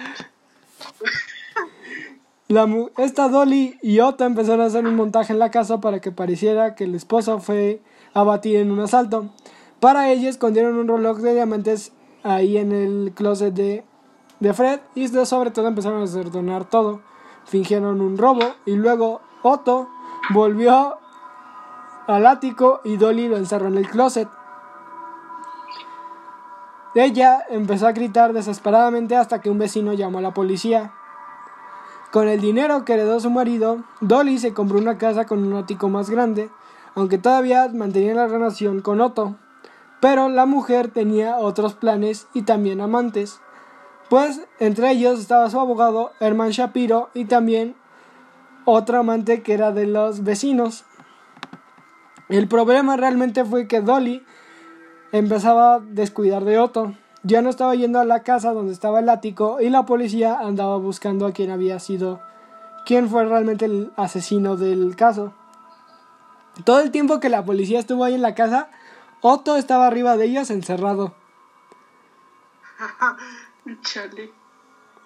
La, 2.48 2.68
esta 2.98 3.28
Dolly 3.28 3.78
y 3.82 4.00
Otto 4.00 4.24
empezaron 4.24 4.62
a 4.62 4.64
hacer 4.64 4.84
un 4.84 4.96
montaje 4.96 5.32
en 5.32 5.38
la 5.38 5.52
casa 5.52 5.80
para 5.80 6.00
que 6.00 6.10
pareciera 6.10 6.74
que 6.74 6.84
el 6.84 6.96
esposo 6.96 7.38
fue 7.38 7.80
abatido 8.12 8.60
en 8.60 8.72
un 8.72 8.80
asalto. 8.80 9.30
Para 9.78 10.10
ello 10.10 10.28
escondieron 10.28 10.76
un 10.76 10.88
reloj 10.88 11.18
de 11.18 11.34
diamantes 11.34 11.92
ahí 12.24 12.56
en 12.56 12.72
el 12.72 13.12
closet 13.14 13.54
de, 13.54 13.84
de 14.40 14.52
Fred 14.54 14.80
y 14.96 15.06
sobre 15.08 15.52
todo 15.52 15.68
empezaron 15.68 15.98
a 15.98 16.06
desordenar 16.06 16.64
todo 16.68 17.02
fingieron 17.44 18.00
un 18.00 18.18
robo 18.18 18.40
y 18.66 18.76
luego 18.76 19.20
Otto 19.42 19.88
volvió 20.30 20.98
al 22.06 22.26
ático 22.26 22.80
y 22.84 22.96
Dolly 22.96 23.28
lo 23.28 23.36
encerró 23.36 23.68
en 23.68 23.78
el 23.78 23.88
closet. 23.88 24.28
Ella 26.94 27.44
empezó 27.48 27.86
a 27.86 27.92
gritar 27.92 28.32
desesperadamente 28.32 29.16
hasta 29.16 29.40
que 29.40 29.50
un 29.50 29.58
vecino 29.58 29.92
llamó 29.92 30.18
a 30.18 30.22
la 30.22 30.34
policía. 30.34 30.92
Con 32.10 32.26
el 32.26 32.40
dinero 32.40 32.84
que 32.84 32.94
heredó 32.94 33.20
su 33.20 33.30
marido, 33.30 33.78
Dolly 34.00 34.38
se 34.38 34.52
compró 34.52 34.78
una 34.78 34.98
casa 34.98 35.26
con 35.26 35.46
un 35.46 35.54
ático 35.54 35.88
más 35.88 36.10
grande, 36.10 36.50
aunque 36.96 37.18
todavía 37.18 37.68
mantenía 37.72 38.14
la 38.14 38.26
relación 38.26 38.80
con 38.80 39.00
Otto. 39.00 39.36
Pero 40.00 40.28
la 40.28 40.46
mujer 40.46 40.88
tenía 40.88 41.36
otros 41.36 41.74
planes 41.74 42.26
y 42.34 42.42
también 42.42 42.80
amantes 42.80 43.40
pues 44.10 44.40
entre 44.58 44.90
ellos 44.90 45.20
estaba 45.20 45.48
su 45.48 45.60
abogado 45.60 46.12
Herman 46.18 46.50
Shapiro 46.50 47.10
y 47.14 47.26
también 47.26 47.76
otro 48.64 48.98
amante 48.98 49.42
que 49.42 49.54
era 49.54 49.70
de 49.70 49.86
los 49.86 50.24
vecinos. 50.24 50.84
El 52.28 52.48
problema 52.48 52.96
realmente 52.96 53.44
fue 53.44 53.68
que 53.68 53.80
Dolly 53.80 54.26
empezaba 55.12 55.74
a 55.74 55.80
descuidar 55.80 56.44
de 56.44 56.58
Otto. 56.58 56.96
Ya 57.22 57.40
no 57.40 57.50
estaba 57.50 57.76
yendo 57.76 58.00
a 58.00 58.04
la 58.04 58.24
casa 58.24 58.52
donde 58.52 58.72
estaba 58.72 58.98
el 58.98 59.08
ático 59.08 59.60
y 59.60 59.70
la 59.70 59.86
policía 59.86 60.40
andaba 60.40 60.76
buscando 60.76 61.24
a 61.24 61.32
quien 61.32 61.52
había 61.52 61.78
sido, 61.78 62.20
quién 62.84 63.08
fue 63.08 63.24
realmente 63.24 63.66
el 63.66 63.92
asesino 63.96 64.56
del 64.56 64.96
caso. 64.96 65.34
Todo 66.64 66.80
el 66.80 66.90
tiempo 66.90 67.20
que 67.20 67.28
la 67.28 67.44
policía 67.44 67.78
estuvo 67.78 68.02
ahí 68.02 68.14
en 68.14 68.22
la 68.22 68.34
casa, 68.34 68.70
Otto 69.20 69.54
estaba 69.54 69.86
arriba 69.86 70.16
de 70.16 70.24
ellos 70.24 70.50
encerrado. 70.50 71.14
Chale. 73.82 74.32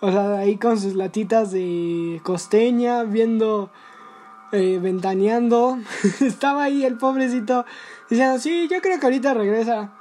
O 0.01 0.11
sea, 0.11 0.39
ahí 0.39 0.57
con 0.59 0.79
sus 0.79 0.95
latitas 0.95 1.51
de 1.51 2.21
costeña, 2.25 3.05
viendo, 3.05 3.71
eh, 4.53 4.79
ventaneando. 4.81 5.79
Estaba 6.21 6.65
ahí 6.65 6.85
el 6.85 6.99
pobrecito 6.99 7.65
diciendo, 8.11 8.39
sí, 8.39 8.69
yo 8.71 8.81
creo 8.81 8.99
que 9.01 9.07
ahorita 9.07 9.35
regresa. 9.35 9.93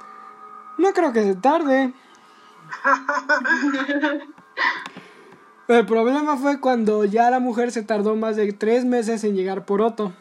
No 0.78 0.92
creo 0.92 1.12
que 1.12 1.22
se 1.22 1.34
tarde. 1.36 1.94
El 5.66 5.86
problema 5.86 6.36
fue 6.36 6.60
cuando 6.60 7.06
ya 7.06 7.30
la 7.30 7.38
mujer 7.38 7.72
se 7.72 7.82
tardó 7.82 8.16
más 8.16 8.36
de 8.36 8.52
tres 8.52 8.84
meses 8.84 9.24
en 9.24 9.34
llegar 9.34 9.64
por 9.64 9.80
Otto. 9.80 10.12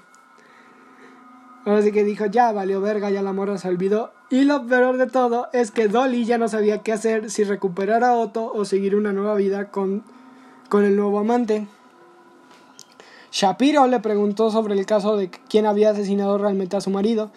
Así 1.66 1.92
que 1.92 2.04
dijo, 2.04 2.26
ya 2.26 2.52
valió 2.52 2.82
verga, 2.82 3.10
ya 3.10 3.22
la 3.22 3.32
morra 3.32 3.58
se 3.58 3.70
olvidó. 3.70 4.12
Y 4.30 4.44
lo 4.44 4.66
peor 4.68 4.98
de 4.98 5.08
todo 5.08 5.48
es 5.54 5.72
que 5.72 5.88
Dolly 5.88 6.26
ya 6.26 6.38
no 6.38 6.48
sabía 6.50 6.80
qué 6.80 6.92
hacer, 6.92 7.30
si 7.30 7.44
recuperar 7.44 8.04
a 8.04 8.16
Otto 8.16 8.52
o 8.54 8.66
seguir 8.66 8.96
una 8.96 9.14
nueva 9.14 9.36
vida 9.36 9.72
con, 9.72 10.04
con 10.70 10.84
el 10.84 10.96
nuevo 10.96 11.20
amante. 11.20 11.68
Shapiro 13.32 13.88
le 13.88 14.00
preguntó 14.00 14.52
sobre 14.52 14.76
el 14.76 14.86
caso 14.86 15.16
de 15.16 15.30
quién 15.30 15.66
había 15.66 15.92
asesinado 15.92 16.38
realmente 16.38 16.76
a 16.76 16.82
su 16.82 16.90
marido. 16.90 17.32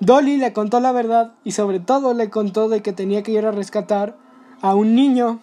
Dolly 0.00 0.38
le 0.38 0.52
contó 0.52 0.80
la 0.80 0.92
verdad 0.92 1.34
y 1.44 1.52
sobre 1.52 1.80
todo 1.80 2.14
le 2.14 2.30
contó 2.30 2.68
de 2.68 2.80
que 2.80 2.92
tenía 2.92 3.22
que 3.22 3.32
ir 3.32 3.44
a 3.44 3.50
rescatar 3.50 4.16
a 4.62 4.74
un 4.74 4.94
niño. 4.94 5.40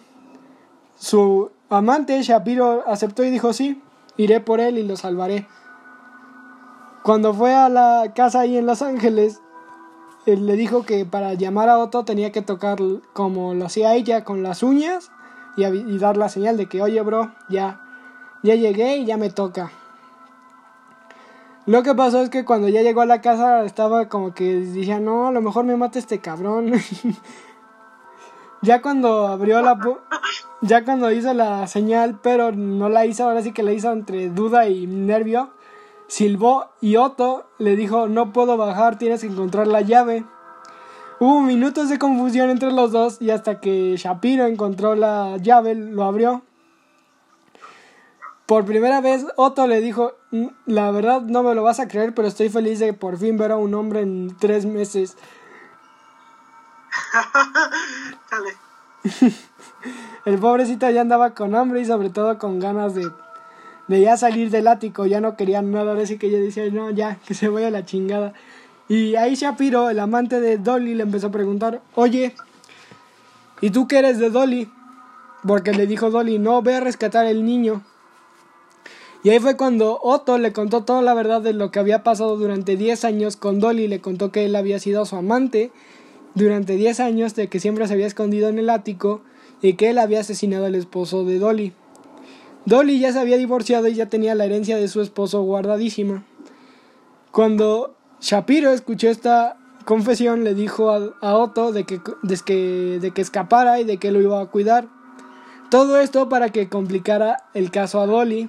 Su 0.96 1.50
amante 1.68 2.20
Shapiro 2.22 2.82
aceptó 2.86 3.24
y 3.24 3.30
dijo 3.30 3.52
sí, 3.52 3.80
iré 4.16 4.40
por 4.40 4.60
él 4.60 4.78
y 4.78 4.82
lo 4.82 4.96
salvaré. 4.96 5.46
Cuando 7.02 7.34
fue 7.34 7.52
a 7.52 7.68
la 7.68 8.12
casa 8.14 8.40
ahí 8.40 8.56
en 8.56 8.66
Los 8.66 8.80
Ángeles, 8.80 9.40
él 10.24 10.46
le 10.46 10.54
dijo 10.54 10.84
que 10.84 11.04
para 11.04 11.34
llamar 11.34 11.68
a 11.68 11.78
Otto 11.78 12.04
tenía 12.04 12.30
que 12.30 12.42
tocar 12.42 12.78
como 13.12 13.54
lo 13.54 13.66
hacía 13.66 13.94
ella 13.94 14.24
con 14.24 14.44
las 14.44 14.62
uñas 14.62 15.10
y, 15.56 15.98
dar 15.98 16.16
la 16.16 16.28
señal 16.28 16.56
de 16.56 16.66
que 16.66 16.80
oye 16.80 17.00
bro, 17.02 17.32
ya, 17.48 17.80
ya 18.44 18.54
llegué 18.54 18.98
y 18.98 19.04
ya 19.04 19.16
me 19.16 19.30
toca. 19.30 19.72
Lo 21.66 21.82
que 21.82 21.94
pasó 21.94 22.22
es 22.22 22.30
que 22.30 22.44
cuando 22.44 22.68
ya 22.68 22.82
llegó 22.82 23.00
a 23.00 23.06
la 23.06 23.20
casa 23.20 23.64
estaba 23.64 24.08
como 24.08 24.32
que 24.32 24.54
decía, 24.60 25.00
no, 25.00 25.28
a 25.28 25.32
lo 25.32 25.42
mejor 25.42 25.64
me 25.64 25.76
mata 25.76 25.98
este 25.98 26.20
cabrón. 26.20 26.72
ya 28.62 28.80
cuando 28.80 29.26
abrió 29.26 29.60
la... 29.60 29.78
Ya 30.60 30.84
cuando 30.84 31.10
hizo 31.10 31.34
la 31.34 31.66
señal, 31.66 32.20
pero 32.22 32.52
no 32.52 32.88
la 32.88 33.06
hizo, 33.06 33.24
ahora 33.24 33.42
sí 33.42 33.52
que 33.52 33.64
la 33.64 33.72
hizo 33.72 33.90
entre 33.92 34.28
duda 34.28 34.68
y 34.68 34.86
nervio, 34.86 35.50
silbó 36.12 36.68
y 36.82 36.96
Otto 36.96 37.46
le 37.56 37.74
dijo, 37.74 38.06
no 38.06 38.34
puedo 38.34 38.58
bajar, 38.58 38.98
tienes 38.98 39.22
que 39.22 39.28
encontrar 39.28 39.66
la 39.66 39.80
llave. 39.80 40.26
Hubo 41.20 41.40
minutos 41.40 41.88
de 41.88 41.98
confusión 41.98 42.50
entre 42.50 42.70
los 42.70 42.92
dos 42.92 43.16
y 43.22 43.30
hasta 43.30 43.60
que 43.60 43.96
Shapiro 43.96 44.44
encontró 44.44 44.94
la 44.94 45.38
llave, 45.38 45.74
lo 45.74 46.04
abrió. 46.04 46.42
Por 48.44 48.66
primera 48.66 49.00
vez 49.00 49.24
Otto 49.36 49.66
le 49.66 49.80
dijo, 49.80 50.12
la 50.66 50.90
verdad 50.90 51.22
no 51.22 51.42
me 51.42 51.54
lo 51.54 51.62
vas 51.62 51.80
a 51.80 51.88
creer, 51.88 52.14
pero 52.14 52.28
estoy 52.28 52.50
feliz 52.50 52.78
de 52.78 52.92
por 52.92 53.16
fin 53.16 53.38
ver 53.38 53.50
a 53.50 53.56
un 53.56 53.72
hombre 53.72 54.02
en 54.02 54.36
tres 54.38 54.66
meses. 54.66 55.16
El 60.26 60.38
pobrecito 60.38 60.90
ya 60.90 61.00
andaba 61.00 61.30
con 61.30 61.54
hambre 61.54 61.80
y 61.80 61.86
sobre 61.86 62.10
todo 62.10 62.36
con 62.36 62.58
ganas 62.58 62.94
de, 62.94 63.10
de 63.88 64.00
ya 64.00 64.16
salir 64.16 64.50
del 64.50 64.68
ático, 64.68 65.06
ya 65.06 65.20
no 65.20 65.36
quería 65.36 65.62
nada, 65.62 66.00
así 66.00 66.18
que 66.18 66.30
yo 66.30 66.38
decía, 66.38 66.64
no, 66.70 66.90
ya, 66.90 67.18
que 67.26 67.34
se 67.34 67.48
vaya 67.48 67.70
la 67.70 67.84
chingada. 67.84 68.32
Y 68.88 69.16
ahí 69.16 69.34
Shapiro, 69.34 69.90
el 69.90 69.98
amante 69.98 70.40
de 70.40 70.58
Dolly, 70.58 70.94
le 70.94 71.04
empezó 71.04 71.28
a 71.28 71.30
preguntar, 71.30 71.82
oye, 71.94 72.34
¿y 73.60 73.70
tú 73.70 73.88
qué 73.88 73.98
eres 73.98 74.18
de 74.18 74.30
Dolly? 74.30 74.68
Porque 75.46 75.72
le 75.72 75.86
dijo 75.86 76.10
Dolly, 76.10 76.38
no, 76.38 76.62
ve 76.62 76.76
a 76.76 76.80
rescatar 76.80 77.26
el 77.26 77.44
niño. 77.44 77.82
Y 79.24 79.30
ahí 79.30 79.38
fue 79.38 79.56
cuando 79.56 80.00
Otto 80.02 80.36
le 80.36 80.52
contó 80.52 80.82
toda 80.82 81.00
la 81.00 81.14
verdad 81.14 81.40
de 81.40 81.52
lo 81.52 81.70
que 81.70 81.78
había 81.78 82.02
pasado 82.02 82.36
durante 82.36 82.76
10 82.76 83.04
años 83.04 83.36
con 83.36 83.60
Dolly, 83.60 83.86
le 83.86 84.00
contó 84.00 84.32
que 84.32 84.44
él 84.44 84.56
había 84.56 84.80
sido 84.80 85.06
su 85.06 85.16
amante 85.16 85.70
durante 86.34 86.74
10 86.74 86.98
años, 87.00 87.34
de 87.36 87.48
que 87.48 87.60
siempre 87.60 87.86
se 87.86 87.94
había 87.94 88.06
escondido 88.06 88.48
en 88.48 88.58
el 88.58 88.68
ático 88.68 89.22
y 89.60 89.74
que 89.74 89.90
él 89.90 89.98
había 89.98 90.20
asesinado 90.20 90.66
al 90.66 90.74
esposo 90.74 91.24
de 91.24 91.38
Dolly. 91.38 91.72
Dolly 92.64 93.00
ya 93.00 93.12
se 93.12 93.18
había 93.18 93.36
divorciado 93.38 93.88
y 93.88 93.94
ya 93.94 94.06
tenía 94.06 94.34
la 94.34 94.44
herencia 94.44 94.76
de 94.76 94.88
su 94.88 95.00
esposo 95.00 95.42
guardadísima. 95.42 96.24
Cuando 97.32 97.96
Shapiro 98.20 98.70
escuchó 98.70 99.08
esta 99.08 99.56
confesión, 99.84 100.44
le 100.44 100.54
dijo 100.54 100.90
a, 100.90 101.36
Otto 101.36 101.72
de 101.72 101.84
que, 101.84 102.00
de, 102.22 102.38
que, 102.44 102.98
de 103.00 103.10
que 103.10 103.20
escapara 103.20 103.80
y 103.80 103.84
de 103.84 103.98
que 103.98 104.12
lo 104.12 104.20
iba 104.20 104.40
a 104.40 104.46
cuidar. 104.46 104.86
Todo 105.70 105.98
esto 105.98 106.28
para 106.28 106.50
que 106.50 106.68
complicara 106.68 107.48
el 107.54 107.70
caso 107.70 108.00
a 108.00 108.06
Dolly. 108.06 108.48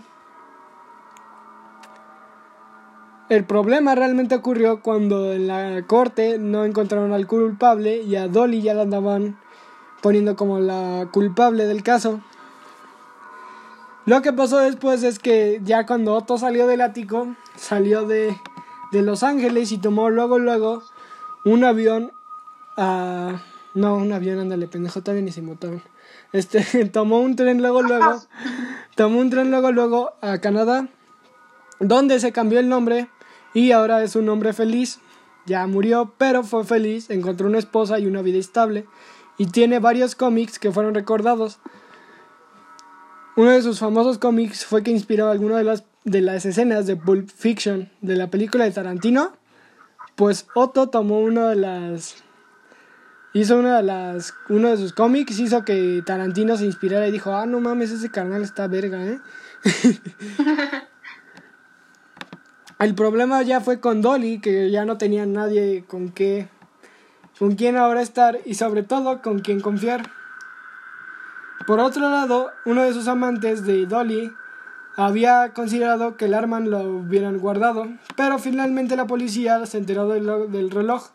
El 3.29 3.45
problema 3.45 3.95
realmente 3.95 4.35
ocurrió 4.35 4.81
cuando 4.81 5.33
en 5.33 5.47
la 5.47 5.87
corte 5.87 6.37
no 6.37 6.65
encontraron 6.65 7.13
al 7.13 7.25
culpable 7.25 8.03
y 8.03 8.15
a 8.15 8.27
Dolly 8.27 8.61
ya 8.61 8.73
la 8.75 8.83
andaban 8.83 9.39
poniendo 10.01 10.35
como 10.35 10.59
la 10.59 11.07
culpable 11.11 11.65
del 11.65 11.81
caso. 11.81 12.21
Lo 14.05 14.21
que 14.21 14.33
pasó 14.33 14.57
después 14.57 15.03
es 15.03 15.17
que 15.19 15.61
ya 15.63 15.85
cuando 15.85 16.13
Otto 16.13 16.37
salió 16.37 16.67
del 16.67 16.81
ático, 16.81 17.35
salió 17.55 18.05
de, 18.05 18.35
de 18.91 19.01
Los 19.01 19.23
Ángeles 19.23 19.71
y 19.71 19.77
tomó 19.77 20.09
luego, 20.09 20.39
luego 20.39 20.83
un 21.45 21.63
avión 21.63 22.11
a... 22.77 23.41
No, 23.73 23.95
un 23.95 24.11
avión, 24.11 24.39
ándale, 24.39 24.67
pendejo, 24.67 25.01
también 25.01 25.27
y 25.27 25.31
se 25.31 25.41
motaron. 25.41 25.81
Este, 26.31 26.85
tomó 26.91 27.19
un 27.19 27.35
tren 27.35 27.61
luego, 27.61 27.81
luego, 27.81 28.21
tomó 28.95 29.19
un 29.19 29.29
tren 29.29 29.49
luego, 29.51 29.71
luego 29.71 30.11
a 30.21 30.37
Canadá, 30.39 30.89
donde 31.79 32.19
se 32.19 32.31
cambió 32.31 32.59
el 32.59 32.69
nombre 32.69 33.07
y 33.53 33.71
ahora 33.71 34.03
es 34.03 34.15
un 34.15 34.27
hombre 34.29 34.53
feliz. 34.53 34.99
Ya 35.45 35.65
murió, 35.67 36.13
pero 36.17 36.43
fue 36.43 36.63
feliz, 36.63 37.09
encontró 37.09 37.47
una 37.47 37.59
esposa 37.59 37.99
y 37.99 38.05
una 38.05 38.21
vida 38.21 38.37
estable 38.37 38.85
y 39.37 39.47
tiene 39.47 39.79
varios 39.79 40.15
cómics 40.15 40.59
que 40.59 40.71
fueron 40.71 40.93
recordados. 40.93 41.59
Uno 43.35 43.49
de 43.49 43.61
sus 43.61 43.79
famosos 43.79 44.19
cómics 44.19 44.65
fue 44.65 44.83
que 44.83 44.91
inspiró 44.91 45.29
algunas 45.29 45.57
de 45.57 45.63
las, 45.63 45.83
de 46.03 46.21
las 46.21 46.45
escenas 46.45 46.85
de 46.85 46.95
Pulp 46.95 47.29
Fiction 47.29 47.89
de 48.01 48.15
la 48.15 48.27
película 48.27 48.65
de 48.65 48.71
Tarantino. 48.71 49.33
Pues 50.15 50.45
Otto 50.53 50.89
tomó 50.89 51.19
una 51.21 51.49
de 51.49 51.55
las. 51.55 52.17
Hizo 53.33 53.57
una 53.57 53.77
de 53.77 53.83
las. 53.83 54.35
Uno 54.49 54.69
de 54.69 54.77
sus 54.77 54.93
cómics, 54.93 55.39
hizo 55.39 55.65
que 55.65 56.03
Tarantino 56.05 56.57
se 56.57 56.65
inspirara 56.65 57.07
y 57.07 57.11
dijo: 57.11 57.33
Ah, 57.33 57.47
no 57.47 57.59
mames, 57.59 57.89
ese 57.89 58.11
canal 58.11 58.43
está 58.43 58.67
verga, 58.67 59.03
¿eh? 59.03 59.19
El 62.79 62.93
problema 62.95 63.41
ya 63.41 63.61
fue 63.61 63.79
con 63.79 64.01
Dolly, 64.01 64.39
que 64.39 64.69
ya 64.69 64.85
no 64.85 64.97
tenía 64.97 65.25
nadie 65.25 65.85
con 65.87 66.11
qué 66.11 66.49
con 67.39 67.55
quién 67.55 67.77
ahora 67.77 68.01
estar 68.01 68.39
y 68.45 68.53
sobre 68.55 68.83
todo 68.83 69.21
con 69.21 69.39
quién 69.39 69.59
confiar. 69.59 70.09
Por 71.65 71.79
otro 71.79 72.09
lado, 72.09 72.51
uno 72.65 72.83
de 72.83 72.93
sus 72.93 73.07
amantes 73.07 73.63
de 73.65 73.85
Dolly 73.85 74.31
había 74.95 75.53
considerado 75.53 76.17
que 76.17 76.25
el 76.25 76.33
arma 76.33 76.59
lo 76.59 76.81
hubieran 76.81 77.39
guardado, 77.39 77.87
pero 78.15 78.37
finalmente 78.37 78.95
la 78.95 79.07
policía 79.07 79.65
se 79.65 79.77
enteró 79.77 80.07
del, 80.07 80.51
del 80.51 80.71
reloj 80.71 81.09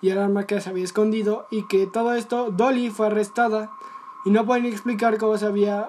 y 0.00 0.10
el 0.10 0.18
arma 0.18 0.46
que 0.46 0.60
se 0.60 0.70
había 0.70 0.84
escondido 0.84 1.46
y 1.50 1.66
que 1.68 1.86
todo 1.86 2.14
esto 2.14 2.50
Dolly 2.50 2.90
fue 2.90 3.06
arrestada 3.06 3.70
y 4.24 4.30
no 4.30 4.44
pueden 4.46 4.66
explicar 4.66 5.16
cómo 5.18 5.38
se 5.38 5.46
había, 5.46 5.88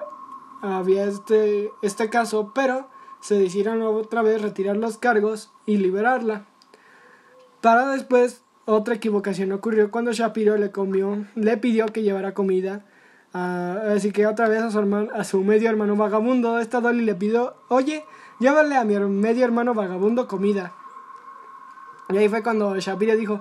había 0.62 1.04
este, 1.04 1.70
este 1.82 2.10
caso, 2.10 2.52
pero 2.54 2.88
se 3.20 3.38
decidieron 3.38 3.82
otra 3.82 4.22
vez 4.22 4.40
retirar 4.40 4.76
los 4.76 4.98
cargos 4.98 5.52
y 5.66 5.76
liberarla. 5.76 6.46
Para 7.60 7.88
después 7.88 8.42
otra 8.64 8.94
equivocación 8.94 9.52
ocurrió 9.52 9.90
cuando 9.90 10.12
Shapiro 10.12 10.56
le 10.56 10.70
comió, 10.70 11.26
le 11.34 11.56
pidió 11.56 11.86
que 11.86 12.02
llevara 12.02 12.34
comida. 12.34 12.86
Así 13.32 14.12
que 14.12 14.26
otra 14.26 14.48
vez 14.48 14.62
a 14.62 14.70
su, 14.70 14.78
hermano, 14.78 15.10
a 15.14 15.24
su 15.24 15.42
medio 15.42 15.70
hermano 15.70 15.96
vagabundo, 15.96 16.58
esta 16.58 16.80
Dolly 16.80 17.04
le 17.04 17.14
pidió, 17.14 17.54
oye, 17.68 18.04
llévale 18.40 18.76
a 18.76 18.84
mi 18.84 18.98
medio 18.98 19.44
hermano 19.44 19.74
vagabundo 19.74 20.26
comida. 20.26 20.72
Y 22.08 22.16
ahí 22.16 22.28
fue 22.28 22.42
cuando 22.42 22.78
Shapiro 22.78 23.16
dijo, 23.16 23.40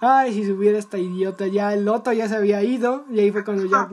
ay, 0.00 0.34
si 0.34 0.44
subiera 0.44 0.78
esta 0.78 0.98
idiota, 0.98 1.46
ya 1.46 1.72
el 1.72 1.84
loto 1.84 2.12
ya 2.12 2.28
se 2.28 2.36
había 2.36 2.62
ido, 2.62 3.04
y 3.10 3.20
ahí 3.20 3.30
fue 3.30 3.44
cuando 3.44 3.66
ya, 3.66 3.88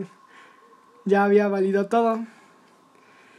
ya 1.06 1.24
había 1.24 1.48
valido 1.48 1.86
todo. 1.88 2.20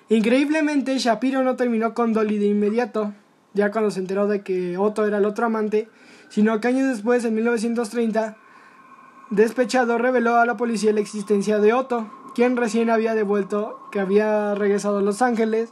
Increíblemente, 0.09 0.99
Shapiro 0.99 1.43
no 1.43 1.57
terminó 1.57 1.95
con 1.95 2.13
Dolly 2.13 2.39
de 2.39 2.47
inmediato, 2.47 3.13
ya 3.55 3.73
cuando 3.73 3.91
se 3.91 4.01
enteró 4.01 4.29
de 4.29 4.43
que 4.43 4.79
Otto 4.79 5.07
era 5.07 5.19
el 5.19 5.25
otro 5.25 5.47
amante, 5.47 5.89
sino 6.29 6.61
que 6.61 6.69
años 6.69 6.89
después, 6.89 7.25
en 7.25 7.35
1930, 7.35 8.37
despechado 9.33 9.97
reveló 9.99 10.37
a 10.37 10.47
la 10.47 10.57
policía 10.57 10.93
la 10.93 11.01
existencia 11.01 11.59
de 11.59 11.73
Otto, 11.73 12.11
quien 12.35 12.57
recién 12.57 12.91
había 12.91 13.15
devuelto, 13.15 13.81
que 13.91 13.99
había 13.99 14.55
regresado 14.55 14.99
a 14.99 15.03
Los 15.03 15.23
Ángeles, 15.23 15.71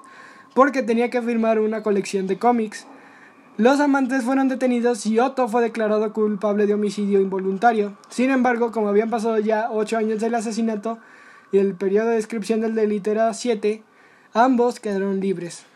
porque 0.54 0.82
tenía 0.82 1.10
que 1.10 1.22
firmar 1.22 1.60
una 1.60 1.82
colección 1.82 2.26
de 2.26 2.38
cómics. 2.38 2.86
Los 3.58 3.78
amantes 3.78 4.24
fueron 4.24 4.48
detenidos 4.48 5.04
y 5.04 5.18
Otto 5.18 5.46
fue 5.46 5.62
declarado 5.62 6.12
culpable 6.14 6.66
de 6.66 6.74
homicidio 6.74 7.20
involuntario. 7.20 7.98
Sin 8.08 8.30
embargo, 8.30 8.72
como 8.72 8.88
habían 8.88 9.10
pasado 9.10 9.38
ya 9.38 9.68
ocho 9.70 9.98
años 9.98 10.20
del 10.20 10.34
asesinato 10.34 10.98
y 11.52 11.58
el 11.58 11.74
periodo 11.74 12.08
de 12.08 12.16
descripción 12.16 12.62
del 12.62 12.74
delito 12.74 13.10
era 13.10 13.32
siete, 13.34 13.82
ambos 14.32 14.80
quedaron 14.80 15.20
libres. 15.20 15.66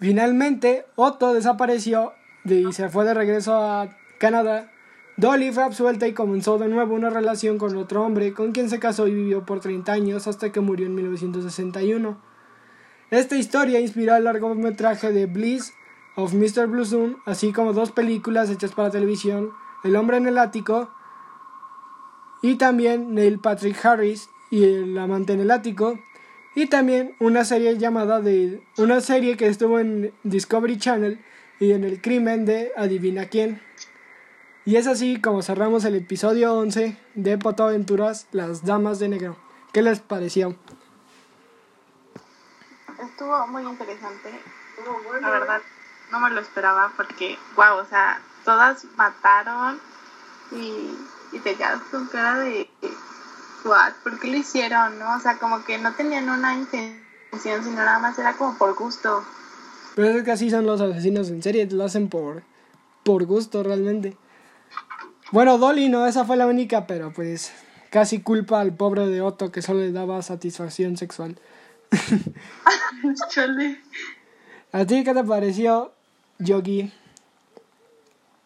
Finalmente, 0.00 0.84
Otto 0.96 1.32
desapareció 1.32 2.12
y 2.44 2.72
se 2.72 2.88
fue 2.88 3.04
de 3.04 3.14
regreso 3.14 3.54
a 3.54 3.90
Canadá. 4.18 4.71
Dolly 5.16 5.52
fue 5.52 5.62
absuelta 5.62 6.08
y 6.08 6.14
comenzó 6.14 6.58
de 6.58 6.68
nuevo 6.68 6.94
una 6.94 7.10
relación 7.10 7.58
con 7.58 7.76
otro 7.76 8.02
hombre, 8.04 8.32
con 8.32 8.52
quien 8.52 8.70
se 8.70 8.78
casó 8.78 9.06
y 9.08 9.14
vivió 9.14 9.44
por 9.44 9.60
30 9.60 9.92
años 9.92 10.26
hasta 10.26 10.50
que 10.52 10.60
murió 10.60 10.86
en 10.86 10.94
1961. 10.94 12.18
Esta 13.10 13.36
historia 13.36 13.78
inspiró 13.78 14.16
el 14.16 14.24
largometraje 14.24 15.12
de 15.12 15.26
Bliss 15.26 15.74
of 16.16 16.32
Mr. 16.32 16.66
Blue 16.66 16.86
Zoom, 16.86 17.16
así 17.26 17.52
como 17.52 17.74
dos 17.74 17.92
películas 17.92 18.48
hechas 18.50 18.72
para 18.72 18.90
televisión, 18.90 19.50
El 19.84 19.96
hombre 19.96 20.16
en 20.16 20.26
el 20.26 20.38
ático 20.38 20.90
y 22.40 22.56
también 22.56 23.14
Neil 23.14 23.38
Patrick 23.38 23.84
Harris 23.84 24.30
y 24.50 24.64
El 24.64 24.96
amante 24.96 25.34
en 25.34 25.40
el 25.40 25.50
ático 25.50 25.98
y 26.54 26.66
también 26.66 27.14
una 27.20 27.44
serie 27.44 27.76
llamada 27.78 28.20
de 28.20 28.62
una 28.76 29.00
serie 29.00 29.36
que 29.36 29.46
estuvo 29.46 29.78
en 29.78 30.12
Discovery 30.22 30.78
Channel 30.78 31.20
y 31.60 31.72
en 31.72 31.84
el 31.84 32.00
crimen 32.00 32.44
de 32.44 32.72
Adivina 32.76 33.26
quién. 33.26 33.60
Y 34.64 34.76
es 34.76 34.86
así 34.86 35.20
como 35.20 35.42
cerramos 35.42 35.84
el 35.84 35.96
episodio 35.96 36.54
11 36.54 36.96
de 37.16 37.38
Aventuras 37.58 38.28
Las 38.30 38.64
Damas 38.64 39.00
de 39.00 39.08
Negro. 39.08 39.36
¿Qué 39.72 39.82
les 39.82 39.98
pareció? 39.98 40.54
Estuvo 43.02 43.46
muy 43.48 43.64
interesante. 43.64 44.30
La 45.20 45.30
verdad, 45.30 45.60
no 46.12 46.20
me 46.20 46.30
lo 46.30 46.40
esperaba 46.40 46.92
porque, 46.96 47.36
wow, 47.56 47.78
o 47.78 47.84
sea, 47.86 48.22
todas 48.44 48.84
mataron 48.96 49.80
y, 50.52 50.96
y 51.32 51.40
te 51.40 51.56
quedas 51.56 51.80
con 51.90 52.06
cara 52.06 52.38
de, 52.38 52.70
what, 53.64 53.94
¿por 54.04 54.20
qué 54.20 54.28
lo 54.28 54.36
hicieron? 54.36 54.96
¿no? 54.96 55.16
O 55.16 55.18
sea, 55.18 55.38
como 55.38 55.64
que 55.64 55.78
no 55.78 55.92
tenían 55.94 56.28
una 56.30 56.54
intención, 56.54 57.64
sino 57.64 57.76
nada 57.76 57.98
más 57.98 58.16
era 58.16 58.34
como 58.34 58.56
por 58.56 58.76
gusto. 58.76 59.24
Pero 59.96 60.18
es 60.18 60.22
que 60.22 60.30
así 60.30 60.50
son 60.50 60.66
los 60.66 60.80
asesinos 60.80 61.30
en 61.30 61.42
serie, 61.42 61.68
lo 61.68 61.84
hacen 61.84 62.08
por, 62.08 62.44
por 63.02 63.24
gusto 63.24 63.64
realmente. 63.64 64.16
Bueno, 65.32 65.56
Dolly 65.56 65.88
no, 65.88 66.06
esa 66.06 66.26
fue 66.26 66.36
la 66.36 66.46
única, 66.46 66.86
pero 66.86 67.10
pues 67.10 67.54
casi 67.88 68.20
culpa 68.20 68.60
al 68.60 68.76
pobre 68.76 69.08
de 69.08 69.22
Otto 69.22 69.50
que 69.50 69.62
solo 69.62 69.80
le 69.80 69.90
daba 69.90 70.20
satisfacción 70.20 70.98
sexual. 70.98 71.38
¿A 74.72 74.84
ti 74.84 75.04
qué 75.04 75.14
te 75.14 75.24
pareció, 75.24 75.94
Yogi? 76.38 76.92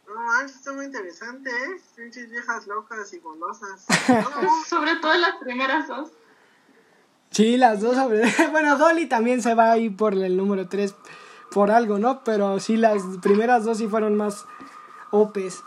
No, 0.06 0.40
está 0.44 0.72
muy 0.72 0.86
interesante, 0.86 1.50
¿eh? 1.50 1.80
Pinches 1.96 2.30
viejas 2.30 2.68
locas 2.68 3.12
y 3.12 3.18
golosas. 3.18 3.84
Sobre 4.68 4.94
todo 4.96 5.14
las 5.14 5.36
primeras 5.40 5.88
dos. 5.88 6.12
Sí, 7.32 7.56
las 7.56 7.80
dos. 7.80 7.96
Bueno, 8.52 8.78
Dolly 8.78 9.08
también 9.08 9.42
se 9.42 9.54
va 9.54 9.72
ahí 9.72 9.90
por 9.90 10.14
el 10.14 10.36
número 10.36 10.68
3 10.68 10.94
por 11.50 11.72
algo, 11.72 11.98
¿no? 11.98 12.22
Pero 12.22 12.60
sí, 12.60 12.76
las 12.76 13.02
primeras 13.22 13.64
dos 13.64 13.78
sí 13.78 13.88
fueron 13.88 14.16
más 14.16 14.44
opes. 15.10 15.64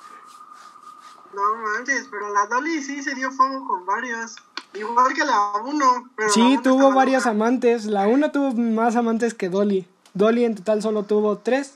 No 1.33 1.41
manches, 1.55 2.07
pero 2.09 2.33
la 2.33 2.45
Dolly 2.47 2.81
sí 2.81 3.03
se 3.03 3.15
dio 3.15 3.31
fuego 3.31 3.67
con 3.67 3.85
varios. 3.85 4.35
Igual 4.73 5.13
que 5.13 5.25
la 5.25 5.53
1. 5.63 6.09
Sí, 6.29 6.59
tuvo 6.63 6.91
varios 6.91 7.25
amantes. 7.25 7.85
La 7.85 8.07
1 8.07 8.31
tuvo 8.31 8.53
más 8.53 8.95
amantes 8.95 9.33
que 9.33 9.49
Dolly. 9.49 9.87
Dolly 10.13 10.45
en 10.45 10.55
total 10.55 10.81
solo 10.81 11.03
tuvo 11.03 11.37
tres. 11.37 11.75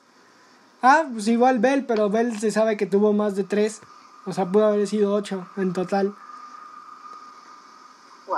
Ah, 0.82 1.04
pues 1.12 1.28
igual 1.28 1.60
Bell, 1.60 1.86
pero 1.86 2.10
Bell 2.10 2.38
se 2.40 2.52
sabe 2.52 2.78
que 2.78 2.86
tuvo 2.86 3.14
más 3.14 3.36
de 3.36 3.44
tres. 3.44 3.82
O 4.26 4.34
sea, 4.34 4.52
pudo 4.52 4.68
haber 4.68 4.88
sido 4.88 5.14
ocho 5.14 5.48
en 5.58 5.74
total. 5.74 6.16
Wow. 8.28 8.38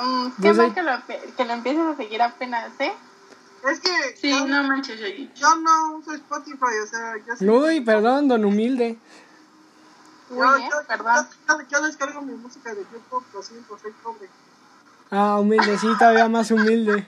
Mm, 0.03 0.27
qué 0.29 0.43
pues 0.43 0.57
mal 0.57 0.75
que 0.75 0.83
lo, 0.83 0.93
que 1.37 1.45
lo 1.45 1.53
empieces 1.53 1.83
a 1.83 1.97
seguir 1.97 2.23
apenas, 2.23 2.73
¿eh? 2.81 2.93
Es 3.69 3.81
que. 3.81 4.17
Sí, 4.17 4.45
no 4.47 4.63
manches, 4.65 4.99
Yogi. 4.99 5.31
Yo 5.35 5.57
no 5.57 5.97
uso 5.97 6.13
Spotify, 6.13 6.79
o 6.83 6.87
sea, 6.87 7.15
yo 7.39 7.53
Uy, 7.53 7.81
perdón, 7.81 8.29
don 8.29 8.45
humilde. 8.45 8.99
Muy 10.31 10.59
bien, 10.59 10.71
perdón. 10.87 11.27
Yo, 11.71 11.83
descargo 11.83 12.23
mi 12.23 12.35
música 12.35 12.75
de 12.75 12.83
YouTube, 12.83 13.25
lo 13.35 13.43
siento, 13.43 13.79
soy 13.79 13.93
pobre. 14.03 14.29
Ah, 15.11 15.39
humilde, 15.41 15.77
sí, 15.79 15.89
todavía 15.99 16.29
más 16.29 16.51
humilde. 16.51 17.07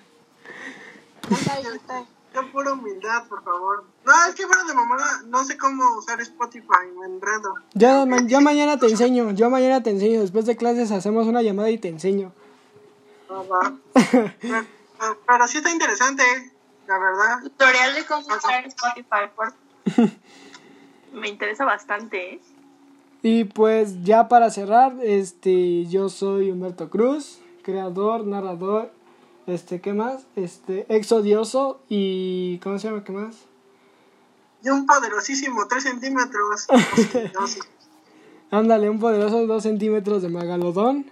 Yo 2.34 2.50
pura 2.50 2.72
humildad, 2.72 3.28
por 3.28 3.44
favor. 3.44 3.84
No, 4.04 4.12
es 4.28 4.34
que 4.34 4.46
fuera 4.46 4.64
de 4.64 4.74
mamada, 4.74 5.22
no 5.26 5.44
sé 5.44 5.56
cómo 5.56 5.98
usar 5.98 6.20
Spotify, 6.20 6.88
me 6.98 7.06
enredo. 7.06 7.54
Yo, 7.74 8.06
yo 8.26 8.40
mañana 8.40 8.78
te 8.78 8.86
enseño, 8.86 9.30
yo 9.32 9.50
mañana 9.50 9.82
te 9.82 9.90
enseño. 9.90 10.20
Después 10.20 10.46
de 10.46 10.56
clases 10.56 10.90
hacemos 10.90 11.26
una 11.26 11.42
llamada 11.42 11.70
y 11.70 11.78
te 11.78 11.88
enseño. 11.88 12.32
Ah, 13.30 13.42
va. 13.50 13.76
pero, 15.26 15.48
sí 15.48 15.58
está 15.58 15.70
interesante, 15.70 16.22
la 16.86 16.98
verdad. 16.98 17.42
Tutorial 17.42 17.94
de 17.94 18.04
cómo 18.06 18.26
usar 18.26 18.66
Spotify, 18.66 19.30
por 19.34 19.54
Me 21.12 21.28
interesa 21.28 21.64
bastante, 21.64 22.34
¿eh? 22.34 22.40
Y 23.22 23.44
pues 23.44 24.02
ya 24.02 24.28
para 24.28 24.50
cerrar, 24.50 24.96
este, 25.02 25.86
yo 25.86 26.08
soy 26.08 26.50
Humberto 26.50 26.90
Cruz, 26.90 27.38
creador, 27.62 28.26
narrador, 28.26 28.90
este, 29.46 29.80
¿qué 29.80 29.92
más? 29.92 30.24
Este, 30.34 30.86
exodioso 30.88 31.80
y, 31.88 32.58
¿cómo 32.58 32.78
se 32.78 32.88
llama? 32.88 33.04
¿Qué 33.04 33.12
más? 33.12 33.36
Y 34.64 34.70
un 34.70 34.86
poderosísimo 34.86 35.66
3 35.68 35.82
centímetros. 35.82 36.66
Ándale, 38.50 38.90
un 38.90 38.98
poderoso 38.98 39.46
2 39.46 39.62
centímetros 39.62 40.22
de 40.22 40.28
Magalodón. 40.28 41.10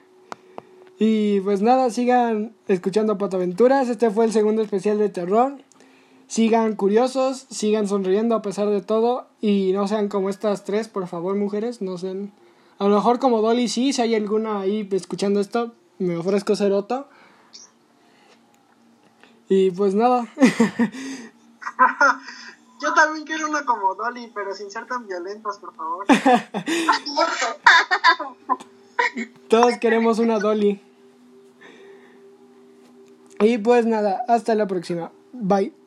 Y 1.03 1.41
pues 1.41 1.63
nada, 1.63 1.89
sigan 1.89 2.55
escuchando 2.69 3.17
Pataventuras. 3.17 3.89
Este 3.89 4.11
fue 4.11 4.27
el 4.27 4.35
segundo 4.35 4.61
especial 4.61 4.99
de 4.99 5.09
terror. 5.09 5.57
Sigan 6.27 6.77
curiosos, 6.77 7.47
sigan 7.49 7.89
sonriendo 7.89 8.35
a 8.35 8.43
pesar 8.43 8.69
de 8.69 8.83
todo 8.83 9.27
y 9.41 9.73
no 9.73 9.89
sean 9.89 10.11
como 10.11 10.29
estas 10.29 10.65
tres, 10.65 10.89
por 10.89 11.09
favor, 11.09 11.37
mujeres, 11.37 11.81
no 11.81 11.97
sean... 11.97 12.35
A 12.79 12.85
lo 12.85 12.97
mejor 12.97 13.19
como 13.19 13.41
Dolly 13.41 13.69
sí, 13.69 13.95
si 13.95 14.03
hay 14.03 14.15
alguna 14.15 14.61
ahí 14.61 14.87
escuchando 14.93 15.41
esto, 15.41 15.73
me 15.99 16.19
ofrezco 16.19 16.55
ser 16.55 16.73
otro. 16.73 17.09
Y 19.49 19.71
pues 19.71 19.95
nada. 19.95 20.29
Yo 22.83 22.93
también 22.93 23.25
quiero 23.25 23.49
una 23.49 23.65
como 23.65 23.95
Dolly, 23.95 24.31
pero 24.35 24.55
sin 24.55 24.71
ser 24.71 24.87
tan 24.87 25.09
violentos, 25.09 25.57
por 25.57 25.75
favor. 25.75 26.05
Todos 29.49 29.79
queremos 29.79 30.19
una 30.19 30.39
Dolly. 30.39 30.90
Y 33.41 33.59
pues 33.59 33.87
nada, 33.87 34.25
hasta 34.29 34.55
la 34.55 34.67
próxima. 34.67 35.13
Bye. 35.33 35.80